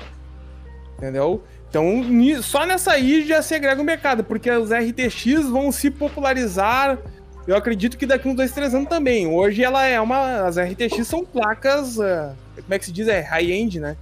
Entendeu? 0.97 1.43
Então, 1.71 2.03
só 2.43 2.65
nessa 2.65 2.91
aí 2.91 3.25
já 3.25 3.41
se 3.41 3.55
agrega 3.55 3.81
o 3.81 3.85
mercado, 3.85 4.25
porque 4.25 4.51
os 4.51 4.71
RTX 4.71 5.47
vão 5.49 5.71
se 5.71 5.89
popularizar. 5.89 6.99
Eu 7.47 7.55
acredito 7.55 7.97
que 7.97 8.05
daqui 8.05 8.27
uns 8.27 8.35
dois, 8.35 8.51
três 8.51 8.75
anos 8.75 8.89
também. 8.89 9.25
Hoje 9.25 9.63
ela 9.63 9.85
é 9.85 9.99
uma. 9.99 10.45
As 10.45 10.57
RTX 10.57 11.07
são 11.07 11.23
placas. 11.23 11.97
ah, 11.97 12.35
como 12.55 12.73
é 12.73 12.77
que 12.77 12.85
se 12.85 12.91
diz? 12.91 13.07
É 13.07 13.21
high-end, 13.21 13.79
né? 13.79 13.95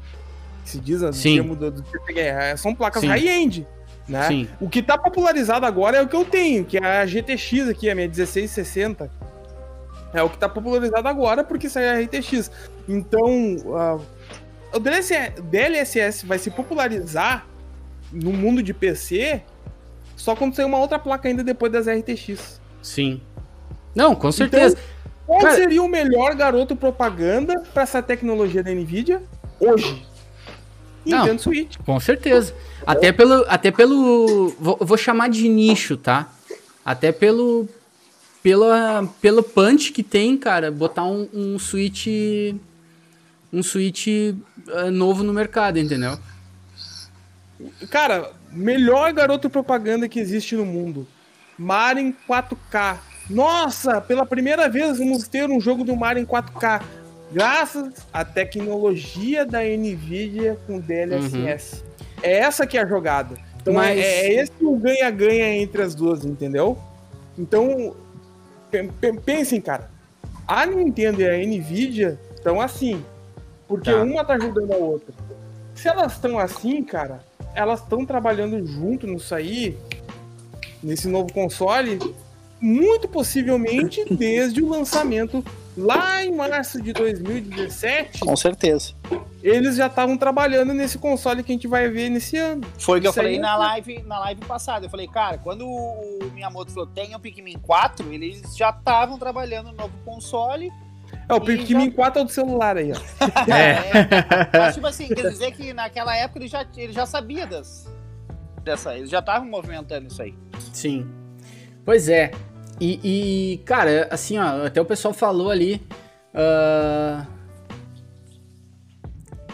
Que 0.63 0.71
se 0.71 0.79
diz, 0.79 1.03
o 1.03 1.13
Sim. 1.13 1.35
termo 1.35 1.55
do, 1.55 1.69
do 1.69 1.83
é, 2.15 2.57
São 2.57 2.73
placas 2.73 3.03
high-end. 3.03 3.67
Né? 4.07 4.27
Sim. 4.27 4.47
O 4.59 4.67
que 4.67 4.81
tá 4.81 4.97
popularizado 4.97 5.63
agora 5.67 5.97
é 5.97 6.01
o 6.01 6.07
que 6.07 6.15
eu 6.15 6.25
tenho, 6.25 6.65
que 6.65 6.75
é 6.75 7.01
a 7.01 7.05
GTX 7.05 7.69
aqui, 7.69 7.87
a 7.87 7.93
minha 7.93 8.07
1660. 8.07 9.11
É 10.11 10.23
o 10.23 10.29
que 10.29 10.39
tá 10.39 10.49
popularizado 10.49 11.07
agora, 11.07 11.43
porque 11.43 11.67
isso 11.67 11.77
aí 11.77 11.85
é 11.85 12.01
RTX. 12.01 12.49
Então, 12.87 13.57
ah, 13.75 13.99
o 14.73 14.79
DLSS, 14.79 15.39
DLSS 15.43 16.25
vai 16.25 16.39
se 16.39 16.49
popularizar 16.49 17.45
no 18.11 18.31
mundo 18.31 18.61
de 18.63 18.73
PC 18.73 19.41
só 20.15 20.35
quando 20.35 20.55
sair 20.55 20.65
uma 20.65 20.77
outra 20.77 20.99
placa 20.99 21.27
ainda 21.27 21.43
depois 21.43 21.71
das 21.71 21.87
RTX. 21.87 22.59
Sim. 22.81 23.21
Não, 23.95 24.13
com 24.13 24.31
certeza. 24.31 24.77
Qual 25.25 25.39
Cara- 25.39 25.55
seria 25.55 25.81
o 25.81 25.87
melhor 25.87 26.35
garoto 26.35 26.75
propaganda 26.75 27.53
para 27.73 27.83
essa 27.83 28.01
tecnologia 28.01 28.61
da 28.63 28.71
Nvidia 28.71 29.21
hoje? 29.59 30.05
Não. 31.05 31.19
Nintendo 31.19 31.41
Switch. 31.41 31.77
Com 31.85 31.99
certeza. 31.99 32.53
Até 32.85 33.11
pelo. 33.11 33.45
Até 33.47 33.71
pelo. 33.71 34.53
Vou, 34.59 34.77
vou 34.81 34.97
chamar 34.97 35.29
de 35.29 35.47
nicho, 35.47 35.95
tá? 35.95 36.29
Até 36.83 37.11
pelo. 37.11 37.67
Pela, 38.41 39.07
pelo 39.21 39.43
punch 39.43 39.91
que 39.91 40.01
tem, 40.01 40.37
cara, 40.37 40.71
botar 40.71 41.03
um, 41.03 41.27
um 41.33 41.59
Switch. 41.59 42.07
Um 43.51 43.61
Switch 43.63 44.07
eh, 44.07 44.89
novo 44.91 45.23
no 45.23 45.33
mercado, 45.33 45.77
entendeu? 45.79 46.17
Cara, 47.89 48.31
melhor 48.51 49.11
garoto 49.13 49.49
propaganda 49.49 50.07
que 50.07 50.19
existe 50.19 50.55
no 50.55 50.65
mundo. 50.65 51.07
Mario 51.57 52.03
em 52.07 52.15
4K. 52.27 52.97
Nossa, 53.29 53.99
pela 54.01 54.25
primeira 54.25 54.69
vez 54.69 54.97
vamos 54.97 55.27
ter 55.27 55.49
um 55.49 55.59
jogo 55.59 55.83
do 55.83 55.95
Mario 55.95 56.21
em 56.21 56.25
4K. 56.25 56.81
Graças 57.31 57.93
à 58.11 58.25
tecnologia 58.25 59.45
da 59.45 59.59
Nvidia 59.61 60.57
com 60.65 60.79
DLSS. 60.79 61.83
É 62.23 62.39
essa 62.39 62.65
que 62.65 62.77
é 62.77 62.81
a 62.81 62.85
jogada. 62.87 63.35
Então 63.61 63.73
Mas- 63.73 63.99
é, 63.99 64.01
é 64.27 64.33
esse 64.41 64.53
o 64.61 64.75
ganha-ganha 64.77 65.55
entre 65.57 65.81
as 65.81 65.93
duas, 65.93 66.23
entendeu? 66.25 66.77
Então, 67.37 67.95
pe- 68.71 68.89
pe- 68.99 69.19
pensem, 69.19 69.61
cara. 69.61 69.91
A 70.47 70.65
Nintendo 70.65 71.21
e 71.21 71.29
a 71.29 71.37
Nvidia 71.45 72.17
estão 72.35 72.59
assim. 72.59 73.03
Porque 73.67 73.91
Tá. 73.91 74.01
uma 74.01 74.25
tá 74.25 74.33
ajudando 74.33 74.71
a 74.73 74.77
outra. 74.77 75.13
Se 75.75 75.87
elas 75.87 76.13
estão 76.13 76.39
assim, 76.39 76.83
cara, 76.83 77.19
elas 77.53 77.81
estão 77.81 78.05
trabalhando 78.05 78.65
junto 78.65 79.07
nisso 79.07 79.33
aí, 79.33 79.77
nesse 80.81 81.07
novo 81.07 81.31
console, 81.33 81.99
muito 82.59 83.07
possivelmente 83.07 84.03
desde 84.13 84.61
o 84.61 84.69
lançamento 84.69 85.43
lá 85.77 86.23
em 86.23 86.35
março 86.35 86.81
de 86.81 86.91
2017, 86.91 88.19
Com 88.19 88.35
certeza. 88.35 88.93
eles 89.41 89.77
já 89.77 89.87
estavam 89.87 90.17
trabalhando 90.17 90.73
nesse 90.73 90.97
console 90.97 91.43
que 91.43 91.51
a 91.51 91.55
gente 91.55 91.67
vai 91.67 91.87
ver 91.89 92.09
nesse 92.09 92.37
ano. 92.37 92.65
Foi 92.77 92.99
o 92.99 93.01
que 93.01 93.07
eu 93.07 93.13
falei 93.13 93.37
é 93.37 93.39
na 93.39 93.55
live, 93.55 94.03
na 94.03 94.19
live 94.19 94.41
passada. 94.45 94.85
Eu 94.85 94.89
falei, 94.89 95.07
cara, 95.07 95.37
quando 95.37 95.65
o 95.65 96.31
Miyamoto 96.33 96.71
falou 96.71 96.87
tem 96.87 97.15
o 97.15 97.19
Pikmin 97.19 97.57
4, 97.59 98.11
eles 98.11 98.55
já 98.57 98.71
estavam 98.71 99.17
trabalhando 99.17 99.67
no 99.67 99.77
novo 99.77 99.93
console. 100.03 100.69
É, 101.29 101.33
o 101.33 101.37
E 101.37 101.41
Pikmin 101.41 101.85
já- 101.89 101.95
4 101.95 102.21
é 102.21 102.25
do 102.25 102.31
celular 102.31 102.75
aí, 102.77 102.91
ó. 102.91 103.53
É. 103.53 103.83
Mas, 104.57 104.73
tipo 104.75 104.87
assim, 104.87 105.07
quer 105.07 105.29
dizer 105.29 105.51
que 105.51 105.71
naquela 105.73 106.15
época 106.15 106.39
ele 106.39 106.47
já, 106.47 106.65
ele 106.75 106.91
já 106.91 107.05
sabia 107.05 107.45
das, 107.45 107.87
dessa. 108.63 108.95
Eles 108.97 109.09
já 109.11 109.19
estavam 109.19 109.47
movimentando 109.47 110.07
isso 110.07 110.21
aí. 110.21 110.33
Sim. 110.73 111.07
Pois 111.85 112.09
é. 112.09 112.31
E, 112.81 112.99
e, 113.53 113.57
cara, 113.59 114.07
assim, 114.09 114.37
ó, 114.39 114.65
até 114.65 114.81
o 114.81 114.85
pessoal 114.85 115.13
falou 115.13 115.51
ali. 115.51 115.81
ah, 116.33 117.25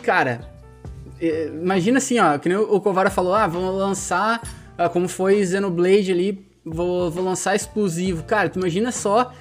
Cara, 0.04 0.42
eh, 1.20 1.48
imagina 1.52 1.98
assim, 1.98 2.20
ó, 2.20 2.38
que 2.38 2.48
nem 2.48 2.58
o 2.58 2.80
Kovara 2.80 3.10
falou, 3.10 3.34
ah, 3.34 3.48
vamos 3.48 3.74
lançar, 3.76 4.40
ah, 4.78 4.88
como 4.88 5.08
foi 5.08 5.44
Xenoblade 5.46 6.12
ali, 6.12 6.48
vou, 6.64 7.10
vou 7.10 7.24
lançar 7.24 7.56
exclusivo. 7.56 8.24
Cara, 8.24 8.48
tu 8.50 8.60
imagina 8.60 8.92
só 8.92 9.32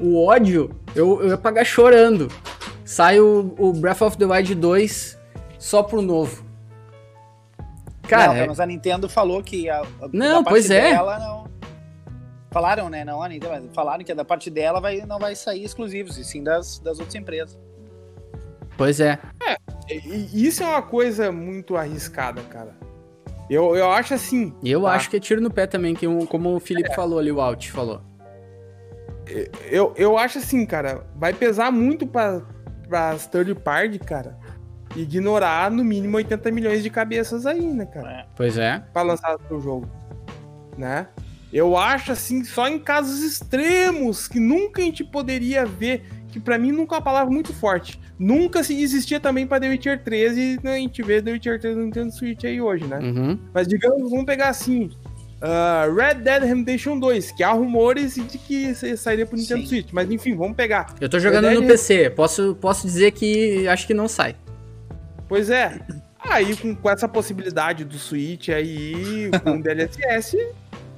o 0.00 0.24
ódio, 0.26 0.70
eu, 0.94 1.20
eu 1.22 1.28
ia 1.30 1.38
pagar 1.38 1.64
chorando. 1.64 2.28
Sai 2.84 3.20
o, 3.20 3.54
o 3.58 3.72
Breath 3.72 4.02
of 4.02 4.16
the 4.16 4.24
Wild 4.24 4.54
2 4.54 5.18
só 5.58 5.82
pro 5.82 6.00
novo. 6.00 6.44
Cara, 8.08 8.28
não, 8.28 8.34
é- 8.34 8.46
mas 8.46 8.60
a 8.60 8.66
Nintendo 8.66 9.08
falou 9.08 9.42
que 9.42 9.68
a, 9.68 9.80
a- 9.80 10.08
Não, 10.12 10.38
da 10.38 10.44
parte 10.44 10.48
pois 10.48 10.70
é. 10.70 10.92
dela 10.92 11.18
não. 11.18 11.48
Falaram, 12.50 12.88
né? 12.88 13.04
Não 13.04 13.22
a 13.22 13.28
Nintendo, 13.28 13.60
mas 13.62 13.74
falaram 13.74 14.02
que 14.02 14.14
da 14.14 14.24
parte 14.24 14.48
dela 14.48 14.80
vai, 14.80 15.02
não 15.06 15.18
vai 15.18 15.34
sair 15.36 15.62
exclusivos, 15.64 16.16
e 16.16 16.24
sim 16.24 16.42
das, 16.42 16.78
das 16.78 16.98
outras 16.98 17.14
empresas. 17.14 17.58
pois 18.76 19.00
é. 19.00 19.18
E 19.90 20.46
isso 20.46 20.62
é 20.62 20.66
uma 20.66 20.80
coisa 20.82 21.30
muito 21.30 21.76
arriscada, 21.76 22.40
cara. 22.42 22.74
Eu, 23.50 23.76
eu 23.76 23.90
acho 23.92 24.14
assim. 24.14 24.54
Eu 24.64 24.82
tá? 24.82 24.92
acho 24.92 25.10
que 25.10 25.16
é 25.16 25.20
tiro 25.20 25.40
no 25.42 25.50
pé 25.50 25.66
também, 25.66 25.94
que 25.94 26.06
um- 26.06 26.24
como 26.24 26.54
o 26.54 26.60
Felipe 26.60 26.94
falou 26.94 27.18
ali, 27.18 27.30
o 27.30 27.40
Alt 27.40 27.68
falou. 27.70 28.00
Eu, 29.70 29.92
eu 29.96 30.16
acho 30.16 30.38
assim, 30.38 30.64
cara, 30.64 31.04
vai 31.16 31.32
pesar 31.32 31.70
muito 31.70 32.06
pra, 32.06 32.42
pras 32.88 33.26
third 33.26 33.54
party, 33.56 33.98
cara, 33.98 34.38
ignorar 34.96 35.70
no 35.70 35.84
mínimo 35.84 36.16
80 36.16 36.50
milhões 36.50 36.82
de 36.82 36.90
cabeças 36.90 37.46
aí, 37.46 37.72
né, 37.72 37.86
cara? 37.86 38.10
É. 38.10 38.26
Pois 38.34 38.56
é. 38.56 38.82
Pra 38.92 39.02
lançar 39.02 39.36
o 39.50 39.60
jogo, 39.60 39.88
né? 40.76 41.08
Eu 41.52 41.76
acho 41.76 42.12
assim, 42.12 42.44
só 42.44 42.68
em 42.68 42.78
casos 42.78 43.22
extremos 43.22 44.28
que 44.28 44.38
nunca 44.38 44.82
a 44.82 44.84
gente 44.84 45.02
poderia 45.02 45.64
ver, 45.64 46.04
que 46.28 46.38
pra 46.38 46.58
mim 46.58 46.72
nunca 46.72 46.94
é 46.94 46.98
uma 46.98 47.04
palavra 47.04 47.32
muito 47.32 47.54
forte. 47.54 47.98
Nunca 48.18 48.62
se 48.62 48.78
existia 48.80 49.18
também 49.18 49.46
pra 49.46 49.60
The 49.60 49.68
Witcher 49.68 50.02
13, 50.02 50.60
né, 50.62 50.74
a 50.74 50.78
gente 50.78 51.02
vê 51.02 51.22
The 51.22 51.32
Witcher 51.32 51.60
3 51.60 51.76
no 51.76 51.84
Nintendo 51.84 52.12
Switch 52.12 52.44
aí 52.44 52.60
hoje, 52.60 52.84
né? 52.84 52.98
Uhum. 52.98 53.38
Mas 53.54 53.66
digamos, 53.66 54.10
vamos 54.10 54.26
pegar 54.26 54.48
assim. 54.48 54.90
Ah, 55.40 55.86
Red 55.94 56.14
Dead 56.16 56.42
Redemption 56.42 56.98
2, 56.98 57.32
que 57.32 57.42
há 57.42 57.52
rumores 57.52 58.14
de 58.14 58.38
que 58.38 58.74
sa- 58.74 58.96
sairia 58.96 59.24
pro 59.26 59.36
Nintendo 59.36 59.60
Sim. 59.62 59.66
Switch, 59.66 59.88
mas 59.92 60.10
enfim, 60.10 60.34
vamos 60.36 60.56
pegar. 60.56 60.94
Eu 61.00 61.08
tô 61.08 61.18
jogando 61.18 61.44
Verdade. 61.44 61.62
no 61.62 61.68
PC. 61.68 62.10
Posso, 62.10 62.56
posso 62.60 62.86
dizer 62.86 63.12
que 63.12 63.66
acho 63.68 63.86
que 63.86 63.94
não 63.94 64.08
sai. 64.08 64.34
Pois 65.28 65.50
é. 65.50 65.78
Aí 66.20 66.56
com, 66.56 66.74
com 66.74 66.90
essa 66.90 67.06
possibilidade 67.08 67.84
do 67.84 67.98
Switch 67.98 68.48
aí, 68.48 69.30
com 69.44 69.60
DLSS. 69.60 70.36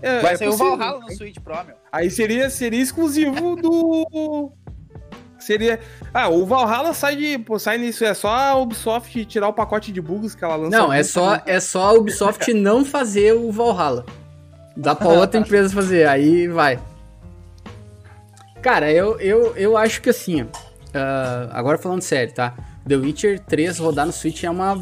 É, 0.03 0.21
Vai 0.21 0.33
é 0.33 0.37
sair 0.39 0.49
o. 0.49 0.57
Valhalla 0.57 1.01
no 1.01 1.13
Switch 1.13 1.37
Pro, 1.45 1.63
meu. 1.63 1.75
Aí 1.93 2.11
seria, 2.11 2.49
seria 2.49 2.81
exclusivo 2.81 3.55
do. 3.57 4.51
Seria. 5.39 5.79
Ah, 6.13 6.31
o 6.31 6.47
Valhalla 6.47 6.95
sai 6.95 7.17
de. 7.17 7.39
Pô, 7.39 7.59
sai 7.59 7.77
nisso. 7.77 8.03
É 8.03 8.15
só 8.15 8.29
a 8.29 8.57
Ubisoft 8.57 9.25
tirar 9.27 9.49
o 9.49 9.53
pacote 9.53 9.93
de 9.93 10.01
bugs 10.01 10.35
que 10.35 10.43
ela 10.43 10.57
lança. 10.57 10.75
Não, 10.75 10.91
é 10.91 11.03
só, 11.03 11.43
é 11.45 11.61
só 11.61 11.83
a 11.83 11.93
Ubisoft 11.93 12.51
não 12.55 12.83
fazer 12.83 13.35
o 13.35 13.53
Valhalla. 13.53 14.07
Dá 14.77 14.95
pra 14.95 15.09
outra 15.09 15.39
empresa 15.41 15.75
fazer, 15.75 16.07
aí 16.09 16.49
vai. 16.49 16.79
Cara, 18.63 18.93
eu, 18.93 19.19
eu, 19.21 19.57
eu 19.57 19.77
acho 19.77 20.03
que 20.03 20.11
assim, 20.11 20.43
uh, 20.43 20.49
agora 21.51 21.79
falando 21.79 22.03
sério, 22.03 22.35
tá? 22.35 22.55
The 22.87 22.97
Witcher 22.97 23.41
3 23.41 23.79
rodar 23.79 24.07
no 24.07 24.13
Switch 24.13 24.45
é 24.45 24.51
uma 24.51 24.79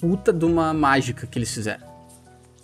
puta 0.00 0.32
de 0.32 0.44
uma 0.44 0.72
mágica 0.72 1.26
que 1.26 1.38
eles 1.38 1.52
fizeram. 1.52 1.86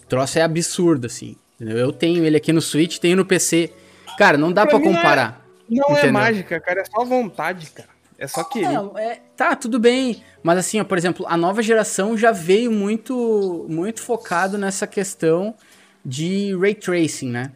O 0.02 0.06
troço 0.06 0.38
é 0.38 0.42
absurdo, 0.42 1.06
assim. 1.06 1.36
Entendeu? 1.54 1.78
Eu 1.78 1.92
tenho 1.92 2.24
ele 2.24 2.36
aqui 2.36 2.52
no 2.52 2.60
Switch, 2.60 2.98
tenho 2.98 3.16
no 3.16 3.24
PC. 3.24 3.72
Cara, 4.18 4.36
não 4.36 4.52
dá 4.52 4.66
pra, 4.66 4.78
pra 4.78 4.92
comparar. 4.92 5.46
Não, 5.68 5.88
é, 5.90 5.90
não 5.90 5.98
é 5.98 6.12
mágica, 6.12 6.60
cara, 6.60 6.80
é 6.80 6.84
só 6.84 7.04
vontade, 7.04 7.70
cara. 7.70 7.88
É 8.18 8.26
só 8.26 8.44
querer. 8.44 8.72
Não, 8.72 8.96
é, 8.96 9.20
tá, 9.36 9.54
tudo 9.54 9.78
bem. 9.78 10.22
Mas 10.42 10.58
assim, 10.58 10.80
ó, 10.80 10.84
por 10.84 10.96
exemplo, 10.96 11.26
a 11.28 11.36
nova 11.36 11.62
geração 11.62 12.16
já 12.16 12.32
veio 12.32 12.70
muito, 12.70 13.66
muito 13.68 14.00
focado 14.00 14.56
nessa 14.56 14.86
questão 14.86 15.54
de 16.06 16.54
ray 16.56 16.74
tracing, 16.74 17.30
né? 17.30 17.52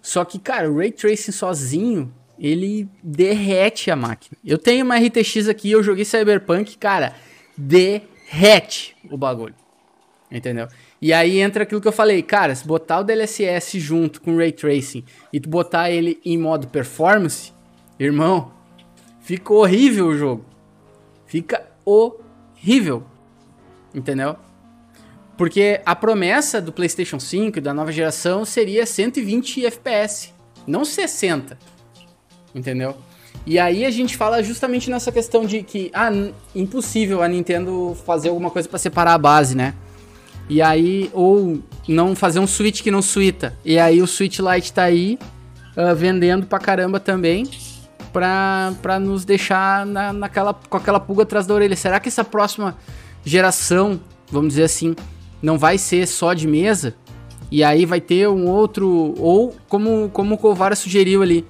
Só 0.00 0.24
que, 0.24 0.38
cara, 0.38 0.70
o 0.70 0.76
ray 0.78 0.90
tracing 0.90 1.32
sozinho, 1.32 2.12
ele 2.38 2.88
derrete 3.02 3.90
a 3.90 3.96
máquina. 3.96 4.38
Eu 4.44 4.56
tenho 4.56 4.84
uma 4.84 4.96
RTX 4.96 5.48
aqui, 5.48 5.70
eu 5.70 5.82
joguei 5.82 6.04
Cyberpunk, 6.04 6.78
cara, 6.78 7.14
derrete 7.56 8.96
o 9.10 9.18
bagulho. 9.18 9.54
Entendeu? 10.30 10.68
E 11.00 11.12
aí 11.12 11.38
entra 11.38 11.62
aquilo 11.62 11.80
que 11.80 11.88
eu 11.88 11.92
falei, 11.92 12.22
cara, 12.22 12.54
se 12.54 12.66
botar 12.66 13.00
o 13.00 13.04
DLSS 13.04 13.78
junto 13.78 14.20
com 14.20 14.34
o 14.34 14.38
ray 14.38 14.52
tracing 14.52 15.04
e 15.32 15.38
tu 15.38 15.48
botar 15.48 15.90
ele 15.90 16.18
em 16.24 16.38
modo 16.38 16.68
performance, 16.68 17.52
irmão, 17.98 18.52
Fica 19.28 19.52
horrível 19.52 20.06
o 20.06 20.16
jogo. 20.16 20.42
Fica 21.26 21.62
horrível. 21.84 23.04
Entendeu? 23.94 24.36
Porque 25.38 25.80
a 25.86 25.94
promessa 25.94 26.60
do 26.60 26.72
PlayStation 26.72 27.20
5 27.20 27.58
e 27.58 27.60
da 27.60 27.72
nova 27.72 27.92
geração 27.92 28.44
seria 28.44 28.84
120 28.84 29.64
FPS, 29.66 30.34
não 30.66 30.84
60. 30.84 31.56
Entendeu? 32.52 32.96
E 33.46 33.56
aí 33.56 33.86
a 33.86 33.90
gente 33.90 34.16
fala 34.16 34.42
justamente 34.42 34.90
nessa 34.90 35.12
questão 35.12 35.46
de 35.46 35.62
que 35.62 35.92
ah, 35.94 36.10
impossível 36.54 37.22
a 37.22 37.28
Nintendo 37.28 37.96
fazer 38.04 38.30
alguma 38.30 38.50
coisa 38.50 38.68
para 38.68 38.80
separar 38.80 39.14
a 39.14 39.18
base, 39.18 39.56
né? 39.56 39.74
E 40.48 40.60
aí 40.60 41.08
ou 41.14 41.62
não 41.86 42.16
fazer 42.16 42.40
um 42.40 42.46
Switch 42.46 42.82
que 42.82 42.90
não 42.90 43.00
suíta. 43.00 43.56
E 43.64 43.78
aí 43.78 44.02
o 44.02 44.08
Switch 44.08 44.40
Lite 44.40 44.72
tá 44.72 44.82
aí 44.82 45.18
uh, 45.76 45.94
vendendo 45.94 46.46
pra 46.46 46.58
caramba 46.58 46.98
também 46.98 47.48
para 48.12 48.98
nos 49.00 49.24
deixar 49.24 49.86
na, 49.86 50.12
naquela, 50.12 50.52
com 50.52 50.76
aquela 50.76 50.98
pulga 50.98 51.22
atrás 51.22 51.46
da 51.46 51.54
orelha. 51.54 51.76
Será 51.76 52.00
que 52.00 52.08
essa 52.08 52.24
próxima 52.24 52.76
geração, 53.24 54.00
vamos 54.30 54.48
dizer 54.48 54.64
assim, 54.64 54.96
não 55.42 55.58
vai 55.58 55.78
ser 55.78 56.06
só 56.06 56.32
de 56.34 56.46
mesa? 56.46 56.94
E 57.50 57.64
aí 57.64 57.86
vai 57.86 58.00
ter 58.00 58.28
um 58.28 58.46
outro, 58.46 59.14
ou 59.18 59.56
como, 59.68 60.10
como 60.10 60.34
o 60.34 60.38
Covara 60.38 60.76
sugeriu 60.76 61.22
ali, 61.22 61.46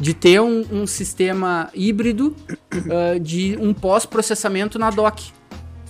de 0.00 0.12
ter 0.12 0.40
um, 0.40 0.64
um 0.72 0.86
sistema 0.86 1.70
híbrido 1.72 2.34
uh, 2.74 3.18
de 3.20 3.56
um 3.60 3.72
pós-processamento 3.72 4.78
na 4.78 4.90
dock, 4.90 5.32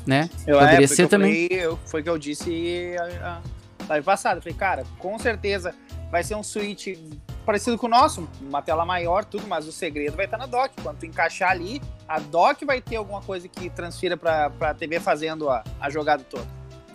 né? 0.07 0.29
Eu, 0.47 0.59
Poderia 0.59 0.85
é, 0.85 0.89
ser 0.89 1.09
também. 1.09 1.49
Falei, 1.49 1.79
foi 1.87 2.01
o 2.01 2.05
que 2.05 2.11
eu 2.11 2.19
disse 2.19 2.95
a, 3.23 3.41
a 3.85 3.89
live 3.89 4.05
passada. 4.05 4.41
Falei, 4.41 4.57
cara, 4.57 4.85
com 4.99 5.19
certeza 5.19 5.75
vai 6.11 6.23
ser 6.23 6.35
um 6.35 6.43
switch 6.43 6.97
parecido 7.45 7.79
com 7.79 7.87
o 7.87 7.91
nosso, 7.91 8.29
uma 8.41 8.61
tela 8.61 8.85
maior, 8.85 9.25
tudo, 9.25 9.47
mas 9.47 9.67
o 9.67 9.73
segredo 9.73 10.17
vai 10.17 10.25
estar 10.25 10.37
na 10.37 10.47
dock. 10.47 10.75
Quando 10.83 10.99
tu 10.99 11.07
encaixar 11.07 11.51
ali, 11.51 11.81
a 12.09 12.19
dock 12.19 12.65
vai 12.65 12.81
ter 12.81 12.97
alguma 12.97 13.23
coisa 13.23 13.49
que 13.49 13.71
transfira 13.71 14.17
para 14.17 14.53
a 14.61 14.75
TV 14.75 15.01
fazendo 15.01 15.49
a, 15.49 15.65
a 15.81 15.89
jogada 15.89 16.25
toda. 16.29 16.47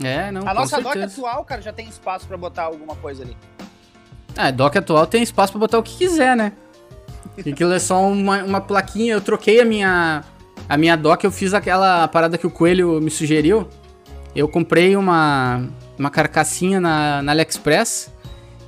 É, 0.04 0.32
não. 0.32 0.48
A 0.48 0.54
nossa 0.54 0.78
certeza. 0.78 1.08
dock 1.08 1.14
atual, 1.14 1.46
cara, 1.46 1.62
já 1.62 1.74
tem 1.74 1.88
espaço 1.88 2.28
para 2.28 2.38
botar 2.38 2.64
alguma 2.64 2.96
coisa 2.96 3.24
ali. 3.24 3.36
Ah, 4.36 4.48
a 4.48 4.52
dock 4.52 4.78
atual 4.78 5.06
tem 5.06 5.22
espaço 5.22 5.54
para 5.54 5.60
botar 5.60 5.78
o 5.78 5.84
que 5.84 5.98
quiser, 5.98 6.36
né? 6.36 6.54
Aquilo 7.38 7.74
é 7.74 7.80
só 7.80 8.02
uma, 8.02 8.44
uma 8.44 8.62
plaquinha. 8.62 9.14
Eu 9.14 9.22
troquei 9.22 9.62
a 9.62 9.66
minha 9.66 10.24
a 10.68 10.78
minha 10.78 10.96
dock, 10.96 11.24
eu 11.24 11.32
fiz 11.32 11.54
aquela 11.54 12.08
parada 12.08 12.38
que 12.38 12.48
o 12.48 12.52
Coelho 12.52 13.02
me 13.02 13.10
sugeriu. 13.10 13.68
Eu 14.36 14.48
comprei 14.48 14.96
uma, 14.96 15.68
uma 15.98 16.10
carcassinha 16.10 16.80
na, 16.80 17.22
na 17.22 17.34
AliExpress 17.34 18.12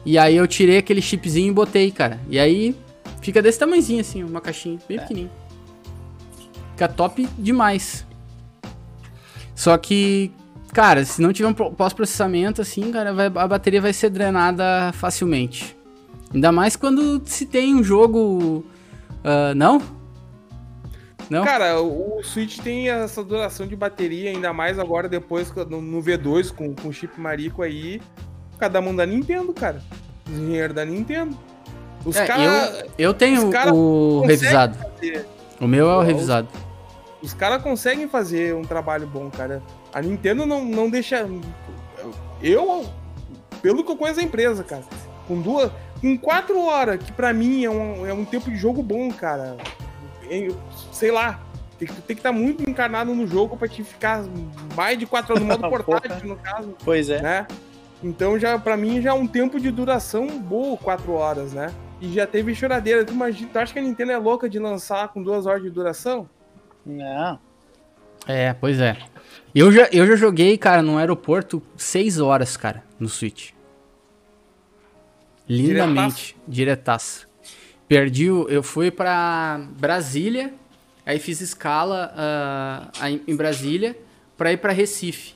e 0.05 0.17
aí 0.17 0.35
eu 0.35 0.45
tirei 0.45 0.77
aquele 0.77 1.01
chipzinho 1.01 1.49
e 1.49 1.53
botei, 1.53 1.91
cara. 1.91 2.19
E 2.27 2.37
aí 2.37 2.75
fica 3.21 3.41
desse 3.41 3.59
tamanhozinho 3.59 4.01
assim, 4.01 4.23
uma 4.23 4.41
caixinha, 4.41 4.77
bem 4.87 4.97
é. 4.97 5.01
pequenininha. 5.01 5.31
Fica 6.71 6.87
top 6.89 7.27
demais. 7.37 8.05
Só 9.55 9.77
que, 9.77 10.31
cara, 10.73 11.05
se 11.05 11.21
não 11.21 11.31
tiver 11.31 11.47
um 11.47 11.53
pós-processamento 11.53 12.61
assim, 12.61 12.91
cara, 12.91 13.13
vai, 13.13 13.27
a 13.27 13.47
bateria 13.47 13.81
vai 13.81 13.93
ser 13.93 14.09
drenada 14.09 14.91
facilmente. 14.93 15.77
Ainda 16.33 16.51
mais 16.51 16.75
quando 16.75 17.21
se 17.25 17.45
tem 17.45 17.75
um 17.75 17.83
jogo. 17.83 18.65
Uh, 19.23 19.55
não? 19.55 19.81
Não? 21.29 21.45
Cara, 21.45 21.79
o 21.79 22.21
Switch 22.23 22.59
tem 22.59 22.89
essa 22.89 23.23
duração 23.23 23.65
de 23.65 23.75
bateria, 23.75 24.29
ainda 24.31 24.51
mais 24.51 24.77
agora 24.77 25.07
depois 25.07 25.49
no 25.55 26.03
V2 26.03 26.53
com, 26.53 26.75
com 26.75 26.91
chip 26.91 27.19
marico 27.19 27.61
aí 27.61 28.01
cada 28.57 28.81
mão 28.81 28.95
da 28.95 29.05
Nintendo, 29.05 29.53
cara. 29.53 29.81
Os 30.27 30.37
engenheiros 30.37 30.75
da 30.75 30.85
Nintendo. 30.85 31.37
Os 32.05 32.15
é, 32.15 32.25
cara, 32.25 32.43
eu, 32.43 32.91
eu 32.97 33.13
tenho 33.13 33.49
o 33.73 34.21
revisado. 34.21 34.77
Fazer. 34.77 35.25
O 35.59 35.67
meu 35.67 35.89
é 35.89 35.95
o 35.95 36.01
revisado. 36.01 36.49
Os, 37.21 37.31
os 37.31 37.33
caras 37.33 37.61
conseguem 37.61 38.07
fazer 38.07 38.53
um 38.53 38.63
trabalho 38.63 39.07
bom, 39.07 39.29
cara. 39.29 39.61
A 39.93 40.01
Nintendo 40.01 40.45
não, 40.45 40.65
não 40.65 40.89
deixa. 40.89 41.27
Eu, 42.41 42.85
pelo 43.61 43.83
que 43.83 43.91
eu 43.91 43.97
conheço 43.97 44.19
a 44.19 44.23
empresa, 44.23 44.63
cara, 44.63 44.83
com 45.27 45.39
duas. 45.39 45.71
Com 46.01 46.17
quatro 46.17 46.59
horas, 46.59 47.01
que 47.01 47.13
pra 47.13 47.31
mim 47.31 47.63
é 47.63 47.69
um, 47.69 48.05
é 48.05 48.13
um 48.13 48.25
tempo 48.25 48.51
de 48.51 48.57
jogo 48.57 48.83
bom, 48.83 49.09
cara. 49.11 49.55
Sei 50.91 51.11
lá, 51.11 51.39
tem 51.79 51.87
que, 51.87 51.93
tem 51.93 52.15
que 52.15 52.19
estar 52.19 52.33
tá 52.33 52.37
muito 52.37 52.69
encarnado 52.69 53.13
no 53.13 53.25
jogo 53.25 53.55
pra 53.55 53.67
te 53.67 53.83
ficar 53.83 54.23
mais 54.75 54.97
de 54.97 55.05
quatro 55.05 55.33
horas 55.33 55.47
no 55.47 55.49
modo 55.49 55.69
portátil, 55.85 56.27
no 56.27 56.35
caso. 56.35 56.75
Pois 56.83 57.09
é. 57.09 57.21
Né? 57.21 57.47
Então, 58.03 58.37
já 58.37 58.59
para 58.59 58.75
mim, 58.75 59.01
já 59.01 59.11
é 59.11 59.13
um 59.13 59.25
tempo 59.25 59.59
de 59.59 59.71
duração 59.71 60.27
boa, 60.39 60.77
4 60.77 61.11
horas, 61.13 61.53
né? 61.53 61.73
E 62.01 62.11
já 62.11 62.27
teve 62.27 62.53
choradeira. 62.53 63.05
Tu, 63.05 63.13
imagina, 63.13 63.49
tu 63.51 63.57
acha 63.57 63.71
que 63.71 63.79
a 63.79 63.81
Nintendo 63.81 64.11
é 64.11 64.17
louca 64.17 64.49
de 64.49 64.59
lançar 64.59 65.07
com 65.07 65.23
2 65.23 65.45
horas 65.45 65.63
de 65.63 65.69
duração? 65.69 66.27
Não. 66.85 67.39
É, 68.27 68.53
pois 68.53 68.81
é. 68.81 68.97
Eu 69.55 69.71
já, 69.71 69.87
eu 69.91 70.07
já 70.07 70.15
joguei, 70.15 70.57
cara, 70.57 70.81
no 70.81 70.97
aeroporto 70.97 71.61
6 71.77 72.19
horas, 72.19 72.57
cara, 72.57 72.83
no 72.99 73.07
Switch. 73.07 73.51
Lindamente. 75.47 76.35
Diretaço. 76.47 77.27
Perdi 77.87 78.31
o, 78.31 78.47
Eu 78.49 78.63
fui 78.63 78.89
pra 78.89 79.61
Brasília, 79.77 80.53
aí 81.05 81.19
fiz 81.19 81.41
escala 81.41 82.11
uh, 82.15 83.21
em 83.27 83.35
Brasília 83.35 83.95
pra 84.37 84.51
ir 84.51 84.57
pra 84.57 84.71
Recife. 84.71 85.35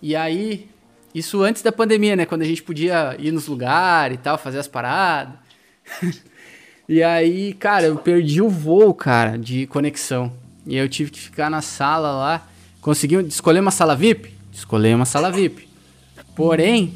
E 0.00 0.16
aí 0.16 0.68
isso 1.14 1.42
antes 1.42 1.62
da 1.62 1.70
pandemia, 1.70 2.16
né? 2.16 2.24
Quando 2.24 2.42
a 2.42 2.46
gente 2.46 2.62
podia 2.62 3.14
ir 3.18 3.30
nos 3.32 3.46
lugares 3.46 4.16
e 4.16 4.20
tal, 4.20 4.38
fazer 4.38 4.58
as 4.58 4.68
paradas. 4.68 5.34
e 6.88 7.02
aí, 7.02 7.52
cara, 7.54 7.86
eu 7.86 7.96
perdi 7.96 8.40
o 8.40 8.48
voo, 8.48 8.94
cara, 8.94 9.38
de 9.38 9.66
conexão. 9.66 10.32
E 10.66 10.76
eu 10.76 10.88
tive 10.88 11.10
que 11.10 11.20
ficar 11.20 11.50
na 11.50 11.60
sala 11.60 12.12
lá. 12.12 12.48
Consegui 12.82 13.14
escolher 13.28 13.60
uma 13.60 13.70
sala 13.70 13.94
VIP? 13.94 14.36
Escolher 14.52 14.94
uma 14.94 15.04
sala 15.06 15.30
VIP. 15.30 15.68
Porém, 16.34 16.92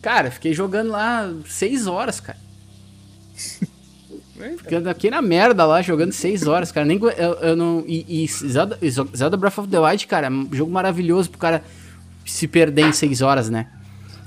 cara, 0.00 0.30
fiquei 0.30 0.54
jogando 0.54 0.90
lá 0.90 1.30
seis 1.46 1.86
horas, 1.86 2.18
cara. 2.18 2.38
Ficando 4.56 4.88
aqui 4.88 5.10
na 5.10 5.20
merda 5.20 5.66
lá, 5.66 5.82
jogando 5.82 6.12
seis 6.12 6.46
horas, 6.46 6.72
cara. 6.72 6.86
Nem, 6.86 6.98
eu, 6.98 7.34
eu 7.34 7.56
não. 7.56 7.84
E, 7.86 8.24
e 8.24 8.26
Zelda, 8.26 8.78
Zelda 9.14 9.36
Breath 9.36 9.58
of 9.58 9.68
the 9.68 9.78
Wild, 9.78 10.06
cara, 10.06 10.28
é 10.28 10.30
um 10.30 10.48
jogo 10.50 10.72
maravilhoso 10.72 11.28
pro 11.28 11.38
cara 11.38 11.62
se 12.24 12.48
perder 12.48 12.86
em 12.86 12.92
seis 12.92 13.20
horas, 13.20 13.50
né? 13.50 13.68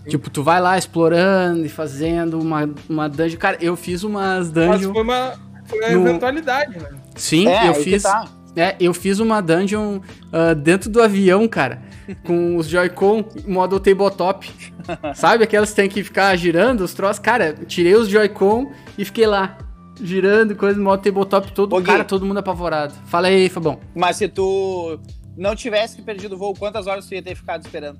Sim. 0.03 0.09
Tipo, 0.11 0.29
tu 0.29 0.43
vai 0.43 0.61
lá 0.61 0.77
explorando 0.77 1.65
e 1.65 1.69
fazendo 1.69 2.39
uma, 2.39 2.69
uma 2.87 3.09
dungeon. 3.09 3.39
Cara, 3.39 3.57
eu 3.59 3.75
fiz 3.75 4.03
umas 4.03 4.51
dungeons. 4.51 4.85
Mas 4.85 4.91
foi 4.91 5.01
uma, 5.01 5.33
foi 5.65 5.79
uma 5.79 5.89
no... 5.89 6.07
eventualidade, 6.07 6.77
né? 6.77 6.89
Sim, 7.15 7.47
é, 7.47 7.69
eu 7.69 7.73
fiz. 7.73 8.03
Tá. 8.03 8.40
É, 8.55 8.75
eu 8.79 8.93
fiz 8.93 9.19
uma 9.19 9.41
dungeon 9.41 9.97
uh, 9.97 10.55
dentro 10.55 10.89
do 10.89 11.01
avião, 11.01 11.47
cara. 11.47 11.81
com 12.25 12.57
os 12.57 12.67
Joy-Con 12.67 13.23
modo 13.47 13.79
tabletop. 13.79 14.51
Sabe? 15.15 15.43
Aquelas 15.43 15.69
que 15.69 15.75
tem 15.75 15.89
que 15.89 16.03
ficar 16.03 16.35
girando 16.35 16.81
os 16.81 16.93
troços. 16.93 17.19
Cara, 17.19 17.53
tirei 17.65 17.95
os 17.95 18.09
Joy-Con 18.09 18.71
e 18.97 19.05
fiquei 19.05 19.25
lá. 19.25 19.57
Girando, 20.03 20.55
coisa 20.55 20.77
no 20.77 20.83
modo 20.83 21.01
tabletop 21.01 21.51
todo. 21.53 21.75
Ô, 21.75 21.81
cara, 21.81 22.03
todo 22.03 22.25
mundo 22.25 22.39
apavorado. 22.39 22.93
Fala 23.05 23.27
aí, 23.27 23.47
Fabão. 23.49 23.79
Mas 23.95 24.17
se 24.17 24.27
tu 24.27 24.99
não 25.37 25.55
tivesse 25.55 26.01
perdido 26.01 26.35
o 26.35 26.37
voo, 26.37 26.53
quantas 26.55 26.87
horas 26.87 27.05
tu 27.05 27.13
ia 27.13 27.21
ter 27.21 27.35
ficado 27.35 27.63
esperando? 27.63 27.99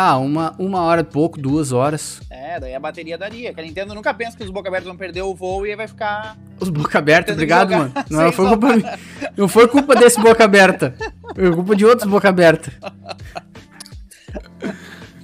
Ah, 0.00 0.16
uma, 0.16 0.54
uma 0.60 0.82
hora 0.82 1.00
e 1.00 1.04
pouco, 1.04 1.40
duas 1.40 1.72
horas. 1.72 2.20
É, 2.30 2.60
daí 2.60 2.72
a 2.72 2.78
bateria 2.78 3.18
daria. 3.18 3.52
Que 3.52 3.58
a 3.58 3.64
Nintendo 3.64 3.96
nunca 3.96 4.14
pensa 4.14 4.36
que 4.36 4.44
os 4.44 4.50
boca 4.50 4.68
abertos 4.68 4.86
vão 4.86 4.96
perder 4.96 5.22
o 5.22 5.34
voo 5.34 5.66
e 5.66 5.70
aí 5.70 5.76
vai 5.76 5.88
ficar. 5.88 6.38
Os 6.60 6.68
boca 6.68 7.00
abertos, 7.00 7.32
obrigado, 7.34 7.72
mano. 7.72 7.92
Não 8.08 8.30
foi, 8.30 8.46
culpa, 8.46 8.68
não 9.36 9.48
foi 9.48 9.66
culpa 9.66 9.96
desse 9.96 10.20
boca 10.20 10.44
aberta. 10.44 10.94
Foi 11.34 11.52
culpa 11.52 11.74
de 11.74 11.84
outros 11.84 12.08
boca 12.08 12.28
aberta. 12.28 12.72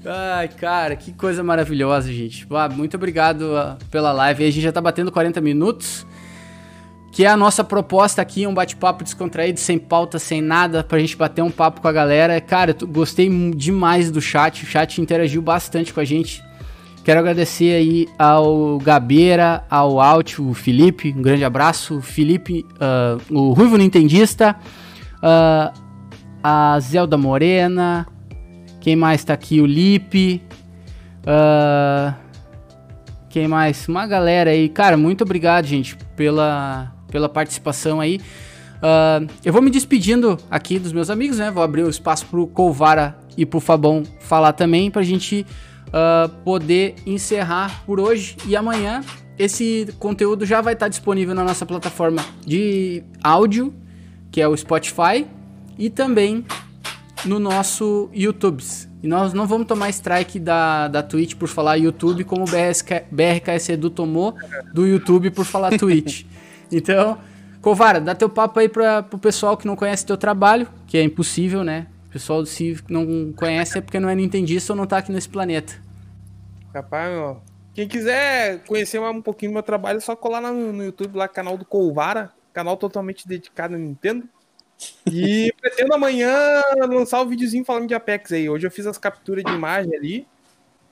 Ai, 0.05 0.49
cara, 0.49 0.97
que 0.97 1.13
coisa 1.13 1.45
maravilhosa, 1.45 2.13
gente. 2.13 2.45
Ah, 2.51 2.69
muito 2.69 2.97
obrigado 2.97 3.57
ah, 3.57 3.79
pela 3.93 4.11
live. 4.11 4.45
A 4.45 4.51
gente 4.51 4.61
já 4.61 4.73
tá 4.73 4.81
batendo 4.81 5.13
40 5.13 5.41
minutos. 5.41 6.05
Que 7.15 7.25
é 7.25 7.29
a 7.29 7.37
nossa 7.37 7.63
proposta 7.63 8.21
aqui, 8.21 8.45
um 8.45 8.53
bate-papo 8.53 9.05
descontraído, 9.05 9.61
sem 9.61 9.79
pauta, 9.79 10.19
sem 10.19 10.43
nada, 10.43 10.83
pra 10.83 10.99
gente 10.99 11.17
bater 11.17 11.43
um 11.43 11.51
papo 11.51 11.81
com 11.81 11.87
a 11.87 11.93
galera. 11.93 12.41
Cara, 12.41 12.77
eu 12.79 12.89
gostei 12.89 13.31
demais 13.55 14.11
do 14.11 14.21
chat, 14.21 14.65
o 14.65 14.67
chat 14.67 15.01
interagiu 15.01 15.41
bastante 15.41 15.95
com 15.95 16.01
a 16.01 16.05
gente. 16.05 16.43
Quero 17.05 17.21
agradecer 17.21 17.73
aí 17.73 18.09
ao 18.19 18.79
Gabeira, 18.79 19.65
ao 19.71 20.01
Alt, 20.01 20.41
o 20.41 20.53
Felipe, 20.55 21.15
um 21.17 21.23
grande 21.23 21.45
abraço. 21.45 22.01
Felipe, 22.01 22.67
uh, 22.81 23.33
o 23.33 23.53
Ruivo 23.53 23.77
Nintendista, 23.77 24.57
uh, 25.19 25.81
a 26.43 26.81
Zelda 26.81 27.17
Morena, 27.17 28.09
quem 28.81 28.97
mais 28.97 29.23
tá 29.23 29.35
aqui? 29.35 29.61
O 29.61 29.67
Lipe, 29.67 30.43
uh, 31.21 32.13
quem 33.31 33.47
mais? 33.47 33.87
Uma 33.87 34.05
galera 34.05 34.51
aí. 34.51 34.69
Cara, 34.69 34.97
muito 34.97 35.23
obrigado, 35.23 35.65
gente, 35.65 35.97
pela, 36.17 36.94
pela 37.15 37.29
participação 37.29 38.01
aí. 38.01 38.21
Uh, 38.79 39.31
eu 39.45 39.53
vou 39.53 39.63
me 39.63 39.71
despedindo 39.71 40.37
aqui 40.51 40.81
dos 40.81 40.93
meus 40.93 41.09
amigos, 41.09 41.39
né? 41.39 41.49
Vou 41.49 41.63
abrir 41.63 41.85
o 41.85 41.89
espaço 41.89 42.27
pro 42.27 42.45
Colvara 42.49 43.17
e 43.37 43.47
pro 43.47 43.61
Fabão 43.61 44.03
falar 44.19 44.53
também 44.53 44.91
pra 44.91 45.01
gente 45.05 45.47
uh, 45.87 46.29
poder 46.43 46.97
encerrar 47.07 47.85
por 47.87 48.01
hoje 48.01 48.37
e 48.49 48.57
amanhã. 48.57 49.01
Esse 49.39 49.95
conteúdo 50.01 50.45
já 50.45 50.61
vai 50.61 50.75
estar 50.75 50.89
disponível 50.89 51.37
na 51.37 51.45
nossa 51.45 51.65
plataforma 51.65 52.25
de 52.45 53.05
áudio, 53.23 53.73
que 54.33 54.41
é 54.41 54.49
o 54.49 54.57
Spotify, 54.57 55.25
e 55.79 55.89
também 55.89 56.45
no 57.25 57.39
nosso 57.39 58.11
YouTube. 58.13 58.61
E 59.05 59.07
nós 59.07 59.33
não 59.33 59.47
vamos 59.47 59.69
tomar 59.69 59.89
strike 59.91 60.41
da, 60.41 60.89
da 60.89 61.01
Twitch 61.01 61.37
por 61.37 61.47
falar 61.47 61.77
YouTube, 61.77 62.25
como 62.25 62.43
o 62.43 62.47
BRK, 62.47 63.05
BRKS 63.09 63.69
Edu 63.69 63.89
tomou 63.89 64.35
do 64.73 64.85
YouTube 64.85 65.31
por 65.31 65.45
falar 65.45 65.79
Twitch. 65.79 66.25
Então, 66.71 67.19
Covara, 67.61 68.01
dá 68.01 68.15
teu 68.15 68.29
papo 68.29 68.61
aí 68.61 68.69
para 68.69 69.03
pro 69.03 69.19
pessoal 69.19 69.57
que 69.57 69.67
não 69.67 69.77
conhece 69.77 70.05
teu 70.05 70.17
trabalho, 70.17 70.69
que 70.87 70.99
é 70.99 71.03
impossível, 71.03 71.65
né? 71.65 71.87
O 72.09 72.13
pessoal 72.13 72.45
se 72.45 72.77
não 72.89 73.33
conhece 73.33 73.79
é 73.79 73.81
porque 73.81 73.99
não 73.99 74.09
é 74.09 74.15
nintendista 74.15 74.73
ou 74.73 74.77
não 74.77 74.87
tá 74.87 74.99
aqui 74.99 75.11
nesse 75.11 75.29
planeta. 75.29 75.75
Rapaz, 76.73 77.17
ó, 77.17 77.41
quem 77.75 77.89
quiser 77.89 78.63
conhecer 78.65 79.01
um 79.01 79.21
pouquinho 79.21 79.51
do 79.51 79.55
meu 79.55 79.63
trabalho, 79.63 79.97
é 79.97 80.01
só 80.01 80.15
colar 80.15 80.41
no, 80.41 80.73
no 80.73 80.85
YouTube 80.85 81.17
lá, 81.17 81.27
canal 81.27 81.59
do 81.59 81.65
Colvara, 81.65 82.31
canal 82.53 82.77
totalmente 82.77 83.27
dedicado 83.27 83.75
a 83.75 83.79
Nintendo. 83.79 84.29
E 85.05 85.53
pretendo 85.61 85.93
amanhã 85.93 86.63
lançar 86.89 87.21
o 87.21 87.25
um 87.25 87.29
videozinho 87.29 87.65
falando 87.65 87.89
de 87.89 87.95
Apex 87.95 88.33
aí. 88.33 88.49
Hoje 88.49 88.67
eu 88.67 88.71
fiz 88.71 88.87
as 88.87 88.97
capturas 88.97 89.43
de 89.43 89.53
imagem 89.53 89.95
ali. 89.97 90.27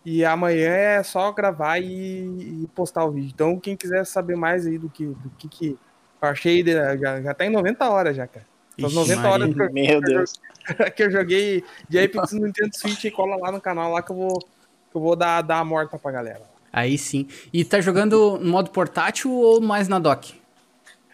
E 0.04 0.24
amanhã 0.24 0.70
é 0.70 1.02
só 1.02 1.30
gravar 1.30 1.78
e, 1.78 1.84
e, 1.84 2.68
postar 2.74 3.04
o 3.04 3.12
vídeo. 3.12 3.30
Então, 3.32 3.58
quem 3.58 3.76
quiser 3.76 4.04
saber 4.04 4.36
mais 4.36 4.66
aí 4.66 4.76
do 4.76 4.88
que, 4.88 5.06
do 5.06 5.30
que, 5.38 5.48
que 5.48 5.78
eu 6.20 6.28
achei, 6.28 6.64
já, 6.64 7.20
já 7.20 7.34
tá 7.34 7.44
em 7.44 7.50
90 7.50 7.88
horas 7.88 8.16
já, 8.16 8.26
cara. 8.26 8.46
Ixi, 8.76 8.94
90 8.94 9.28
horas 9.28 9.54
que 9.54 9.62
eu, 9.62 9.70
meu 9.72 10.00
Deus. 10.00 10.32
que 10.96 11.02
eu 11.04 11.10
joguei 11.10 11.64
de 11.88 11.98
Apex 11.98 12.32
no 12.32 12.46
Nintendo 12.46 12.76
Switch 12.76 13.04
e 13.04 13.10
cola 13.10 13.36
lá 13.36 13.52
no 13.52 13.60
canal 13.60 13.92
lá 13.92 14.02
que 14.02 14.10
eu 14.10 14.16
vou, 14.16 14.38
que 14.38 14.96
eu 14.96 15.00
vou 15.00 15.14
dar, 15.14 15.42
dar 15.42 15.58
a 15.58 15.64
morta 15.64 15.98
pra 15.98 16.10
galera. 16.10 16.42
Aí 16.72 16.96
sim. 16.96 17.28
E 17.52 17.64
tá 17.64 17.80
jogando 17.80 18.38
no 18.38 18.50
modo 18.50 18.70
portátil 18.70 19.30
ou 19.30 19.60
mais 19.60 19.88
na 19.88 19.98
dock? 19.98 20.40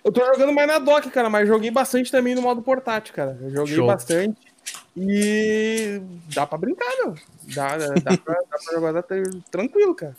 Eu 0.05 0.13
tô 0.13 0.25
jogando 0.25 0.53
mais 0.53 0.69
na 0.69 0.79
dock, 0.79 1.11
cara, 1.11 1.29
mas 1.29 1.49
joguei 1.49 1.71
bastante 1.71 2.11
também 2.11 2.35
no 2.35 2.41
modo 2.41 2.63
portátil, 2.63 3.13
cara. 3.13 3.37
Eu 3.43 3.51
joguei 3.51 3.75
Show. 3.75 3.87
bastante. 3.87 4.48
E 4.97 6.01
dá 6.35 6.47
pra 6.47 6.59
brincar, 6.59 6.89
meu. 6.99 7.15
Dá, 7.55 7.77
dá, 7.77 8.17
pra, 8.17 8.35
dá 8.35 8.59
pra 8.65 8.73
jogar 8.73 9.05
tranquilo, 9.51 9.95
cara. 9.95 10.17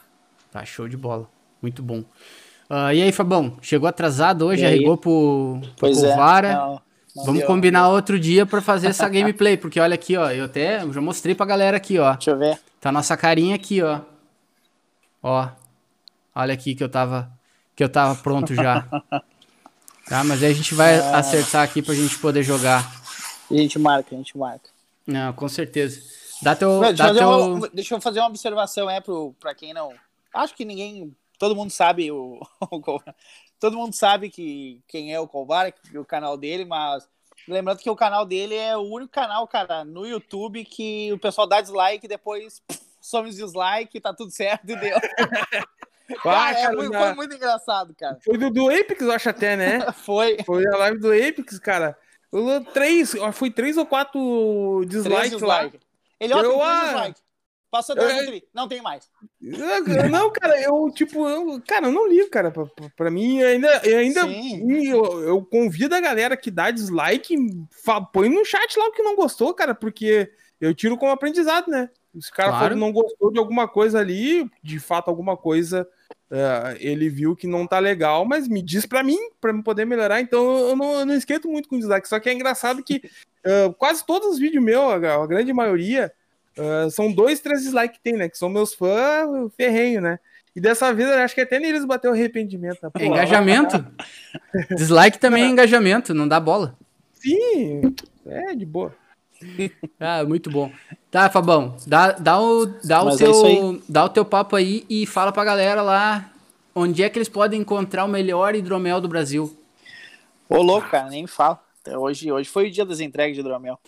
Tá 0.52 0.64
show 0.66 0.88
de 0.88 0.98
bola. 0.98 1.28
Muito 1.62 1.84
bom. 1.84 2.00
Uh, 2.70 2.94
e 2.94 3.02
aí, 3.02 3.12
Fabão? 3.12 3.58
Chegou 3.62 3.90
atrasado 3.90 4.46
hoje, 4.46 4.66
arregou 4.66 4.96
pro, 4.98 5.60
pro 5.62 5.72
pois 5.78 6.00
Covara. 6.00 6.48
É, 6.50 6.54
não, 6.54 6.82
não 7.16 7.26
Vamos 7.26 7.40
deu, 7.40 7.48
combinar 7.48 7.84
não. 7.84 7.94
outro 7.94 8.20
dia 8.20 8.46
para 8.46 8.62
fazer 8.62 8.88
essa 8.88 9.10
gameplay, 9.10 9.58
porque 9.58 9.80
olha 9.80 9.96
aqui, 9.96 10.16
ó. 10.16 10.30
Eu 10.32 10.46
até 10.46 10.80
já 10.80 11.02
mostrei 11.02 11.36
pra 11.36 11.46
galera 11.46 11.78
aqui, 11.78 11.98
ó. 11.98 12.14
Deixa 12.14 12.32
eu 12.32 12.38
ver. 12.38 12.60
Tá 12.80 12.92
nossa 12.92 13.18
carinha 13.18 13.56
aqui, 13.56 13.82
ó. 13.82 14.02
Ó. 15.22 15.50
Olha 16.36 16.54
aqui 16.54 16.76
que 16.76 16.84
eu 16.84 16.90
tava 16.90 17.32
que 17.76 17.84
eu 17.84 17.90
tava 17.90 18.16
pronto 18.16 18.54
já. 18.54 18.86
tá, 20.08 20.24
mas 20.24 20.44
aí 20.44 20.52
a 20.52 20.56
gente 20.56 20.76
vai 20.76 20.96
é... 20.96 21.16
acertar 21.16 21.64
aqui 21.64 21.82
pra 21.82 21.94
gente 21.94 22.18
poder 22.20 22.44
jogar. 22.44 22.99
A 23.50 23.54
gente 23.54 23.80
marca, 23.80 24.16
a 24.16 24.18
gente 24.18 24.38
marca. 24.38 24.70
Não, 25.06 25.34
com 25.34 25.48
certeza. 25.48 26.02
Dá 26.42 26.56
teu. 26.56 26.82
Não, 26.82 26.94
dá 26.94 27.14
teu... 27.14 27.30
Uma, 27.30 27.70
deixa 27.70 27.96
eu 27.96 28.02
fazer 28.02 28.20
uma 28.20 28.30
observação, 28.30 28.90
é, 28.90 29.02
pro, 29.02 29.36
pra 29.40 29.56
quem 29.56 29.74
não. 29.74 29.94
Acho 30.34 30.56
que 30.56 30.66
ninguém. 30.66 31.16
Todo 31.38 31.56
mundo 31.56 31.72
sabe 31.72 32.12
o. 32.12 32.40
todo 33.60 33.78
mundo 33.78 33.94
sabe 33.94 34.30
que 34.30 34.82
quem 34.88 35.14
é 35.14 35.20
o 35.20 35.28
Colvar, 35.28 35.74
o 35.96 36.06
canal 36.06 36.38
dele, 36.38 36.66
mas. 36.66 37.08
Lembrando 37.48 37.80
que 37.80 37.90
o 37.90 37.96
canal 37.96 38.26
dele 38.26 38.54
é 38.54 38.78
o 38.78 38.82
único 38.82 39.12
canal, 39.12 39.48
cara, 39.48 39.84
no 39.84 40.06
YouTube 40.06 40.64
que 40.66 41.12
o 41.12 41.18
pessoal 41.18 41.48
dá 41.48 41.62
dislike 41.62 42.06
e 42.06 42.10
depois 42.10 42.62
some 43.02 43.30
os 43.30 43.38
dislike, 43.38 44.00
tá 44.00 44.14
tudo 44.14 44.30
certo 44.30 44.70
e 44.70 44.76
deu. 44.76 44.98
Ah, 46.26 46.54
cara, 46.54 46.74
é, 46.74 46.88
foi, 46.88 47.14
muito 47.14 47.36
engraçado, 47.36 47.94
cara. 47.94 48.18
Foi 48.24 48.38
do, 48.38 48.50
do 48.50 48.70
Apex, 48.70 49.02
eu 49.02 49.12
acho 49.12 49.30
até, 49.30 49.56
né? 49.56 49.92
foi. 49.94 50.38
Foi 50.44 50.66
a 50.66 50.78
live 50.78 51.00
do 51.00 51.12
Apex, 51.12 51.60
cara. 51.60 51.96
Eu, 52.32 52.64
três, 52.66 53.14
foi 53.34 53.50
três 53.50 53.78
ou 53.78 53.86
quatro 53.86 54.84
dislikes 54.88 55.32
dislike. 55.32 55.78
lá. 55.78 55.84
Ele, 56.20 56.34
ó, 56.34 56.42
eu, 56.42 56.62
ah, 56.62 56.86
dislike. 56.86 57.22
Passou 57.72 57.96
dois, 57.96 58.28
eu, 58.28 58.42
não 58.52 58.68
tem 58.68 58.82
mais. 58.82 59.08
Não, 59.40 60.32
cara, 60.32 60.60
eu, 60.60 60.90
tipo, 60.92 61.28
eu, 61.28 61.62
cara, 61.68 61.86
eu 61.86 61.92
não 61.92 62.08
ligo, 62.08 62.30
cara. 62.30 62.50
Pra, 62.50 62.66
pra 62.96 63.12
mim, 63.12 63.44
ainda, 63.44 63.82
eu 63.84 64.00
ainda 64.00 64.22
eu, 64.28 65.24
eu, 65.24 65.46
convido 65.46 65.94
a 65.94 66.00
galera 66.00 66.36
que 66.36 66.50
dá 66.50 66.72
dislike, 66.72 67.36
põe 68.12 68.28
no 68.28 68.44
chat 68.44 68.76
lá 68.78 68.88
o 68.88 68.92
que 68.92 69.04
não 69.04 69.16
gostou, 69.16 69.54
cara, 69.54 69.76
porque 69.76 70.32
eu 70.60 70.74
tiro 70.74 70.98
como 70.98 71.12
aprendizado, 71.12 71.68
né? 71.68 71.90
Se 72.20 72.32
o 72.32 72.34
cara 72.34 72.50
claro. 72.50 72.76
não 72.76 72.92
gostou 72.92 73.32
de 73.32 73.40
alguma 73.40 73.68
coisa 73.68 74.00
ali, 74.00 74.50
de 74.64 74.80
fato, 74.80 75.10
alguma 75.10 75.38
coisa 75.38 75.88
Uh, 76.32 76.78
ele 76.80 77.10
viu 77.10 77.36
que 77.36 77.48
não 77.48 77.66
tá 77.66 77.80
legal, 77.80 78.24
mas 78.24 78.48
me 78.48 78.62
diz 78.62 78.86
para 78.86 79.02
mim, 79.02 79.18
para 79.42 79.52
me 79.52 79.64
poder 79.64 79.84
melhorar. 79.86 80.22
Então 80.22 80.70
eu 80.70 80.76
não, 80.76 81.00
eu 81.00 81.06
não 81.06 81.16
esquento 81.16 81.48
muito 81.48 81.68
com 81.68 81.80
dislike. 81.80 82.08
Só 82.08 82.20
que 82.20 82.30
é 82.30 82.34
engraçado 82.34 82.84
que 82.84 83.02
uh, 83.46 83.74
quase 83.80 84.06
todos 84.06 84.28
os 84.30 84.40
vídeos 84.40 84.64
meus, 84.64 85.04
a, 85.04 85.26
grande 85.26 85.52
maioria, 85.52 86.12
uh, 86.56 86.90
são 86.92 87.12
dois, 87.12 87.40
três 87.40 87.64
dislikes 87.64 87.98
que 87.98 88.04
tem, 88.04 88.14
né? 88.14 88.30
Que 88.30 88.38
são 88.38 88.48
meus 88.48 88.76
fãs 88.76 89.52
ferrenho, 89.58 90.02
né? 90.02 90.20
E 90.56 90.62
dessa 90.62 90.94
vez 90.94 91.10
eu 91.10 91.18
acho 91.18 91.34
que 91.34 91.42
até 91.42 91.60
neles 91.60 91.84
bateu 91.84 92.12
arrependimento. 92.12 92.80
Né? 92.84 92.90
É 93.00 93.06
engajamento. 93.06 93.84
dislike 94.78 95.18
também 95.18 95.46
é 95.46 95.48
engajamento, 95.48 96.14
não 96.14 96.28
dá 96.28 96.40
bola. 96.40 96.78
Sim, 97.14 97.96
é 98.28 98.54
de 98.54 98.68
boa. 98.68 98.96
ah, 100.00 100.24
muito 100.24 100.50
bom. 100.50 100.72
Tá, 101.10 101.30
Fabão, 101.30 101.76
dá, 101.88 102.12
dá, 102.12 102.40
o, 102.40 102.66
dá, 102.66 103.04
o 103.04 103.10
é 103.10 103.18
teu, 103.18 103.48
é 103.48 103.80
dá 103.88 104.06
o 104.06 104.10
teu 104.10 104.26
papo 104.26 104.56
aí 104.56 104.86
e 104.90 105.06
fala 105.06 105.32
pra 105.32 105.44
galera 105.44 105.82
lá 105.82 106.32
onde 106.76 107.04
é 107.04 107.10
que 107.10 107.18
eles 107.18 107.30
podem 107.30 107.62
encontrar 107.62 108.06
o 108.06 108.08
melhor 108.08 108.56
hidromel 108.56 109.02
do 109.02 109.08
Brasil. 109.08 109.56
Ô, 110.48 110.62
louco, 110.62 110.90
cara, 110.90 111.10
nem 111.10 111.28
fala. 111.28 111.62
Hoje, 111.88 112.32
hoje 112.32 112.50
foi 112.50 112.68
o 112.68 112.72
dia 112.72 112.86
das 112.86 113.00
entregas 113.00 113.36
de 113.36 113.42
hidromel. 113.42 113.80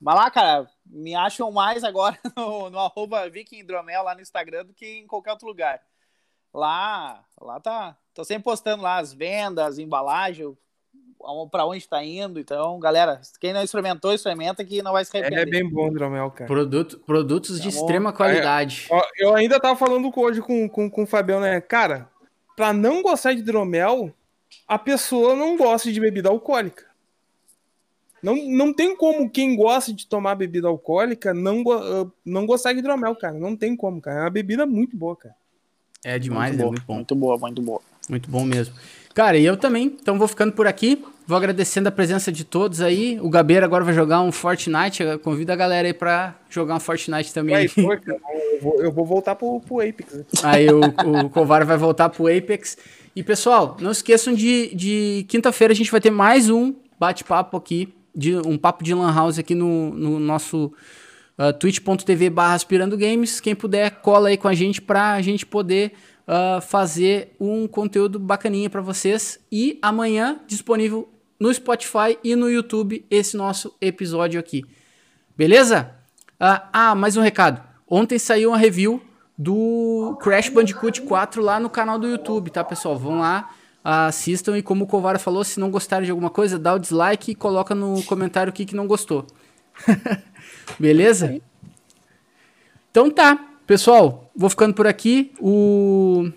Mas 0.00 0.14
lá, 0.14 0.30
cara, 0.30 0.70
me 0.84 1.14
acham 1.14 1.50
mais 1.50 1.82
agora 1.82 2.18
no, 2.36 2.70
no 2.70 2.78
arroba 2.78 3.28
Viking 3.28 3.60
Hidromel 3.60 4.02
lá 4.02 4.14
no 4.14 4.20
Instagram 4.20 4.66
do 4.66 4.74
que 4.74 4.98
em 4.98 5.06
qualquer 5.06 5.32
outro 5.32 5.46
lugar. 5.46 5.80
Lá, 6.52 7.24
lá 7.40 7.60
tá. 7.60 7.96
Tô 8.14 8.24
sempre 8.24 8.44
postando 8.44 8.82
lá 8.82 8.98
as 8.98 9.12
vendas, 9.12 9.78
embalagem, 9.78 10.56
para 11.50 11.66
onde 11.66 11.78
está 11.78 12.04
indo. 12.04 12.38
Então, 12.38 12.78
galera, 12.78 13.20
quem 13.40 13.52
não 13.52 13.62
experimentou, 13.62 14.12
experimenta 14.12 14.64
que 14.64 14.82
não 14.82 14.92
vai 14.92 15.04
se 15.04 15.16
arrepender. 15.16 15.42
É 15.42 15.50
bem 15.50 15.68
bom, 15.68 15.88
hidromel, 15.88 16.30
cara. 16.30 16.46
Produto, 16.46 16.98
produtos 17.00 17.60
de 17.60 17.70
tá 17.70 17.76
extrema 17.76 18.12
qualidade. 18.12 18.88
É, 18.90 19.24
eu 19.24 19.34
ainda 19.34 19.60
tava 19.60 19.76
falando 19.76 20.12
hoje 20.14 20.40
com, 20.40 20.68
com, 20.68 20.90
com 20.90 21.02
o 21.02 21.06
Fabião, 21.06 21.40
né? 21.40 21.60
Cara, 21.60 22.08
para 22.56 22.72
não 22.72 23.02
gostar 23.02 23.34
de 23.34 23.40
hidromel, 23.40 24.12
a 24.66 24.78
pessoa 24.78 25.34
não 25.34 25.56
gosta 25.56 25.92
de 25.92 26.00
bebida 26.00 26.28
alcoólica. 26.28 26.86
Não, 28.22 28.34
não 28.34 28.72
tem 28.72 28.96
como 28.96 29.30
quem 29.30 29.54
gosta 29.54 29.92
de 29.92 30.06
tomar 30.06 30.34
bebida 30.34 30.66
alcoólica 30.66 31.32
não, 31.34 31.62
não 32.24 32.46
gostar 32.46 32.72
de 32.72 32.78
hidromel, 32.78 33.14
cara. 33.14 33.34
Não 33.34 33.54
tem 33.54 33.76
como, 33.76 34.00
cara. 34.00 34.20
É 34.20 34.22
uma 34.22 34.30
bebida 34.30 34.66
muito 34.66 34.96
boa, 34.96 35.14
cara. 35.14 35.34
É 36.04 36.18
demais, 36.18 36.50
muito 36.50 36.60
é 36.60 36.62
boa, 36.62 36.70
muito 36.72 36.86
bom. 36.86 36.94
Muito 36.94 37.14
boa, 37.14 37.38
muito 37.38 37.62
boa. 37.62 37.82
Muito 38.08 38.30
bom 38.30 38.44
mesmo. 38.44 38.74
Cara, 39.14 39.36
e 39.36 39.44
eu 39.44 39.56
também, 39.56 39.86
então 39.86 40.18
vou 40.18 40.28
ficando 40.28 40.52
por 40.52 40.66
aqui. 40.66 41.04
Vou 41.26 41.36
agradecendo 41.36 41.88
a 41.88 41.92
presença 41.92 42.30
de 42.30 42.44
todos 42.44 42.80
aí. 42.80 43.18
O 43.20 43.28
Gabeira 43.28 43.66
agora 43.66 43.82
vai 43.82 43.92
jogar 43.92 44.20
um 44.20 44.30
Fortnite. 44.30 45.02
Convido 45.24 45.50
a 45.50 45.56
galera 45.56 45.88
aí 45.88 45.92
pra 45.92 46.36
jogar 46.48 46.76
um 46.76 46.80
Fortnite 46.80 47.34
também. 47.34 47.56
Aí, 47.56 47.70
eu, 47.76 48.60
vou, 48.62 48.82
eu 48.82 48.92
vou 48.92 49.04
voltar 49.04 49.34
pro, 49.34 49.60
pro 49.60 49.80
Apex. 49.80 50.24
Aí 50.44 50.68
o, 50.68 50.80
o 50.80 51.28
Kovar 51.30 51.66
vai 51.66 51.76
voltar 51.76 52.10
pro 52.10 52.28
Apex. 52.28 52.78
E 53.14 53.24
pessoal, 53.24 53.76
não 53.80 53.90
esqueçam 53.90 54.32
de, 54.34 54.72
de 54.72 55.26
quinta-feira 55.28 55.72
a 55.72 55.76
gente 55.76 55.90
vai 55.90 56.00
ter 56.00 56.10
mais 56.10 56.48
um 56.48 56.72
bate-papo 56.96 57.56
aqui, 57.56 57.92
de, 58.14 58.36
um 58.36 58.56
papo 58.56 58.84
de 58.84 58.94
Lan 58.94 59.12
House 59.12 59.38
aqui 59.38 59.54
no, 59.54 59.90
no 59.94 60.20
nosso 60.20 60.72
uh, 61.36 61.52
twitch.tv 61.58 62.30
barra 62.30 62.54
aspirando 62.54 62.96
games. 62.96 63.40
Quem 63.40 63.54
puder, 63.56 63.90
cola 64.00 64.28
aí 64.28 64.36
com 64.36 64.46
a 64.46 64.54
gente 64.54 64.80
pra 64.80 65.20
gente 65.22 65.44
poder 65.44 65.92
uh, 66.28 66.60
fazer 66.60 67.34
um 67.40 67.66
conteúdo 67.66 68.20
bacaninha 68.20 68.70
para 68.70 68.80
vocês. 68.80 69.40
E 69.50 69.76
amanhã 69.82 70.38
disponível 70.46 71.08
no 71.38 71.52
Spotify 71.52 72.18
e 72.22 72.34
no 72.34 72.50
YouTube 72.50 73.04
esse 73.10 73.36
nosso 73.36 73.74
episódio 73.80 74.40
aqui. 74.40 74.64
Beleza? 75.36 75.92
Uh, 76.34 76.60
ah, 76.72 76.94
mais 76.94 77.16
um 77.16 77.20
recado. 77.20 77.62
Ontem 77.88 78.18
saiu 78.18 78.50
uma 78.50 78.58
review 78.58 79.02
do 79.38 80.16
Crash 80.20 80.48
Bandicoot 80.48 81.02
4 81.02 81.42
lá 81.42 81.60
no 81.60 81.68
canal 81.68 81.98
do 81.98 82.08
YouTube, 82.08 82.50
tá, 82.50 82.64
pessoal? 82.64 82.98
Vão 82.98 83.20
lá, 83.20 83.50
assistam 83.84 84.56
e 84.56 84.62
como 84.62 84.84
o 84.84 84.86
Covara 84.86 85.18
falou, 85.18 85.44
se 85.44 85.60
não 85.60 85.70
gostaram 85.70 86.04
de 86.04 86.10
alguma 86.10 86.30
coisa, 86.30 86.58
dá 86.58 86.74
o 86.74 86.78
dislike 86.78 87.32
e 87.32 87.34
coloca 87.34 87.74
no 87.74 88.02
comentário 88.04 88.50
o 88.50 88.52
que, 88.52 88.64
que 88.64 88.74
não 88.74 88.86
gostou. 88.86 89.26
Beleza? 90.78 91.40
Então 92.90 93.10
tá, 93.10 93.38
pessoal, 93.66 94.30
vou 94.34 94.48
ficando 94.48 94.74
por 94.74 94.86
aqui. 94.86 95.32
O 95.38 96.30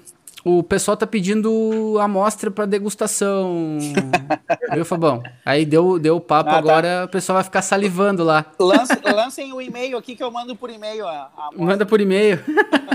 o 0.58 0.64
pessoal 0.64 0.98
tá 0.98 1.06
pedindo 1.06 1.98
amostra 2.00 2.50
para 2.50 2.66
degustação. 2.66 3.78
Viu, 4.74 4.86
Fabão? 4.86 5.22
Aí 5.46 5.66
deu, 5.66 6.00
deu 6.00 6.16
o 6.16 6.22
papo, 6.22 6.50
ah, 6.50 6.54
tá. 6.54 6.58
agora 6.58 7.06
o 7.06 7.08
pessoal 7.08 7.36
vai 7.36 7.44
ficar 7.44 7.62
salivando 7.62 8.24
lá. 8.24 8.46
Lance, 8.60 8.98
lancem 9.04 9.54
o 9.54 9.62
e-mail 9.62 9.98
aqui 9.98 10.16
que 10.16 10.24
eu 10.24 10.32
mando 10.32 10.56
por 10.56 10.70
e-mail 10.70 11.08
a, 11.08 11.30
a 11.38 11.50
Manda 11.56 11.86
por 11.86 12.02
e-mail. 12.02 12.40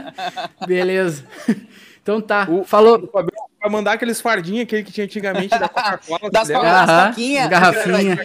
Beleza. 0.66 1.24
Então 2.02 2.20
tá. 2.20 2.46
O, 2.50 2.64
Falou. 2.64 2.98
O 2.98 3.06
Fabio 3.06 3.32
vai 3.60 3.70
mandar 3.70 3.92
aqueles 3.92 4.20
fardinhos, 4.20 4.62
aquele 4.62 4.82
que 4.82 4.92
tinha 4.92 5.04
antigamente 5.04 5.58
da 5.58 5.68
Coca-Cola. 5.68 6.30
das 6.30 6.48
garrafinhas. 6.48 7.48
Garrafinha. 7.48 8.18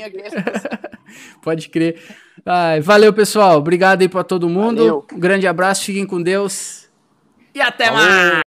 Pode 1.41 1.69
crer. 1.69 2.01
Ai, 2.45 2.81
valeu, 2.81 3.13
pessoal. 3.13 3.57
Obrigado 3.57 4.01
aí 4.01 4.09
para 4.09 4.23
todo 4.23 4.49
mundo. 4.49 4.77
Valeu. 4.77 5.05
Um 5.13 5.19
grande 5.19 5.47
abraço, 5.47 5.85
fiquem 5.85 6.05
com 6.05 6.21
Deus. 6.21 6.89
E 7.53 7.61
até 7.61 7.91
Valeu. 7.91 8.07
mais! 8.07 8.48